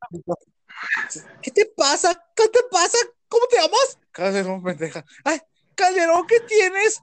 ¿Qué 1.41 1.51
te 1.51 1.66
pasa? 1.66 2.14
¿Qué 2.36 2.47
te 2.47 2.59
pasa? 2.72 2.97
¿cómo 3.32 3.47
te 3.47 3.57
llamas? 3.57 3.97
Calderón, 4.12 4.62
pendeja. 4.62 5.05
Ay, 5.24 5.39
Calderón, 5.74 6.28
¿qué 6.28 6.41
tienes? 6.41 7.01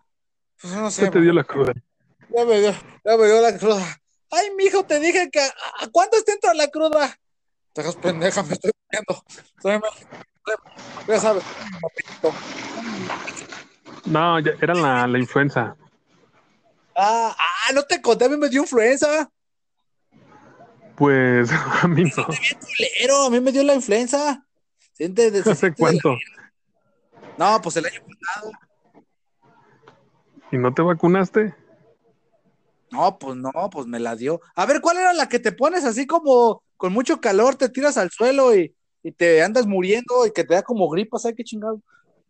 Pues 0.60 0.74
no 0.74 0.90
sé. 0.90 1.04
¿Qué 1.04 1.10
te 1.10 1.20
dio 1.20 1.32
la 1.32 1.42
cruda? 1.42 1.72
Ya 2.28 2.44
me 2.44 2.60
dio, 2.60 2.72
ya 3.04 3.16
me 3.16 3.26
dio 3.26 3.40
la 3.40 3.58
cruda. 3.58 4.00
Ay, 4.30 4.50
mijo, 4.56 4.84
te 4.84 5.00
dije 5.00 5.30
que 5.30 5.40
¿a 5.40 5.88
cuánto 5.90 6.18
está 6.18 6.32
entra 6.32 6.52
la 6.52 6.68
cruda? 6.68 7.18
Te 7.72 7.80
hagas 7.80 7.96
pendeja, 7.96 8.42
me 8.42 8.52
estoy 8.52 8.70
viendo. 8.90 9.24
Ya 11.06 11.18
sabes. 11.18 11.42
No, 14.04 14.38
ya, 14.40 14.52
era 14.60 14.74
la, 14.74 15.06
la 15.06 15.18
influenza. 15.18 15.74
Ah, 16.94 17.34
ah, 17.38 17.72
no 17.72 17.84
te 17.84 18.02
conté, 18.02 18.26
a 18.26 18.28
mí 18.28 18.36
me 18.36 18.50
dio 18.50 18.62
influenza. 18.62 19.30
Pues 20.98 21.50
a 21.52 21.86
mí 21.86 22.02
no. 22.04 22.26
Culero, 22.26 23.26
a 23.26 23.30
mí 23.30 23.40
me 23.40 23.52
dio 23.52 23.62
la 23.62 23.74
influenza. 23.74 24.44
Siente, 24.94 25.32
¿Hace 25.46 25.72
cuánto? 25.72 26.16
No, 27.36 27.60
pues 27.62 27.76
el 27.76 27.86
año 27.86 28.00
pasado. 28.00 28.52
¿Y 30.50 30.58
no 30.58 30.74
te 30.74 30.82
vacunaste? 30.82 31.54
No, 32.90 33.16
pues 33.18 33.36
no, 33.36 33.52
pues 33.70 33.86
me 33.86 34.00
la 34.00 34.16
dio. 34.16 34.40
A 34.56 34.66
ver, 34.66 34.80
¿cuál 34.80 34.96
era 34.96 35.12
la 35.12 35.28
que 35.28 35.38
te 35.38 35.52
pones 35.52 35.84
así 35.84 36.06
como 36.06 36.62
con 36.76 36.92
mucho 36.92 37.20
calor, 37.20 37.54
te 37.54 37.68
tiras 37.68 37.96
al 37.96 38.10
suelo 38.10 38.56
y, 38.56 38.74
y 39.02 39.12
te 39.12 39.42
andas 39.42 39.66
muriendo 39.66 40.26
y 40.26 40.32
que 40.32 40.44
te 40.44 40.54
da 40.54 40.62
como 40.62 40.88
gripa, 40.88 41.18
¿sabes 41.18 41.36
qué 41.36 41.44
chingado? 41.44 41.80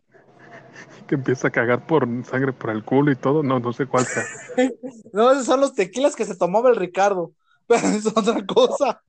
Que 1.06 1.14
empieza 1.14 1.48
a 1.48 1.50
cagar 1.50 1.86
por 1.86 2.06
sangre 2.26 2.52
por 2.52 2.68
el 2.68 2.84
culo 2.84 3.10
y 3.10 3.16
todo, 3.16 3.42
no, 3.42 3.60
no 3.60 3.72
sé 3.72 3.86
cuál 3.86 4.04
sea. 4.04 4.24
no, 5.12 5.32
esos 5.32 5.46
son 5.46 5.60
los 5.60 5.74
tequilas 5.74 6.14
que 6.14 6.26
se 6.26 6.36
tomaba 6.36 6.68
el 6.68 6.76
Ricardo, 6.76 7.32
pero 7.68 7.86
es 7.86 8.06
otra 8.06 8.44
cosa. 8.46 9.00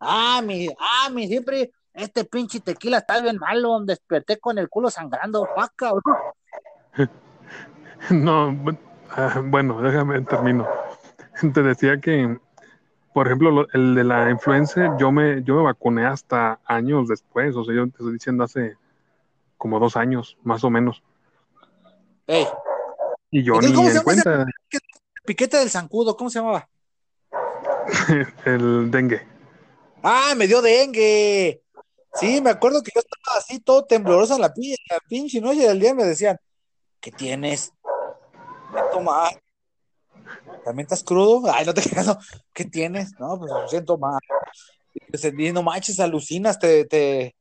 Ah, 0.00 0.42
mi, 0.44 0.68
ah, 0.78 1.08
mi, 1.10 1.28
siempre, 1.28 1.70
este 1.94 2.24
pinche 2.24 2.60
tequila 2.60 2.98
está 2.98 3.20
bien 3.22 3.38
malo, 3.38 3.80
desperté 3.80 4.38
con 4.38 4.58
el 4.58 4.68
culo 4.68 4.90
sangrando, 4.90 5.48
vaca. 5.56 5.92
no, 8.10 8.56
ah, 9.10 9.42
bueno, 9.44 9.80
déjame 9.80 10.20
termino. 10.22 10.66
Te 11.54 11.62
decía 11.62 12.00
que, 12.00 12.38
por 13.14 13.28
ejemplo, 13.28 13.66
el 13.72 13.94
de 13.94 14.04
la 14.04 14.30
influenza, 14.30 14.96
yo 14.98 15.12
me, 15.12 15.42
yo 15.44 15.54
me 15.54 15.62
vacuné 15.62 16.04
hasta 16.04 16.58
años 16.64 17.08
después, 17.08 17.54
o 17.54 17.64
sea, 17.64 17.74
yo 17.74 17.84
te 17.84 17.90
estoy 17.90 18.12
diciendo 18.14 18.44
hace 18.44 18.76
como 19.56 19.78
dos 19.78 19.96
años, 19.96 20.36
más 20.42 20.64
o 20.64 20.70
menos. 20.70 21.02
Ey. 22.26 22.46
Y 23.30 23.44
yo 23.44 23.60
ni 23.60 23.68
en 23.68 24.02
cuenta. 24.02 24.42
El 24.42 24.80
piquete 25.24 25.58
del 25.58 25.70
zancudo, 25.70 26.16
¿cómo 26.16 26.28
se 26.28 26.40
llamaba? 26.40 26.68
el 28.44 28.90
dengue. 28.90 29.26
Ah, 30.02 30.34
me 30.36 30.46
dio 30.46 30.62
dengue. 30.62 31.62
Sí, 32.14 32.40
me 32.40 32.50
acuerdo 32.50 32.82
que 32.82 32.90
yo 32.94 33.00
estaba 33.00 33.38
así 33.38 33.60
todo 33.60 33.84
tembloroso 33.84 34.34
en 34.34 34.42
la, 34.42 34.52
pinche 35.08 35.40
noche 35.40 35.66
del 35.66 35.80
día 35.80 35.94
me 35.94 36.04
decían, 36.04 36.36
¿qué 37.00 37.10
tienes? 37.10 37.72
¿Qué? 38.92 39.36
¿También 40.64 40.84
estás 40.84 41.02
crudo? 41.02 41.50
Ay, 41.52 41.64
no 41.64 41.74
te 41.74 41.82
quedas, 41.88 42.16
¿qué 42.52 42.64
tienes? 42.64 43.12
No, 43.18 43.38
pues 43.38 43.50
lo 43.50 43.68
siento 43.68 43.96
mal. 43.98 44.20
Y 44.94 45.52
no 45.52 45.62
manches, 45.62 46.00
alucinas, 46.00 46.58
te, 46.58 46.84
te, 46.84 47.34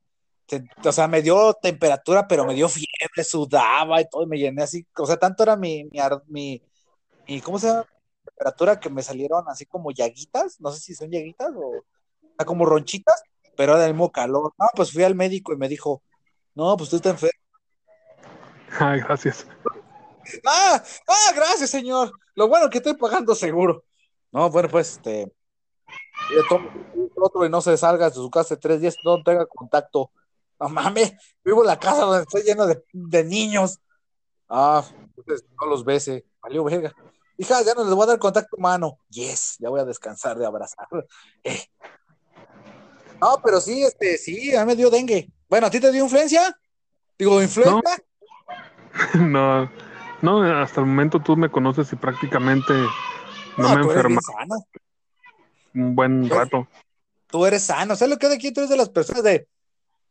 o 0.84 0.92
sea, 0.92 1.08
me 1.08 1.22
dio 1.22 1.54
temperatura, 1.54 2.28
pero 2.28 2.46
me 2.46 2.54
dio 2.54 2.68
fiebre, 2.68 3.24
sudaba 3.24 4.02
y 4.02 4.10
todo, 4.10 4.24
y 4.24 4.28
me 4.28 4.38
llené 4.38 4.64
así, 4.64 4.86
o 4.98 5.06
sea, 5.06 5.18
tanto 5.18 5.44
era 5.44 5.56
mi, 5.56 5.86
mi, 6.28 6.62
mi, 7.28 7.42
¿cómo 7.42 7.60
se 7.60 7.68
llama? 7.68 7.86
Temperatura 8.36 8.80
que 8.80 8.90
me 8.90 9.04
salieron 9.04 9.44
así 9.48 9.66
como 9.66 9.92
llaguitas, 9.92 10.60
no 10.60 10.72
sé 10.72 10.80
si 10.80 10.96
son 10.96 11.10
llaguitas 11.10 11.52
o, 11.56 11.84
como 12.46 12.66
ronchitas, 12.66 13.22
pero 13.56 13.74
era 13.74 13.84
del 13.84 13.94
mismo 13.94 14.12
calor. 14.12 14.54
No, 14.58 14.66
pues 14.76 14.92
fui 14.92 15.04
al 15.04 15.16
médico 15.16 15.54
y 15.54 15.58
me 15.58 15.68
dijo, 15.68 16.02
no, 16.56 16.76
pues 16.78 16.90
tú 16.90 16.96
estás 16.96 17.14
enfermo. 17.14 17.40
Ah, 18.80 18.96
gracias. 18.96 19.46
Ah, 20.46 20.82
ah, 21.08 21.32
gracias, 21.36 21.70
señor. 21.70 22.12
Lo 22.36 22.48
bueno 22.48 22.70
que 22.70 22.78
estoy 22.78 22.96
pagando 22.96 23.36
seguro. 23.36 23.84
No, 24.32 24.50
bueno, 24.50 24.70
pues, 24.70 24.94
este, 24.94 25.32
otro 27.16 27.46
y 27.46 27.50
no 27.50 27.62
se 27.62 27.78
salga 27.78 28.10
de 28.10 28.16
su 28.16 28.30
casa 28.32 28.56
de 28.56 28.62
tres 28.62 28.82
días, 28.82 28.96
no 29.04 29.22
tenga 29.22 29.46
contacto 29.46 30.12
no 30.62 30.70
mames, 30.70 31.14
vivo 31.44 31.62
en 31.62 31.68
la 31.68 31.80
casa 31.80 32.06
donde 32.06 32.22
estoy 32.22 32.44
lleno 32.44 32.68
de, 32.68 33.24
niños. 33.24 33.80
Ah, 34.48 34.86
entonces 35.18 35.44
no 35.60 35.66
los 35.66 35.84
bese, 35.84 36.24
valió 36.40 36.64
verga. 36.64 36.94
Hija, 37.42 37.64
ya 37.64 37.74
no 37.74 37.84
les 37.84 37.96
voy 37.96 38.04
a 38.04 38.06
dar 38.06 38.20
contacto 38.20 38.56
humano. 38.56 39.00
Yes, 39.10 39.56
ya 39.58 39.70
voy 39.70 39.80
a 39.80 39.86
descansar 39.86 40.38
de 40.38 40.46
abrazar. 40.46 40.88
Eh. 41.44 41.60
No, 43.20 43.40
pero 43.44 43.60
sí, 43.60 43.84
este, 43.84 44.20
sí, 44.20 44.56
a 44.56 44.60
mí 44.62 44.68
me 44.68 44.76
dio 44.76 44.92
dengue. 44.92 45.28
Bueno, 45.50 45.66
¿a 45.66 45.72
ti 45.72 45.80
te 45.80 45.92
dio 45.92 46.04
influencia? 46.04 46.56
Digo, 47.18 47.42
¿influenza? 47.42 47.98
No, 49.16 49.72
no, 50.22 50.62
hasta 50.62 50.82
el 50.82 50.86
momento 50.86 51.20
tú 51.20 51.36
me 51.36 51.50
conoces 51.50 51.92
y 51.92 51.96
prácticamente 51.96 52.74
no, 53.58 53.76
me 53.76 53.82
enfermo. 53.82 54.20
Un 55.74 55.96
buen 55.96 56.30
rato. 56.30 56.68
Tú 57.26 57.44
eres 57.48 57.64
sano. 57.64 57.96
¿Sabes 57.96 58.14
lo 58.14 58.20
que 58.20 58.28
de 58.28 58.36
aquí? 58.36 58.52
Tú 58.52 58.60
eres 58.60 58.70
de 58.70 58.78
las 58.78 58.90
personas 58.90 59.24
de 59.24 59.48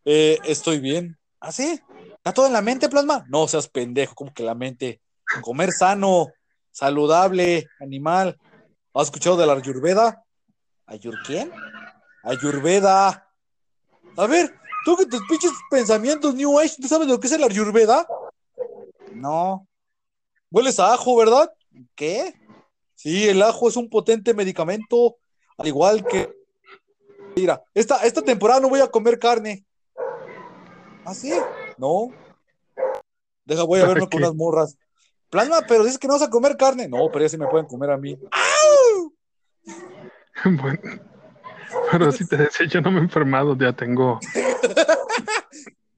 eh, 0.04 0.38
estoy 0.44 0.80
bien. 0.80 1.16
¿Ah, 1.38 1.52
sí? 1.52 1.80
¿Está 2.16 2.32
todo 2.32 2.48
en 2.48 2.52
la 2.52 2.62
mente, 2.62 2.88
plasma? 2.88 3.24
No 3.28 3.46
seas 3.46 3.68
pendejo, 3.68 4.16
como 4.16 4.34
que 4.34 4.42
la 4.42 4.56
mente. 4.56 5.00
Comer 5.42 5.70
sano, 5.70 6.26
saludable, 6.70 7.68
animal. 7.80 8.38
¿Has 8.94 9.04
escuchado 9.04 9.36
de 9.36 9.46
la 9.46 9.54
Ayurveda? 9.54 10.24
¿Ayur 10.86 11.14
quién? 11.24 11.52
Ayurveda. 12.24 13.28
A 14.16 14.26
ver, 14.26 14.52
tú 14.84 14.96
que 14.96 15.06
tus 15.06 15.22
pinches 15.28 15.52
pensamientos 15.70 16.34
New 16.34 16.58
Age, 16.58 16.76
¿tú 16.80 16.88
sabes 16.88 17.06
lo 17.06 17.20
que 17.20 17.28
es 17.28 17.32
el 17.32 17.44
Ayurveda? 17.44 18.06
No. 19.14 19.66
Hueles 20.50 20.80
a 20.80 20.94
ajo, 20.94 21.16
¿verdad? 21.16 21.52
¿Qué? 21.94 22.34
Sí, 22.96 23.28
el 23.28 23.40
ajo 23.42 23.68
es 23.68 23.76
un 23.76 23.88
potente 23.88 24.34
medicamento, 24.34 25.16
al 25.56 25.68
igual 25.68 26.04
que. 26.04 26.34
Mira, 27.36 27.62
esta, 27.72 28.04
esta 28.04 28.22
temporada 28.22 28.60
no 28.60 28.68
voy 28.68 28.80
a 28.80 28.90
comer 28.90 29.18
carne. 29.18 29.64
¿Ah, 31.04 31.14
sí? 31.14 31.32
No. 31.78 32.08
Deja, 33.44 33.62
voy 33.62 33.80
a 33.80 33.86
verme 33.88 34.08
con 34.08 34.22
unas 34.22 34.34
morras. 34.34 34.76
Plasma, 35.30 35.62
pero 35.66 35.84
dices 35.84 35.98
que 35.98 36.08
no 36.08 36.14
vas 36.14 36.22
a 36.22 36.30
comer 36.30 36.56
carne. 36.56 36.88
No, 36.88 37.08
pero 37.10 37.24
ya 37.24 37.28
sí 37.28 37.38
me 37.38 37.46
pueden 37.46 37.66
comer 37.66 37.90
a 37.90 37.96
mí. 37.96 38.18
Bueno, 40.42 40.80
pero 41.92 42.10
si 42.12 42.26
te 42.26 42.38
decía, 42.38 42.66
yo 42.66 42.80
no 42.80 42.90
me 42.90 42.98
he 42.98 43.02
enfermado, 43.02 43.54
ya 43.58 43.74
tengo. 43.74 44.18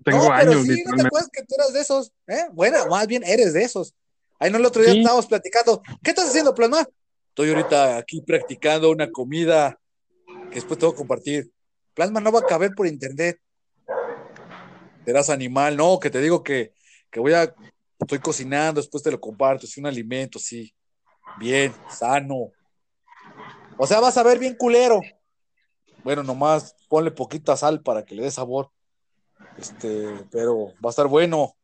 tengo 0.05 0.33
años. 0.33 0.67
Sí, 0.67 0.83
no 0.85 0.97
te 0.97 1.07
acuerdas 1.07 1.31
que 1.33 1.45
tú 1.45 1.55
eras 1.55 1.73
de 1.73 1.81
esos, 1.81 2.13
¿eh? 2.27 2.47
Bueno, 2.53 2.85
más 2.89 3.07
bien 3.07 3.23
eres 3.25 3.53
de 3.53 3.63
esos. 3.63 3.95
Ahí 4.41 4.51
no 4.51 4.59
el 4.59 4.67
otro 4.67 4.83
día 4.83 4.95
estábamos 4.95 5.29
platicando. 5.29 5.81
¿Qué 6.03 6.11
estás 6.11 6.29
haciendo, 6.29 6.57
Plasma? 6.57 6.85
Estoy 7.29 7.51
ahorita 7.51 7.99
aquí 7.99 8.21
practicando 8.23 8.91
una 8.91 9.13
comida 9.13 9.79
que 10.51 10.57
después 10.57 10.77
tengo 10.77 10.93
que 10.93 10.99
compartir. 10.99 11.53
Plasma 11.95 12.19
no 12.19 12.33
va 12.33 12.41
a 12.41 12.47
caber 12.47 12.73
por 12.75 12.89
internet 12.89 13.39
serás 15.05 15.31
animal, 15.31 15.77
no, 15.77 15.99
que 15.99 16.11
te 16.11 16.21
digo 16.21 16.43
que, 16.43 16.73
que 17.11 17.21
voy 17.21 17.33
a, 17.33 17.55
estoy 18.03 18.19
cocinando, 18.19 18.81
después 18.81 19.03
te 19.03 19.11
lo 19.11 19.21
comparto, 19.21 19.67
es 19.67 19.77
un 19.77 19.87
alimento, 19.87 20.39
sí, 20.39 20.73
bien, 21.39 21.75
sano. 21.89 22.51
O 23.77 23.87
sea, 23.87 24.01
vas 24.01 24.17
a 24.17 24.23
ver 24.23 24.39
bien 24.39 24.55
culero. 24.57 25.01
Bueno, 26.05 26.23
nomás 26.23 26.75
ponle 26.89 27.11
poquita 27.11 27.57
sal 27.57 27.81
para 27.81 28.05
que 28.05 28.15
le 28.15 28.25
dé 28.25 28.31
sabor. 28.31 28.71
Este, 29.57 30.25
pero 30.31 30.69
va 30.85 30.89
a 30.89 30.91
estar 30.91 31.07
bueno. 31.07 31.55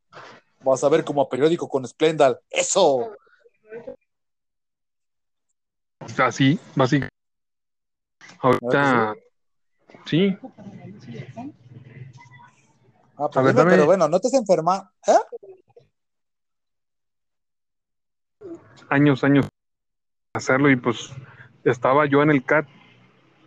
Vas 0.64 0.82
a 0.82 0.88
ver 0.88 1.04
como 1.04 1.22
a 1.22 1.28
periódico 1.28 1.68
con 1.68 1.86
Splendal. 1.86 2.40
¡Eso! 2.50 3.12
Así, 6.18 6.58
básicamente. 6.74 7.14
Ahorita, 8.40 9.14
sí. 10.06 10.36
Ah, 13.16 13.28
pues 13.28 13.54
pero 13.54 13.86
bueno, 13.86 14.08
no 14.08 14.20
te 14.20 14.28
has 14.28 14.34
enfermado. 14.34 14.90
¿Eh? 15.06 15.57
Años, 18.88 19.24
años 19.24 19.46
hacerlo 20.32 20.70
y 20.70 20.76
pues 20.76 21.10
estaba 21.64 22.06
yo 22.06 22.22
en 22.22 22.30
el 22.30 22.44
CAT 22.44 22.66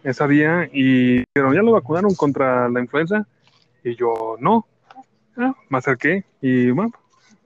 ese 0.03 0.27
día 0.27 0.69
y 0.71 1.23
pero 1.33 1.53
ya 1.53 1.61
lo 1.61 1.73
vacunaron 1.73 2.15
contra 2.15 2.67
la 2.69 2.79
influenza 2.79 3.27
y 3.83 3.95
yo 3.95 4.37
no. 4.39 4.65
Ah, 5.37 5.55
me 5.69 5.77
acerqué 5.77 6.25
y 6.41 6.71
bueno, 6.71 6.91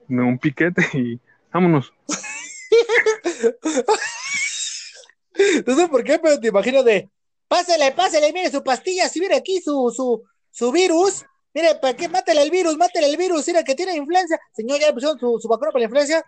un 0.08 0.38
piquete 0.38 0.82
y 0.94 1.20
vámonos. 1.52 1.92
no 5.66 5.74
sé 5.74 5.88
por 5.88 6.04
qué, 6.04 6.18
pero 6.18 6.40
te 6.40 6.48
imagino 6.48 6.82
de 6.82 7.10
pásale, 7.48 7.92
pásale, 7.92 8.32
mire 8.32 8.50
su 8.50 8.64
pastilla, 8.64 9.08
si 9.08 9.20
mire 9.20 9.36
aquí 9.36 9.60
su, 9.60 9.92
su, 9.94 10.24
su 10.50 10.72
virus, 10.72 11.24
Mire, 11.56 11.74
¿para 11.76 11.96
qué? 11.96 12.06
Mátale 12.06 12.42
el 12.42 12.50
virus, 12.50 12.76
mátale 12.76 13.08
el 13.08 13.16
virus, 13.16 13.46
mira 13.46 13.64
que 13.64 13.74
tiene 13.74 13.96
influencia. 13.96 14.38
Señor, 14.52 14.78
¿ya 14.78 14.92
pusieron 14.92 15.18
su, 15.18 15.38
su 15.40 15.48
vacuna 15.48 15.70
para 15.70 15.80
la 15.80 15.86
influencia? 15.86 16.22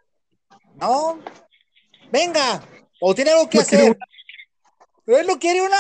No. 0.81 1.19
Venga, 2.11 2.63
o 3.01 3.15
tiene 3.15 3.33
algo 3.33 3.49
que 3.49 3.59
hacer. 3.59 3.99
¿Él 5.07 5.27
no 5.27 5.39
quiere 5.39 5.63
una? 5.63 5.77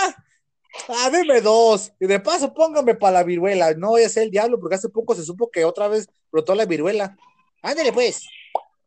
Ah, 0.88 1.10
deme 1.10 1.40
dos. 1.40 1.92
Y 1.98 2.06
de 2.06 2.20
paso, 2.20 2.52
póngame 2.52 2.94
para 2.94 3.14
la 3.14 3.24
viruela. 3.24 3.74
No 3.74 3.88
voy 3.90 4.02
a 4.02 4.08
ser 4.08 4.24
el 4.24 4.30
diablo, 4.30 4.58
porque 4.60 4.76
hace 4.76 4.88
poco 4.88 5.14
se 5.14 5.24
supo 5.24 5.50
que 5.50 5.64
otra 5.64 5.88
vez 5.88 6.08
brotó 6.30 6.54
la 6.54 6.66
viruela. 6.66 7.16
Ándale, 7.62 7.92
pues. 7.92 8.26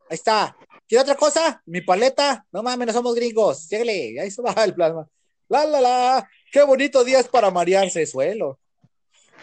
Ahí 0.08 0.14
está. 0.14 0.56
¿Quiere 0.88 1.02
otra 1.02 1.14
cosa? 1.14 1.62
Mi 1.66 1.80
paleta. 1.80 2.44
No 2.52 2.62
mames, 2.62 2.86
no 2.86 2.92
somos 2.92 3.14
gringos. 3.14 3.66
Síguele. 3.66 4.20
Ahí 4.20 4.30
se 4.30 4.42
va 4.42 4.52
el 4.64 4.74
plasma. 4.74 5.08
La, 5.48 5.64
la, 5.64 5.80
la. 5.80 6.30
Qué 6.50 6.62
bonito 6.62 7.04
día 7.04 7.20
es 7.20 7.28
para 7.28 7.50
marearse, 7.50 8.06
suelo. 8.06 8.58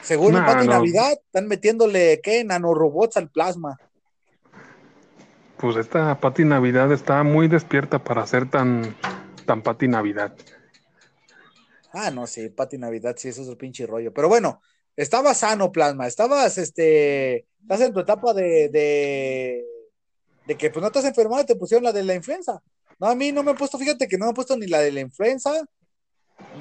Según 0.01 0.33
No, 0.33 0.39
el 0.39 0.65
no. 0.65 0.73
Navidad, 0.73 1.11
están 1.11 1.47
metiéndole, 1.47 2.21
¿qué? 2.23 2.43
Nanorobots 2.43 3.17
al 3.17 3.29
plasma. 3.29 3.77
Pues 5.59 5.75
esta 5.75 6.17
Pati 6.17 6.45
Navidad 6.45 6.89
está 6.93 7.21
muy 7.23 7.49
despierta 7.49 8.01
para 8.01 8.25
ser 8.25 8.49
tan, 8.49 8.95
tan 9.45 9.61
Pati 9.61 9.89
Navidad. 9.89 10.33
Ah, 11.91 12.11
no, 12.11 12.27
sí, 12.27 12.47
Pati 12.47 12.77
Navidad, 12.77 13.15
sí, 13.17 13.27
eso 13.27 13.41
es 13.41 13.49
el 13.49 13.57
pinche 13.57 13.85
rollo. 13.85 14.13
Pero 14.13 14.29
bueno, 14.29 14.61
estabas 14.95 15.39
sano, 15.39 15.69
plasma. 15.69 16.07
Estabas, 16.07 16.57
este, 16.57 17.45
estás 17.61 17.81
en 17.81 17.93
tu 17.93 17.99
etapa 17.99 18.33
de, 18.33 18.69
de, 20.47 20.55
que 20.55 20.69
pues 20.69 20.81
no 20.81 20.87
estás 20.87 21.03
enfermado 21.03 21.41
y 21.41 21.45
te 21.45 21.57
pusieron 21.57 21.83
la 21.83 21.91
de 21.91 22.03
la 22.03 22.15
influenza. 22.15 22.63
No, 22.97 23.07
a 23.07 23.15
mí 23.15 23.33
no 23.33 23.43
me 23.43 23.51
han 23.51 23.57
puesto, 23.57 23.77
fíjate 23.77 24.07
que 24.07 24.17
no 24.17 24.25
me 24.25 24.29
han 24.29 24.35
puesto 24.35 24.55
ni 24.55 24.67
la 24.67 24.79
de 24.79 24.93
la 24.93 25.01
influenza, 25.01 25.51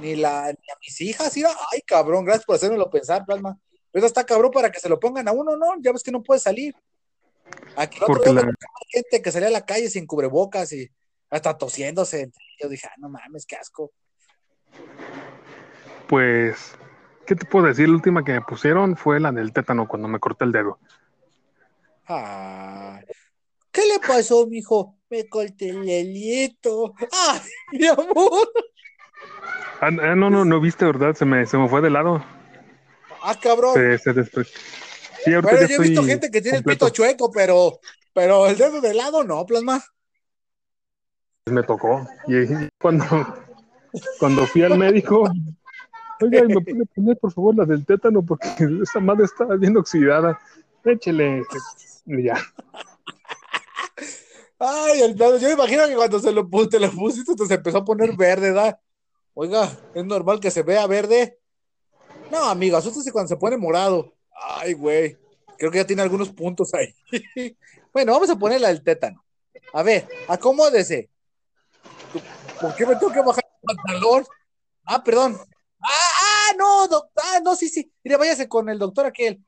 ni 0.01 0.17
la, 0.17 0.47
ni 0.47 0.71
a 0.73 0.79
mis 0.81 1.01
hijas. 1.03 1.37
Mira, 1.37 1.51
ay, 1.73 1.83
cabrón, 1.83 2.25
gracias 2.25 2.47
por 2.47 2.57
hacérmelo 2.57 2.91
pensar, 2.91 3.25
plasma. 3.25 3.57
Pero 3.93 4.07
está 4.07 4.25
cabrón 4.25 4.51
para 4.51 4.73
que 4.73 4.81
se 4.81 4.89
lo 4.89 4.99
pongan 4.99 5.29
a 5.29 5.33
uno, 5.33 5.57
¿no? 5.57 5.67
Ya 5.81 5.93
ves 5.93 6.03
que 6.03 6.11
no 6.11 6.23
puede 6.23 6.41
salir. 6.41 6.75
Aquí 7.77 7.99
Porque 8.07 8.33
la- 8.33 8.51
gente 8.91 9.23
que 9.23 9.31
salía 9.31 9.49
a 9.49 9.53
la 9.53 9.65
calle 9.67 9.89
sin 9.89 10.07
cubrebocas 10.07 10.73
y 10.73 10.91
hasta 11.31 11.57
tosiéndose. 11.57 12.31
Yo 12.61 12.69
dije, 12.69 12.89
ah, 12.91 12.95
no 12.99 13.09
mames, 13.09 13.47
qué 13.47 13.57
asco. 13.57 13.93
Pues, 16.09 16.73
¿qué 17.27 17.35
te 17.35 17.45
puedo 17.45 17.67
decir? 17.67 17.89
La 17.89 17.95
última 17.95 18.25
que 18.25 18.33
me 18.33 18.41
pusieron 18.41 18.97
fue 18.97 19.21
la 19.21 19.31
del 19.31 19.53
tétano 19.53 19.87
cuando 19.87 20.09
me 20.09 20.19
corté 20.19 20.45
el 20.45 20.53
dedo. 20.53 20.79
Ay, 22.07 23.05
¿qué 23.71 23.83
le 23.87 23.99
pasó, 24.01 24.47
mijo? 24.47 24.97
Me 25.11 25.29
corté 25.29 25.69
el 25.69 25.85
delito. 25.85 26.95
¡Ay, 26.99 27.41
mi 27.73 27.87
amor! 27.87 28.49
Ah, 29.81 29.91
ah, 30.03 30.15
no, 30.17 30.31
no, 30.31 30.45
no 30.45 30.61
viste, 30.61 30.85
¿verdad? 30.85 31.15
Se 31.15 31.25
me, 31.25 31.47
se 31.47 31.59
me 31.59 31.69
fue 31.69 31.83
de 31.83 31.91
lado. 31.91 32.25
¡Ah, 33.23 33.39
cabrón! 33.41 33.75
Se, 33.75 33.99
se 33.99 34.15
Sí, 35.25 35.35
ahorita 35.35 35.53
bueno, 35.53 35.67
yo 35.67 35.75
he 35.77 35.89
visto 35.89 36.05
gente 36.05 36.31
que 36.31 36.41
tiene 36.41 36.59
completo. 36.59 36.87
el 36.87 36.93
pito 36.93 36.97
chueco, 36.97 37.31
pero, 37.31 37.81
pero 38.13 38.47
el 38.47 38.57
dedo 38.57 38.81
de 38.81 38.95
lado 38.95 39.25
no, 39.25 39.45
plasma. 39.47 39.83
Me 41.47 41.63
tocó. 41.63 42.07
Y 42.27 42.69
cuando, 42.79 43.05
cuando 44.19 44.47
fui 44.47 44.63
al 44.63 44.79
médico, 44.79 45.31
oiga, 46.21 46.43
¿me 46.45 46.61
puede 46.61 46.87
poner 46.87 47.17
por 47.19 47.33
favor 47.33 47.57
la 47.57 47.65
del 47.65 47.85
tétano? 47.85 48.23
Porque 48.23 48.49
esa 48.83 49.01
madre 49.01 49.25
está 49.25 49.45
bien 49.57 49.77
oxidada. 49.77 50.39
Échele. 50.85 51.43
Y 52.07 52.25
ya. 52.25 52.37
Ay, 54.59 55.03
el 55.03 55.15
plano. 55.15 55.37
Yo 55.37 55.49
me 55.49 55.55
imagino 55.55 55.87
que 55.87 55.95
cuando 55.95 56.19
se 56.19 56.33
lo 56.33 56.49
puse, 56.49 56.69
te 56.69 56.81
lo 56.81 56.91
pusiste, 56.91 57.35
te 57.35 57.47
se 57.47 57.55
empezó 57.55 57.79
a 57.79 57.85
poner 57.85 58.17
verde, 58.17 58.53
¿da? 58.53 58.81
Oiga, 59.35 59.71
¿es 59.95 60.05
normal 60.05 60.41
que 60.41 60.51
se 60.51 60.63
vea 60.63 60.87
verde? 60.87 61.39
No, 62.31 62.45
amigo, 62.45 62.77
asústese 62.77 63.13
cuando 63.13 63.29
se 63.29 63.37
pone 63.37 63.57
morado. 63.57 64.18
Ay, 64.43 64.75
güey. 64.75 65.17
Creo 65.59 65.71
que 65.71 65.79
ya 65.79 65.87
tiene 65.87 66.03
algunos 66.03 66.31
puntos 66.31 66.73
ahí. 66.75 66.95
bueno, 67.93 68.13
vamos 68.13 68.31
a 68.31 68.37
poner 68.37 68.61
la 68.61 68.69
del 68.69 68.83
tétano. 68.83 69.25
A 69.73 69.83
ver, 69.83 70.09
acomódese. 70.29 71.11
¿Por 72.61 72.75
qué 72.75 72.87
me 72.87 72.97
tengo 72.97 73.13
que 73.13 73.21
bajar 73.21 73.45
el 73.45 73.77
pantalón? 73.77 74.25
Ah, 74.85 75.03
perdón. 75.03 75.39
Ah, 75.81 76.11
ah, 76.23 76.55
no, 76.57 76.89
doctor. 76.89 77.25
Ah, 77.25 77.41
no, 77.45 77.55
sí, 77.55 77.69
sí. 77.69 77.93
Mire, 78.03 78.17
váyase 78.17 78.49
con 78.49 78.69
el 78.69 78.79
doctor 78.79 79.07
aquel. 79.07 79.43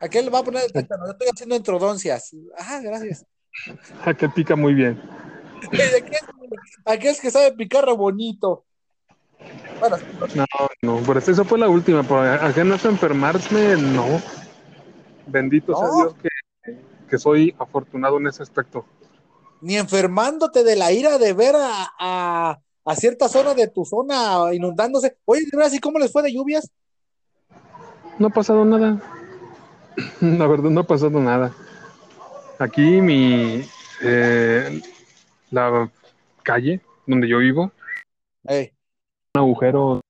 Aquel 0.00 0.32
va 0.32 0.40
a 0.40 0.44
poner 0.44 0.64
el 0.64 0.72
tétano. 0.72 1.06
Yo 1.06 1.12
estoy 1.12 1.28
haciendo 1.32 1.56
entrodoncias. 1.56 2.30
Ah, 2.58 2.80
gracias. 2.82 3.24
Que 4.18 4.28
pica 4.28 4.54
muy 4.54 4.74
bien. 4.74 5.00
Aquel, 5.72 6.04
aquel 6.84 7.18
que 7.18 7.30
sabe 7.30 7.52
picar 7.52 7.86
bonito. 7.96 8.65
Bueno, 9.80 9.96
No, 10.34 10.46
no, 10.82 11.02
por 11.02 11.18
eso 11.18 11.30
esa 11.30 11.44
fue 11.44 11.58
la 11.58 11.68
última. 11.68 12.02
Por 12.02 12.18
a 12.18 12.48
enfermarme, 12.48 13.76
no. 13.76 14.20
Bendito 15.26 15.74
sea 15.74 15.88
No. 15.88 15.96
Dios 15.96 16.14
que, 16.22 16.28
que 17.08 17.18
soy 17.18 17.54
afortunado 17.58 18.18
en 18.18 18.26
ese 18.28 18.42
aspecto. 18.42 18.84
ni 19.60 19.76
enfermándote 19.76 20.64
de 20.64 20.76
la 20.76 20.92
ira 20.92 21.18
de 21.18 21.32
ver 21.32 21.56
a, 21.56 21.92
a, 21.98 22.58
a 22.84 22.94
cierta 22.94 23.28
zona 23.28 23.54
de 23.54 23.68
tu 23.68 23.84
zona 23.84 24.52
inundándose. 24.54 25.16
Oye, 25.24 25.44
¿y 25.72 25.78
cómo 25.80 25.98
les 25.98 26.12
fue 26.12 26.22
de 26.22 26.32
lluvias? 26.32 26.70
No 28.18 28.28
ha 28.28 28.30
pasado 28.30 28.64
nada. 28.64 29.00
La 30.20 30.46
verdad, 30.46 30.70
no 30.70 30.80
ha 30.80 30.86
pasado 30.86 31.18
nada. 31.20 31.52
Aquí 32.58 33.00
mi 33.00 33.62
eh, 34.02 34.80
la 35.50 35.90
calle 36.42 36.80
donde 37.06 37.28
yo 37.28 37.38
vivo, 37.38 37.72
Ey, 38.48 38.72
un 38.72 38.75
agujero 39.36 39.96
de 39.96 40.00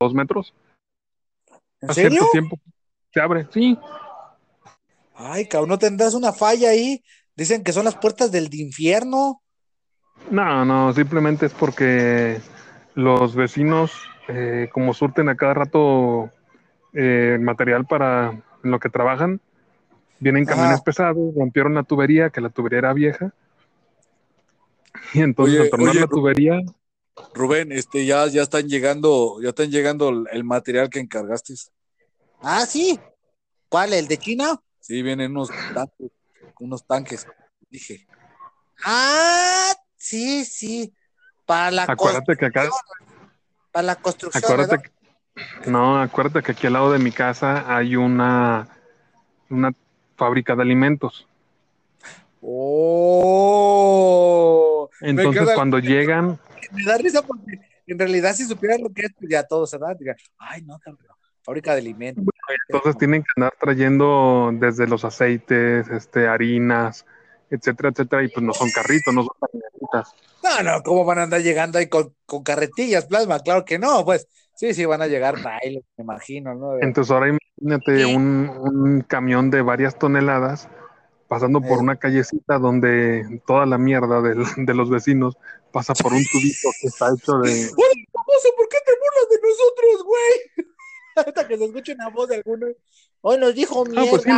dos 0.00 0.14
metros. 0.14 0.54
¿En 1.80 1.88
A 1.88 1.94
serio? 1.94 2.20
cierto 2.20 2.32
tiempo 2.32 2.58
se 3.12 3.20
abre, 3.20 3.46
sí. 3.50 3.78
Ay, 5.14 5.46
cabrón, 5.46 5.70
¿no 5.70 5.78
tendrás 5.78 6.14
una 6.14 6.32
falla 6.32 6.70
ahí? 6.70 7.02
Dicen 7.36 7.62
que 7.62 7.72
son 7.72 7.84
las 7.84 7.96
puertas 7.96 8.32
del 8.32 8.52
infierno. 8.54 9.42
No, 10.30 10.64
no, 10.64 10.92
simplemente 10.92 11.46
es 11.46 11.52
porque 11.54 12.40
los 12.94 13.34
vecinos, 13.34 13.92
eh, 14.28 14.68
como 14.72 14.94
surten 14.94 15.28
a 15.28 15.36
cada 15.36 15.54
rato 15.54 16.30
eh, 16.92 17.38
material 17.40 17.86
para 17.86 18.30
en 18.62 18.70
lo 18.70 18.78
que 18.78 18.90
trabajan, 18.90 19.40
vienen 20.18 20.44
Ajá. 20.44 20.54
camiones 20.54 20.82
pesados, 20.82 21.34
rompieron 21.34 21.74
la 21.74 21.82
tubería, 21.82 22.30
que 22.30 22.40
la 22.40 22.50
tubería 22.50 22.78
era 22.78 22.92
vieja. 22.92 23.32
Y 25.14 25.20
entonces 25.20 25.54
Oye, 25.54 25.64
al 25.64 25.70
tornar 25.70 25.94
oye, 25.94 26.00
la 26.00 26.06
tubería, 26.06 26.60
Rubén, 27.34 27.72
este, 27.72 28.06
ya, 28.06 28.26
ya 28.26 28.42
están 28.42 28.68
llegando, 28.68 29.40
ya 29.42 29.50
están 29.50 29.70
llegando 29.70 30.08
el, 30.10 30.24
el 30.32 30.44
material 30.44 30.90
que 30.90 31.00
encargaste. 31.00 31.54
Ah, 32.42 32.66
sí. 32.66 32.98
¿Cuál? 33.68 33.92
¿El 33.92 34.08
de 34.08 34.16
China? 34.18 34.60
Sí, 34.80 35.02
vienen 35.02 35.30
unos 35.30 35.50
tanques, 35.74 36.10
unos 36.58 36.84
tanques. 36.86 37.26
Dije. 37.70 38.06
Ah, 38.84 39.74
sí, 39.96 40.44
sí. 40.44 40.92
Para 41.46 41.70
la, 41.70 41.84
acuérdate 41.84 42.36
que 42.36 42.46
acá, 42.46 42.68
para 43.72 43.86
la 43.86 43.96
construcción. 43.96 44.44
acuérdate 44.44 44.82
que, 44.82 44.90
no, 45.70 46.00
acuérdate 46.00 46.42
que 46.42 46.52
aquí 46.52 46.66
al 46.66 46.74
lado 46.74 46.92
de 46.92 46.98
mi 46.98 47.12
casa 47.12 47.64
hay 47.74 47.96
una, 47.96 48.68
una 49.48 49.72
fábrica 50.16 50.54
de 50.56 50.62
alimentos. 50.62 51.26
Oh. 52.42 53.20
Entonces 55.00 55.48
cuando 55.54 55.78
llegan, 55.78 56.40
me 56.72 56.84
da 56.84 56.98
risa 56.98 57.22
porque 57.22 57.60
en 57.86 57.98
realidad 57.98 58.34
si 58.34 58.44
supieran 58.44 58.82
lo 58.82 58.90
que 58.90 59.02
es, 59.02 59.12
pues 59.18 59.30
ya 59.30 59.42
todos 59.44 59.70
se 59.70 59.78
dan, 59.78 59.96
digan, 59.98 60.16
ay 60.38 60.62
no, 60.62 60.78
cabrón, 60.78 61.16
fábrica 61.42 61.72
de 61.72 61.80
alimentos. 61.80 62.24
Entonces 62.68 62.98
tienen 62.98 63.22
que 63.22 63.28
andar 63.36 63.52
trayendo 63.58 64.50
desde 64.52 64.86
los 64.86 65.04
aceites, 65.04 65.88
este, 65.88 66.26
harinas, 66.26 67.06
etcétera, 67.50 67.90
etcétera, 67.90 68.22
y 68.24 68.28
pues 68.28 68.44
no 68.44 68.52
son 68.52 68.70
carritos, 68.70 69.12
no 69.14 69.22
son 69.22 69.36
camionetitas. 69.40 70.14
No, 70.42 70.62
no, 70.62 70.82
¿cómo 70.82 71.04
van 71.04 71.18
a 71.18 71.22
andar 71.24 71.42
llegando 71.42 71.78
ahí 71.78 71.88
con, 71.88 72.14
con 72.26 72.42
carretillas, 72.42 73.06
plasma? 73.06 73.40
Claro 73.40 73.64
que 73.64 73.78
no, 73.78 74.04
pues 74.04 74.28
sí, 74.54 74.72
sí, 74.74 74.84
van 74.84 75.02
a 75.02 75.06
llegar 75.06 75.40
trailers, 75.40 75.86
me 75.96 76.04
imagino, 76.04 76.54
¿no? 76.54 76.78
Entonces 76.80 77.10
ahora 77.10 77.28
imagínate 77.28 78.06
un 78.06 79.04
camión 79.06 79.50
de 79.50 79.62
varias 79.62 79.98
toneladas 79.98 80.68
pasando 81.30 81.60
por 81.60 81.78
Eh. 81.78 81.82
una 81.82 81.94
callecita 81.96 82.58
donde 82.58 83.40
toda 83.46 83.64
la 83.64 83.78
mierda 83.78 84.20
del- 84.20 84.44
de 84.56 84.74
los 84.74 84.90
vecinos 84.90 85.36
pasa 85.72 85.94
por 85.94 86.12
un 86.12 86.24
tubito 86.24 86.68
que 86.80 86.88
está 86.88 87.06
hecho 87.14 87.38
de... 87.38 87.50
Hola, 87.76 87.94
famoso, 88.12 88.48
¿por 88.56 88.68
qué 88.68 88.78
te 88.84 88.92
burlas 88.98 89.28
de 89.30 89.38
nosotros, 89.48 90.04
güey? 90.04 90.66
Hasta 91.28 91.46
que 91.46 91.56
se 91.56 91.64
escuche 91.66 91.92
una 91.94 92.08
voz 92.08 92.28
de 92.28 92.34
alguno. 92.36 92.66
Hoy 93.20 93.38
nos 93.38 93.54
dijo 93.54 93.84
Ah, 93.96 94.04
pues 94.10 94.22
sí. 94.22 94.30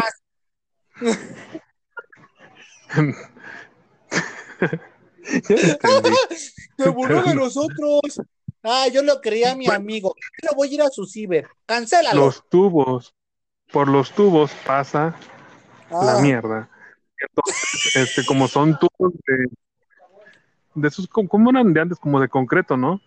entendí. 2.95 3.17
Se 6.77 6.89
burló 6.91 7.23
de 7.23 7.35
nosotros. 7.35 8.21
Ah, 8.63 8.87
yo 8.93 9.03
lo 9.03 9.21
creía 9.21 9.55
mi 9.57 9.67
amigo. 9.71 10.15
Yo 10.43 10.51
voy 10.57 10.69
a 10.71 10.75
ir 10.75 10.83
a 10.83 10.89
su 10.91 11.07
ciber. 11.07 11.49
Cancélalo. 11.67 12.27
los 12.27 12.49
tubos, 12.49 13.15
por 13.73 13.89
los 13.89 14.13
tubos 14.13 14.51
pasa 14.67 15.17
la 15.91 16.19
Ah, 16.19 16.21
mierda. 16.21 16.69
Entonces, 17.29 17.97
este, 17.97 18.27
como 18.27 18.49
son 18.49 18.79
tubos 18.79 19.13
de, 19.27 19.47
de 20.75 20.89
esos, 20.89 21.07
como 21.09 21.51
eran 21.51 21.73
de 21.73 21.81
antes? 21.81 21.99
Como 21.99 22.21
de 22.21 22.29
concreto, 22.29 22.77
¿no? 22.77 23.01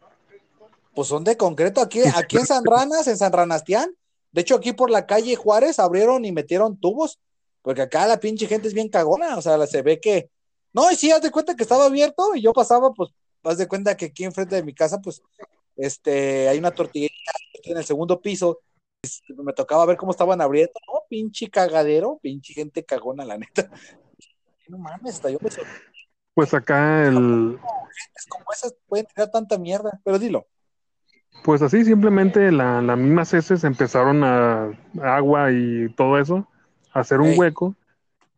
Pues 0.94 1.08
son 1.10 1.24
de 1.24 1.36
concreto 1.36 1.82
aquí, 1.82 2.02
aquí 2.16 2.38
en 2.38 2.46
San 2.46 2.64
Ranas, 2.64 3.08
en 3.08 3.18
San 3.18 3.34
Ranastián. 3.34 3.92
De 4.32 4.42
hecho, 4.42 4.56
aquí 4.56 4.74
por 4.74 4.90
la 4.90 5.06
calle 5.06 5.36
Juárez 5.36 5.80
abrieron 5.80 6.26
y 6.26 6.32
metieron 6.32 6.78
tubos, 6.78 7.20
porque 7.62 7.82
acá 7.82 8.08
la 8.08 8.20
pinche 8.20 8.48
gente 8.48 8.68
es 8.68 8.74
bien 8.74 8.90
cagona, 8.90 9.38
o 9.38 9.42
sea, 9.42 9.66
se 9.68 9.82
ve 9.82 10.00
que. 10.00 10.30
No, 10.74 10.92
y 10.92 10.96
sí, 10.96 11.12
haz 11.12 11.22
de 11.22 11.32
cuenta 11.32 11.56
que 11.56 11.64
estaba 11.64 11.86
abierto 11.86 12.36
y 12.36 12.42
yo 12.42 12.54
pasaba, 12.54 12.94
pues, 12.94 13.12
haz 13.44 13.58
de 13.58 13.68
cuenta 13.68 13.96
que 13.96 14.06
aquí 14.06 14.26
enfrente 14.26 14.56
de 14.56 14.64
mi 14.64 14.74
casa, 14.74 15.00
pues, 15.02 15.22
este, 15.78 16.50
hay 16.50 16.58
una 16.58 16.72
tortillería 16.72 17.32
en 17.64 17.78
el 17.78 17.86
segundo 17.86 18.22
piso, 18.22 18.60
me 19.38 19.54
tocaba 19.54 19.86
ver 19.86 19.98
cómo 19.98 20.12
estaban 20.12 20.42
abriendo, 20.42 20.74
no, 20.88 21.02
pinche 21.10 21.50
cagadero, 21.50 22.20
pinche 22.22 22.54
gente 22.54 22.84
cagona, 22.84 23.26
la 23.26 23.38
neta. 23.38 23.70
No 24.68 24.78
mames, 24.78 25.16
hasta 25.16 25.30
yo 25.30 25.38
me 25.42 25.50
Pues 26.34 26.54
acá 26.54 27.08
el. 27.08 27.58
Es 28.16 28.26
como 28.28 28.46
esas 28.52 28.76
pueden 28.88 29.06
tirar 29.06 29.32
tanta 29.32 29.58
mierda, 29.58 30.00
pero 30.04 30.20
dilo. 30.20 30.48
Pues 31.44 31.62
así, 31.62 31.86
simplemente 31.86 32.52
las 32.52 32.84
la 32.84 32.96
mismas 32.96 33.34
heces 33.34 33.64
empezaron 33.64 34.24
a 34.24 34.72
agua 35.02 35.52
y 35.52 35.90
todo 35.90 36.18
eso, 36.18 36.48
a 36.92 37.02
hacer 37.02 37.20
un 37.20 37.38
hueco, 37.38 37.76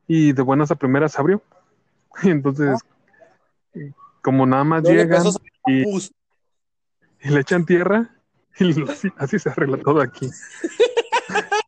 y 0.07 0.33
de 0.33 0.41
buenas 0.41 0.71
a 0.71 0.75
primeras 0.75 1.11
se 1.11 1.21
abrió. 1.21 1.41
Y 2.23 2.29
entonces, 2.29 2.79
como 4.21 4.45
nada 4.45 4.63
más 4.63 4.83
llegan 4.83 5.23
y, 5.67 5.87
y, 5.87 7.29
le 7.29 7.39
echan 7.39 7.65
tierra, 7.65 8.09
y 8.59 8.73
así, 9.17 9.39
se 9.39 9.49
arregla 9.49 9.77
todo 9.77 10.01
aquí. 10.01 10.29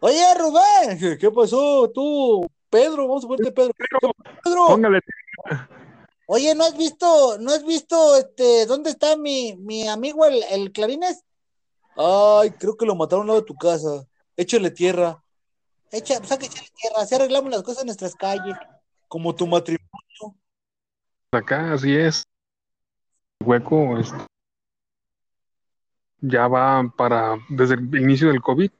Oye, 0.00 0.22
Rubén, 0.38 1.18
¿qué 1.18 1.30
pasó? 1.30 1.90
Tú, 1.90 2.48
Pedro, 2.70 3.08
vamos 3.08 3.24
a 3.24 3.28
ponerte 3.28 3.52
Pedro. 3.52 3.72
Pedro, 4.44 4.66
Póngale. 4.66 5.00
Oye, 6.26 6.54
¿no 6.54 6.64
has 6.64 6.76
visto, 6.76 7.38
no 7.38 7.52
has 7.52 7.64
visto, 7.64 8.16
este, 8.16 8.66
dónde 8.66 8.90
está 8.90 9.16
mi, 9.16 9.56
mi 9.56 9.88
amigo 9.88 10.26
el, 10.26 10.42
el 10.50 10.72
Clarines? 10.72 11.24
Ay, 11.96 12.50
creo 12.50 12.76
que 12.76 12.84
lo 12.84 12.94
mataron 12.94 13.22
al 13.22 13.28
lado 13.28 13.40
de 13.40 13.46
tu 13.46 13.54
casa. 13.54 14.06
Échale 14.36 14.70
tierra. 14.70 15.22
Echa, 15.90 16.18
pues, 16.18 16.30
echarle 16.32 16.68
tierra, 16.76 16.96
así 16.98 17.14
arreglamos 17.14 17.50
las 17.50 17.62
cosas 17.62 17.82
en 17.82 17.86
nuestras 17.86 18.14
calles, 18.14 18.56
como 19.08 19.34
tu 19.34 19.46
matrimonio. 19.46 20.36
Acá, 21.32 21.72
así 21.72 21.96
es. 21.96 22.24
El 23.40 23.46
hueco, 23.46 23.96
ya 26.20 26.48
va 26.48 26.92
para 26.96 27.36
desde 27.48 27.74
el 27.74 28.02
inicio 28.02 28.28
del 28.28 28.42
COVID. 28.42 28.70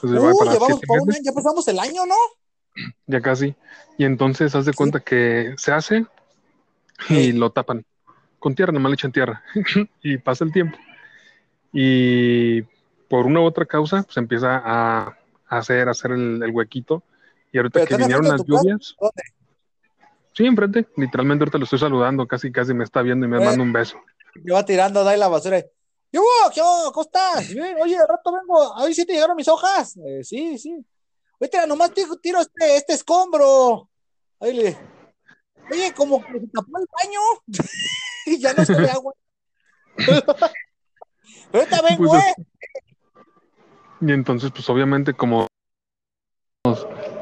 Pues 0.00 0.12
ya, 0.12 1.18
ya 1.22 1.32
pasamos 1.32 1.66
el 1.68 1.78
año, 1.78 2.04
¿no? 2.06 2.16
Ya 3.06 3.20
casi. 3.20 3.54
Y 3.98 4.04
entonces 4.04 4.54
haz 4.54 4.64
de 4.64 4.72
cuenta 4.72 5.00
que 5.00 5.54
se 5.56 5.72
hace 5.72 6.06
y 7.08 7.32
lo 7.32 7.50
tapan. 7.50 7.84
Con 8.38 8.54
tierra, 8.54 8.72
nomás 8.72 8.90
le 8.90 8.94
echan 8.94 9.12
tierra. 9.12 9.42
y 10.02 10.18
pasa 10.18 10.44
el 10.44 10.52
tiempo. 10.52 10.76
Y 11.72 12.62
por 13.08 13.26
una 13.26 13.40
u 13.40 13.44
otra 13.44 13.66
causa, 13.66 14.02
pues 14.02 14.16
empieza 14.16 14.60
a 14.64 15.16
hacer, 15.48 15.88
hacer 15.88 16.12
el, 16.12 16.50
huequito. 16.50 17.02
Y 17.52 17.58
ahorita 17.58 17.86
que 17.86 17.96
vinieron 17.96 18.28
las 18.28 18.44
lluvias. 18.44 18.96
Sí, 20.34 20.46
enfrente. 20.46 20.86
Literalmente 20.96 21.42
ahorita 21.42 21.58
lo 21.58 21.64
estoy 21.64 21.78
saludando. 21.78 22.26
Casi, 22.26 22.50
casi 22.50 22.72
me 22.72 22.84
está 22.84 23.02
viendo 23.02 23.26
y 23.26 23.28
me 23.28 23.36
eh, 23.36 23.44
manda 23.44 23.62
un 23.62 23.72
beso. 23.72 23.98
Me 24.42 24.52
va 24.52 24.64
tirando, 24.64 25.04
da 25.04 25.16
la 25.16 25.28
basura. 25.28 25.60
¿Qué 25.60 26.18
¿Qué 26.54 26.60
¿Cómo 26.60 27.02
estás? 27.02 27.50
Oye, 27.82 27.96
al 27.96 28.08
rato 28.08 28.32
vengo. 28.32 28.74
Ver 28.82 28.94
si 28.94 29.06
te 29.06 29.12
llegaron 29.12 29.36
mis 29.36 29.48
hojas. 29.48 29.96
Eh, 29.98 30.24
sí, 30.24 30.58
sí. 30.58 30.84
Oye, 31.42 31.66
nomás 31.66 31.90
tiro, 31.92 32.40
este, 32.40 32.76
este 32.76 32.92
escombro. 32.92 33.88
Ahí 34.38 34.54
le. 34.54 34.78
Oye, 35.72 35.92
como 35.92 36.24
que 36.24 36.38
se 36.38 36.46
tapó 36.46 36.78
el 36.78 36.86
baño. 37.02 37.20
y 38.26 38.38
ya 38.38 38.54
no 38.54 38.64
sale 38.64 38.88
agua. 38.88 39.12
Ahorita 41.52 41.82
vengo, 41.82 42.10
pues, 42.10 42.22
eh. 42.22 42.34
Y 44.02 44.12
entonces, 44.12 44.52
pues 44.52 44.70
obviamente, 44.70 45.14
como 45.14 45.48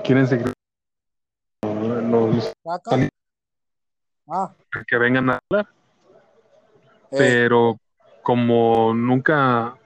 quieren 0.04 0.26
seguir 0.26 0.52
los 1.62 2.52
ah. 4.28 4.54
que 4.86 4.98
vengan 4.98 5.30
a 5.30 5.38
hablar. 5.48 5.66
Eh. 7.12 7.16
Pero 7.16 7.78
como 8.22 8.92
nunca 8.92 9.79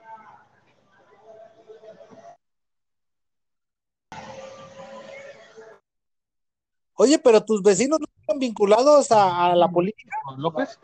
Oye, 6.95 7.19
pero 7.19 7.43
tus 7.43 7.61
vecinos 7.61 7.99
no 7.99 8.07
están 8.19 8.39
vinculados 8.39 9.11
a, 9.11 9.53
la 9.55 9.67
política. 9.67 10.15
¿López? 10.37 10.79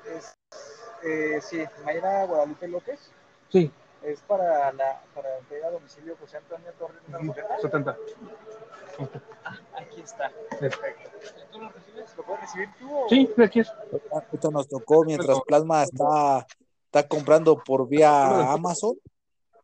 eh, 1.03 1.39
sí, 1.41 1.63
Mayra 1.85 2.25
Guadalupe 2.25 2.67
López. 2.67 3.11
Sí. 3.49 3.71
Es 4.03 4.19
para 4.21 4.71
la 4.73 5.01
para 5.13 5.37
entrega 5.37 5.67
a 5.67 5.71
domicilio 5.71 6.17
José 6.19 6.37
Antonio 6.37 6.71
Torres. 6.79 7.01
70. 7.61 7.97
Ah, 9.43 9.57
aquí 9.77 10.01
está. 10.01 10.31
Perfecto. 10.59 11.09
¿Tú 11.51 11.59
lo 11.59 11.69
recibes? 11.69 12.17
¿Lo 12.17 12.23
puedes 12.23 12.41
recibir 12.41 12.69
tú? 12.79 12.97
O... 12.97 13.09
Sí, 13.09 13.29
aquí 13.37 13.59
es. 13.59 13.71
Esto 14.33 14.51
nos 14.51 14.67
tocó 14.67 15.03
mientras 15.05 15.39
Plasma 15.41 15.83
está 15.83 16.45
está 16.85 17.07
comprando 17.07 17.57
por 17.63 17.87
vía 17.87 18.51
Amazon. 18.51 18.95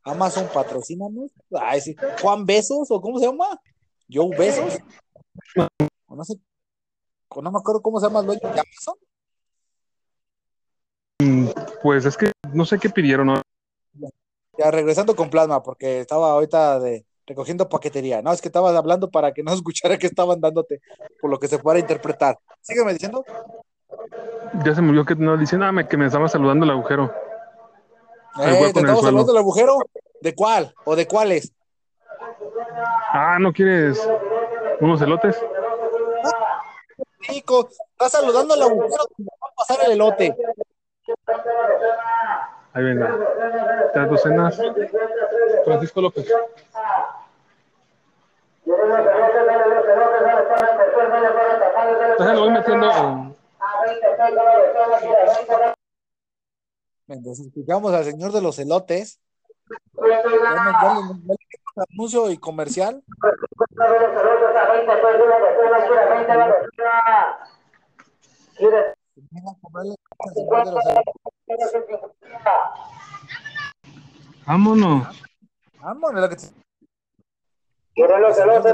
Amazon 0.03 0.47
patrocínanos. 0.53 1.31
Ay, 1.51 1.81
sí. 1.81 1.95
Juan 2.21 2.45
Besos, 2.45 2.89
o 2.89 3.01
cómo 3.01 3.19
se 3.19 3.25
llama? 3.25 3.59
Joe 4.09 4.35
Besos. 4.37 4.79
No 6.17 6.25
sé. 6.25 6.39
No 7.41 7.51
me 7.51 7.59
acuerdo 7.59 7.81
cómo 7.81 7.99
se 7.99 8.07
llama 8.07 8.21
el 8.21 8.25
dueño 8.25 8.41
de 8.41 8.49
Amazon. 8.49 8.95
Mm, 11.19 11.47
pues 11.83 12.05
es 12.05 12.17
que 12.17 12.31
no 12.53 12.65
sé 12.65 12.79
qué 12.79 12.89
pidieron. 12.89 13.27
¿no? 13.27 13.41
Ya 14.57 14.71
regresando 14.71 15.15
con 15.15 15.29
plasma, 15.29 15.61
porque 15.61 15.99
estaba 15.99 16.31
ahorita 16.31 16.79
de, 16.79 17.05
recogiendo 17.27 17.69
paquetería. 17.69 18.23
No, 18.23 18.33
es 18.33 18.41
que 18.41 18.47
estabas 18.47 18.75
hablando 18.75 19.11
para 19.11 19.31
que 19.31 19.43
no 19.43 19.53
escuchara 19.53 19.99
que 19.99 20.07
estaban 20.07 20.41
dándote, 20.41 20.81
por 21.21 21.29
lo 21.29 21.39
que 21.39 21.47
se 21.47 21.59
pueda 21.59 21.77
interpretar. 21.77 22.39
Sígueme 22.61 22.93
diciendo. 22.93 23.23
Ya 24.65 24.73
se 24.73 24.81
murió 24.81 25.05
que 25.05 25.13
no 25.15 25.37
dice 25.37 25.55
nada, 25.55 25.87
que 25.87 25.97
me 25.97 26.07
estaba 26.07 26.27
saludando 26.27 26.65
el 26.65 26.71
agujero. 26.71 27.13
Eh, 28.39 28.71
¿Te 28.73 28.79
estamos 28.79 29.03
saludando 29.03 29.31
el 29.33 29.37
agujero? 29.37 29.77
¿De 30.21 30.33
cuál? 30.33 30.73
¿O 30.83 30.95
de 30.95 31.05
cuáles? 31.05 31.53
Ah, 33.13 33.37
¿no 33.39 33.53
quieres 33.53 34.09
unos 34.79 35.01
elotes? 35.01 35.37
Chico, 37.21 37.69
está 37.69 38.09
saludando 38.09 38.53
al 38.53 38.61
agujero, 38.61 39.07
va 39.19 39.47
a 39.49 39.55
pasar 39.55 39.85
el 39.85 39.93
elote. 39.93 40.35
Ahí 42.73 42.83
venga. 42.83 43.17
Tres 43.93 44.09
docenas. 44.09 44.61
Francisco 45.65 46.01
López. 46.01 46.27
Entonces 52.11 52.35
lo 52.35 52.41
voy 52.41 52.51
metiendo 52.51 52.91
en 52.91 53.37
Mientras 57.07 57.39
escuchamos 57.39 57.93
al 57.93 58.03
señor 58.03 58.33
de 58.33 58.41
los 58.41 58.59
elotes, 58.59 59.21
anuncio 61.89 62.29
y 62.31 62.37
comercial. 62.37 63.03
Vámonos. 74.45 75.07
Vámonos. 75.81 76.21
Lo 76.21 76.29
que 76.29 76.35
los 78.19 78.37
elotes, 78.37 78.73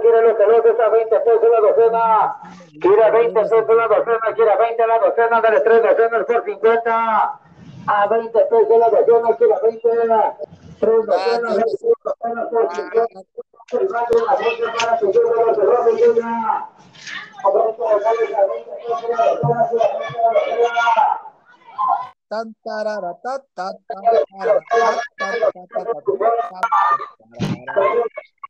quiere 0.00 0.22
los 0.22 0.40
elotes 0.40 0.80
a 0.80 0.88
20 0.88 1.20
pesos 1.20 1.48
la 1.52 1.60
docena, 1.60 2.40
quiere 2.80 3.10
20 3.10 3.40
pesos 3.40 3.76
la 3.76 3.86
docena, 3.86 4.34
quiere 4.34 4.56
20 4.56 4.86
la 4.86 4.98
docena, 4.98 5.40
dale 5.40 5.60
3 5.60 5.82
docenas 5.82 6.24
por 6.24 6.44
50, 6.44 7.40
a 7.86 8.06
20 8.08 8.32
pesos 8.32 8.78
la 8.78 8.88
docena, 8.88 9.36
quiere 9.36 9.54
20, 9.62 9.88
3 10.80 11.06
docenas, 11.06 11.54
3 11.54 11.64
docenas 12.04 12.48
por 12.50 12.74
50, 12.74 13.06
privado 13.70 14.06
una 14.22 14.34
bolsa 14.34 14.72
para 14.78 14.98
que 14.98 15.06
lleve 15.06 15.44
los 15.46 15.58
elotes 15.58 16.16
ya, 16.16 16.70
a 17.44 17.50
20 17.50 17.82
docenas, 17.82 18.30
a 18.32 18.46
20 18.46 18.70
pesos 18.70 19.10
la 19.10 19.24
docena, 19.26 19.68
quiere 19.68 19.86
20 19.86 20.18
la 20.18 20.32
docena. 20.32 21.26
Tan 22.28 22.54
tarara, 22.62 23.14
ta, 23.22 23.38
ta, 23.54 23.72
ta, 23.86 23.94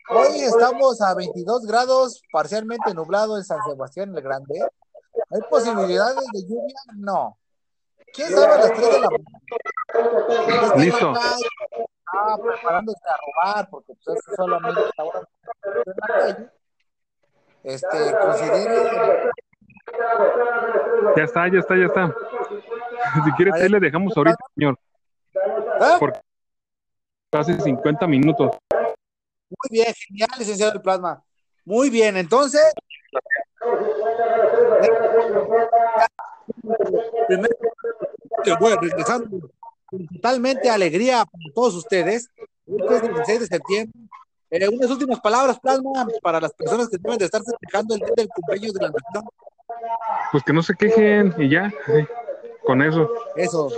Hoy 0.08 0.40
estamos 0.40 1.02
a 1.02 1.14
22 1.14 1.66
grados, 1.66 2.22
parcialmente 2.32 2.94
nublado 2.94 3.36
en 3.36 3.44
San 3.44 3.58
Sebastián 3.68 4.16
el 4.16 4.22
Grande. 4.22 4.66
¿Hay 5.30 5.40
posibilidades 5.50 6.24
de 6.32 6.42
lluvia? 6.42 6.76
No. 6.94 7.36
¿Quién 8.14 8.30
sabe 8.30 8.46
a 8.46 8.58
las 8.58 8.72
3 8.72 8.92
de 8.92 9.00
la 9.00 9.08
mañana? 9.10 9.40
Listo. 10.76 11.12
Ah, 12.18 12.38
preparándose 12.42 13.00
a 13.08 13.16
robar, 13.26 13.68
porque 13.70 13.92
pues 14.04 14.16
es 14.16 14.34
solamente 14.34 14.80
la 14.96 15.04
hora 15.04 15.20
en 15.20 15.94
la 15.96 16.06
calle. 16.06 16.50
Este, 17.62 18.18
considere. 18.18 19.30
Ya 21.16 21.24
está, 21.24 21.48
ya 21.48 21.58
está, 21.58 21.76
ya 21.76 21.86
está. 21.86 22.14
Si 23.24 23.32
quiere, 23.32 23.50
ahí 23.54 23.68
le 23.68 23.80
dejamos 23.80 24.16
ahorita, 24.16 24.38
señor. 24.54 24.78
¿Eh? 25.34 25.96
Por 25.98 26.18
casi 27.30 27.54
50 27.54 28.06
minutos. 28.06 28.56
Muy 28.70 29.68
bien, 29.70 29.92
genial, 29.94 30.30
licenciado 30.38 30.72
del 30.72 30.82
plasma. 30.82 31.22
Muy 31.64 31.90
bien, 31.90 32.16
entonces. 32.16 32.72
Primero, 37.28 37.56
bueno, 38.60 38.80
regresando 38.80 39.50
totalmente 39.90 40.68
alegría 40.70 41.24
para 41.24 41.54
todos 41.54 41.74
ustedes. 41.74 42.30
Este 42.66 42.96
es 42.96 43.02
el 43.02 43.14
16 43.14 43.40
de 43.40 43.46
septiembre. 43.46 44.00
Eh, 44.50 44.68
unas 44.68 44.90
últimas 44.90 45.20
palabras, 45.20 45.58
Plasma, 45.58 46.06
para 46.22 46.40
las 46.40 46.52
personas 46.52 46.88
que 46.88 46.98
deben 46.98 47.18
de 47.18 47.24
estar 47.24 47.42
festejando 47.42 47.94
el 47.94 48.00
día 48.00 48.12
del 48.16 48.28
cumpleaños 48.28 48.74
de 48.74 48.80
la 48.80 48.90
nación. 48.90 49.24
Pues 50.30 50.44
que 50.44 50.52
no 50.52 50.62
se 50.62 50.74
quejen 50.74 51.34
y 51.38 51.48
ya, 51.48 51.72
con 52.64 52.82
eso. 52.82 53.10
Eso, 53.34 53.70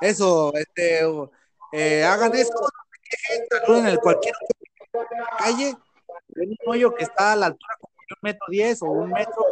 eso, 0.00 0.52
este, 0.54 1.00
eh, 1.72 2.04
hagan 2.04 2.34
eso, 2.34 2.52
no 2.54 2.66
se 2.66 3.00
quejen, 3.10 3.46
saluden 3.50 3.86
en 3.86 3.92
el 3.92 3.98
cualquier 3.98 4.34
calle, 5.38 5.74
en 6.36 6.48
un 6.48 6.56
hoyo 6.66 6.94
que 6.94 7.04
está 7.04 7.32
a 7.32 7.36
la 7.36 7.46
altura 7.46 7.74
como 7.80 7.92
de 7.98 8.14
un 8.14 8.18
metro 8.22 8.46
diez 8.48 8.82
o 8.82 8.86
un 8.86 9.10
metro. 9.10 9.46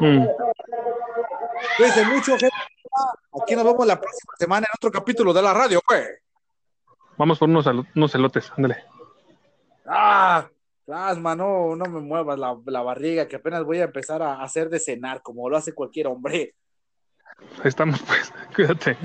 Mm. 0.00 0.26
Cuídense 1.76 2.04
mucho, 2.06 2.32
gente. 2.32 2.50
Aquí 3.42 3.54
nos 3.54 3.64
vemos 3.64 3.86
la 3.86 4.00
próxima 4.00 4.32
semana 4.38 4.66
en 4.68 4.76
otro 4.76 4.90
capítulo 4.90 5.32
de 5.32 5.42
la 5.42 5.54
radio, 5.54 5.80
güey. 5.86 6.02
Vamos 7.16 7.38
por 7.38 7.48
unos, 7.48 7.66
unos 7.66 8.14
elotes, 8.14 8.50
ándale. 8.56 8.84
Ah, 9.86 10.48
plasma, 10.84 11.36
no, 11.36 11.76
no 11.76 11.84
me 11.86 12.00
muevas 12.00 12.38
la, 12.38 12.56
la 12.66 12.82
barriga, 12.82 13.28
que 13.28 13.36
apenas 13.36 13.64
voy 13.64 13.80
a 13.80 13.84
empezar 13.84 14.22
a 14.22 14.42
hacer 14.42 14.68
de 14.70 14.80
cenar, 14.80 15.22
como 15.22 15.48
lo 15.48 15.56
hace 15.56 15.74
cualquier 15.74 16.06
hombre. 16.06 16.54
Estamos, 17.64 18.00
pues. 18.02 18.32
Cuídate. 18.54 18.96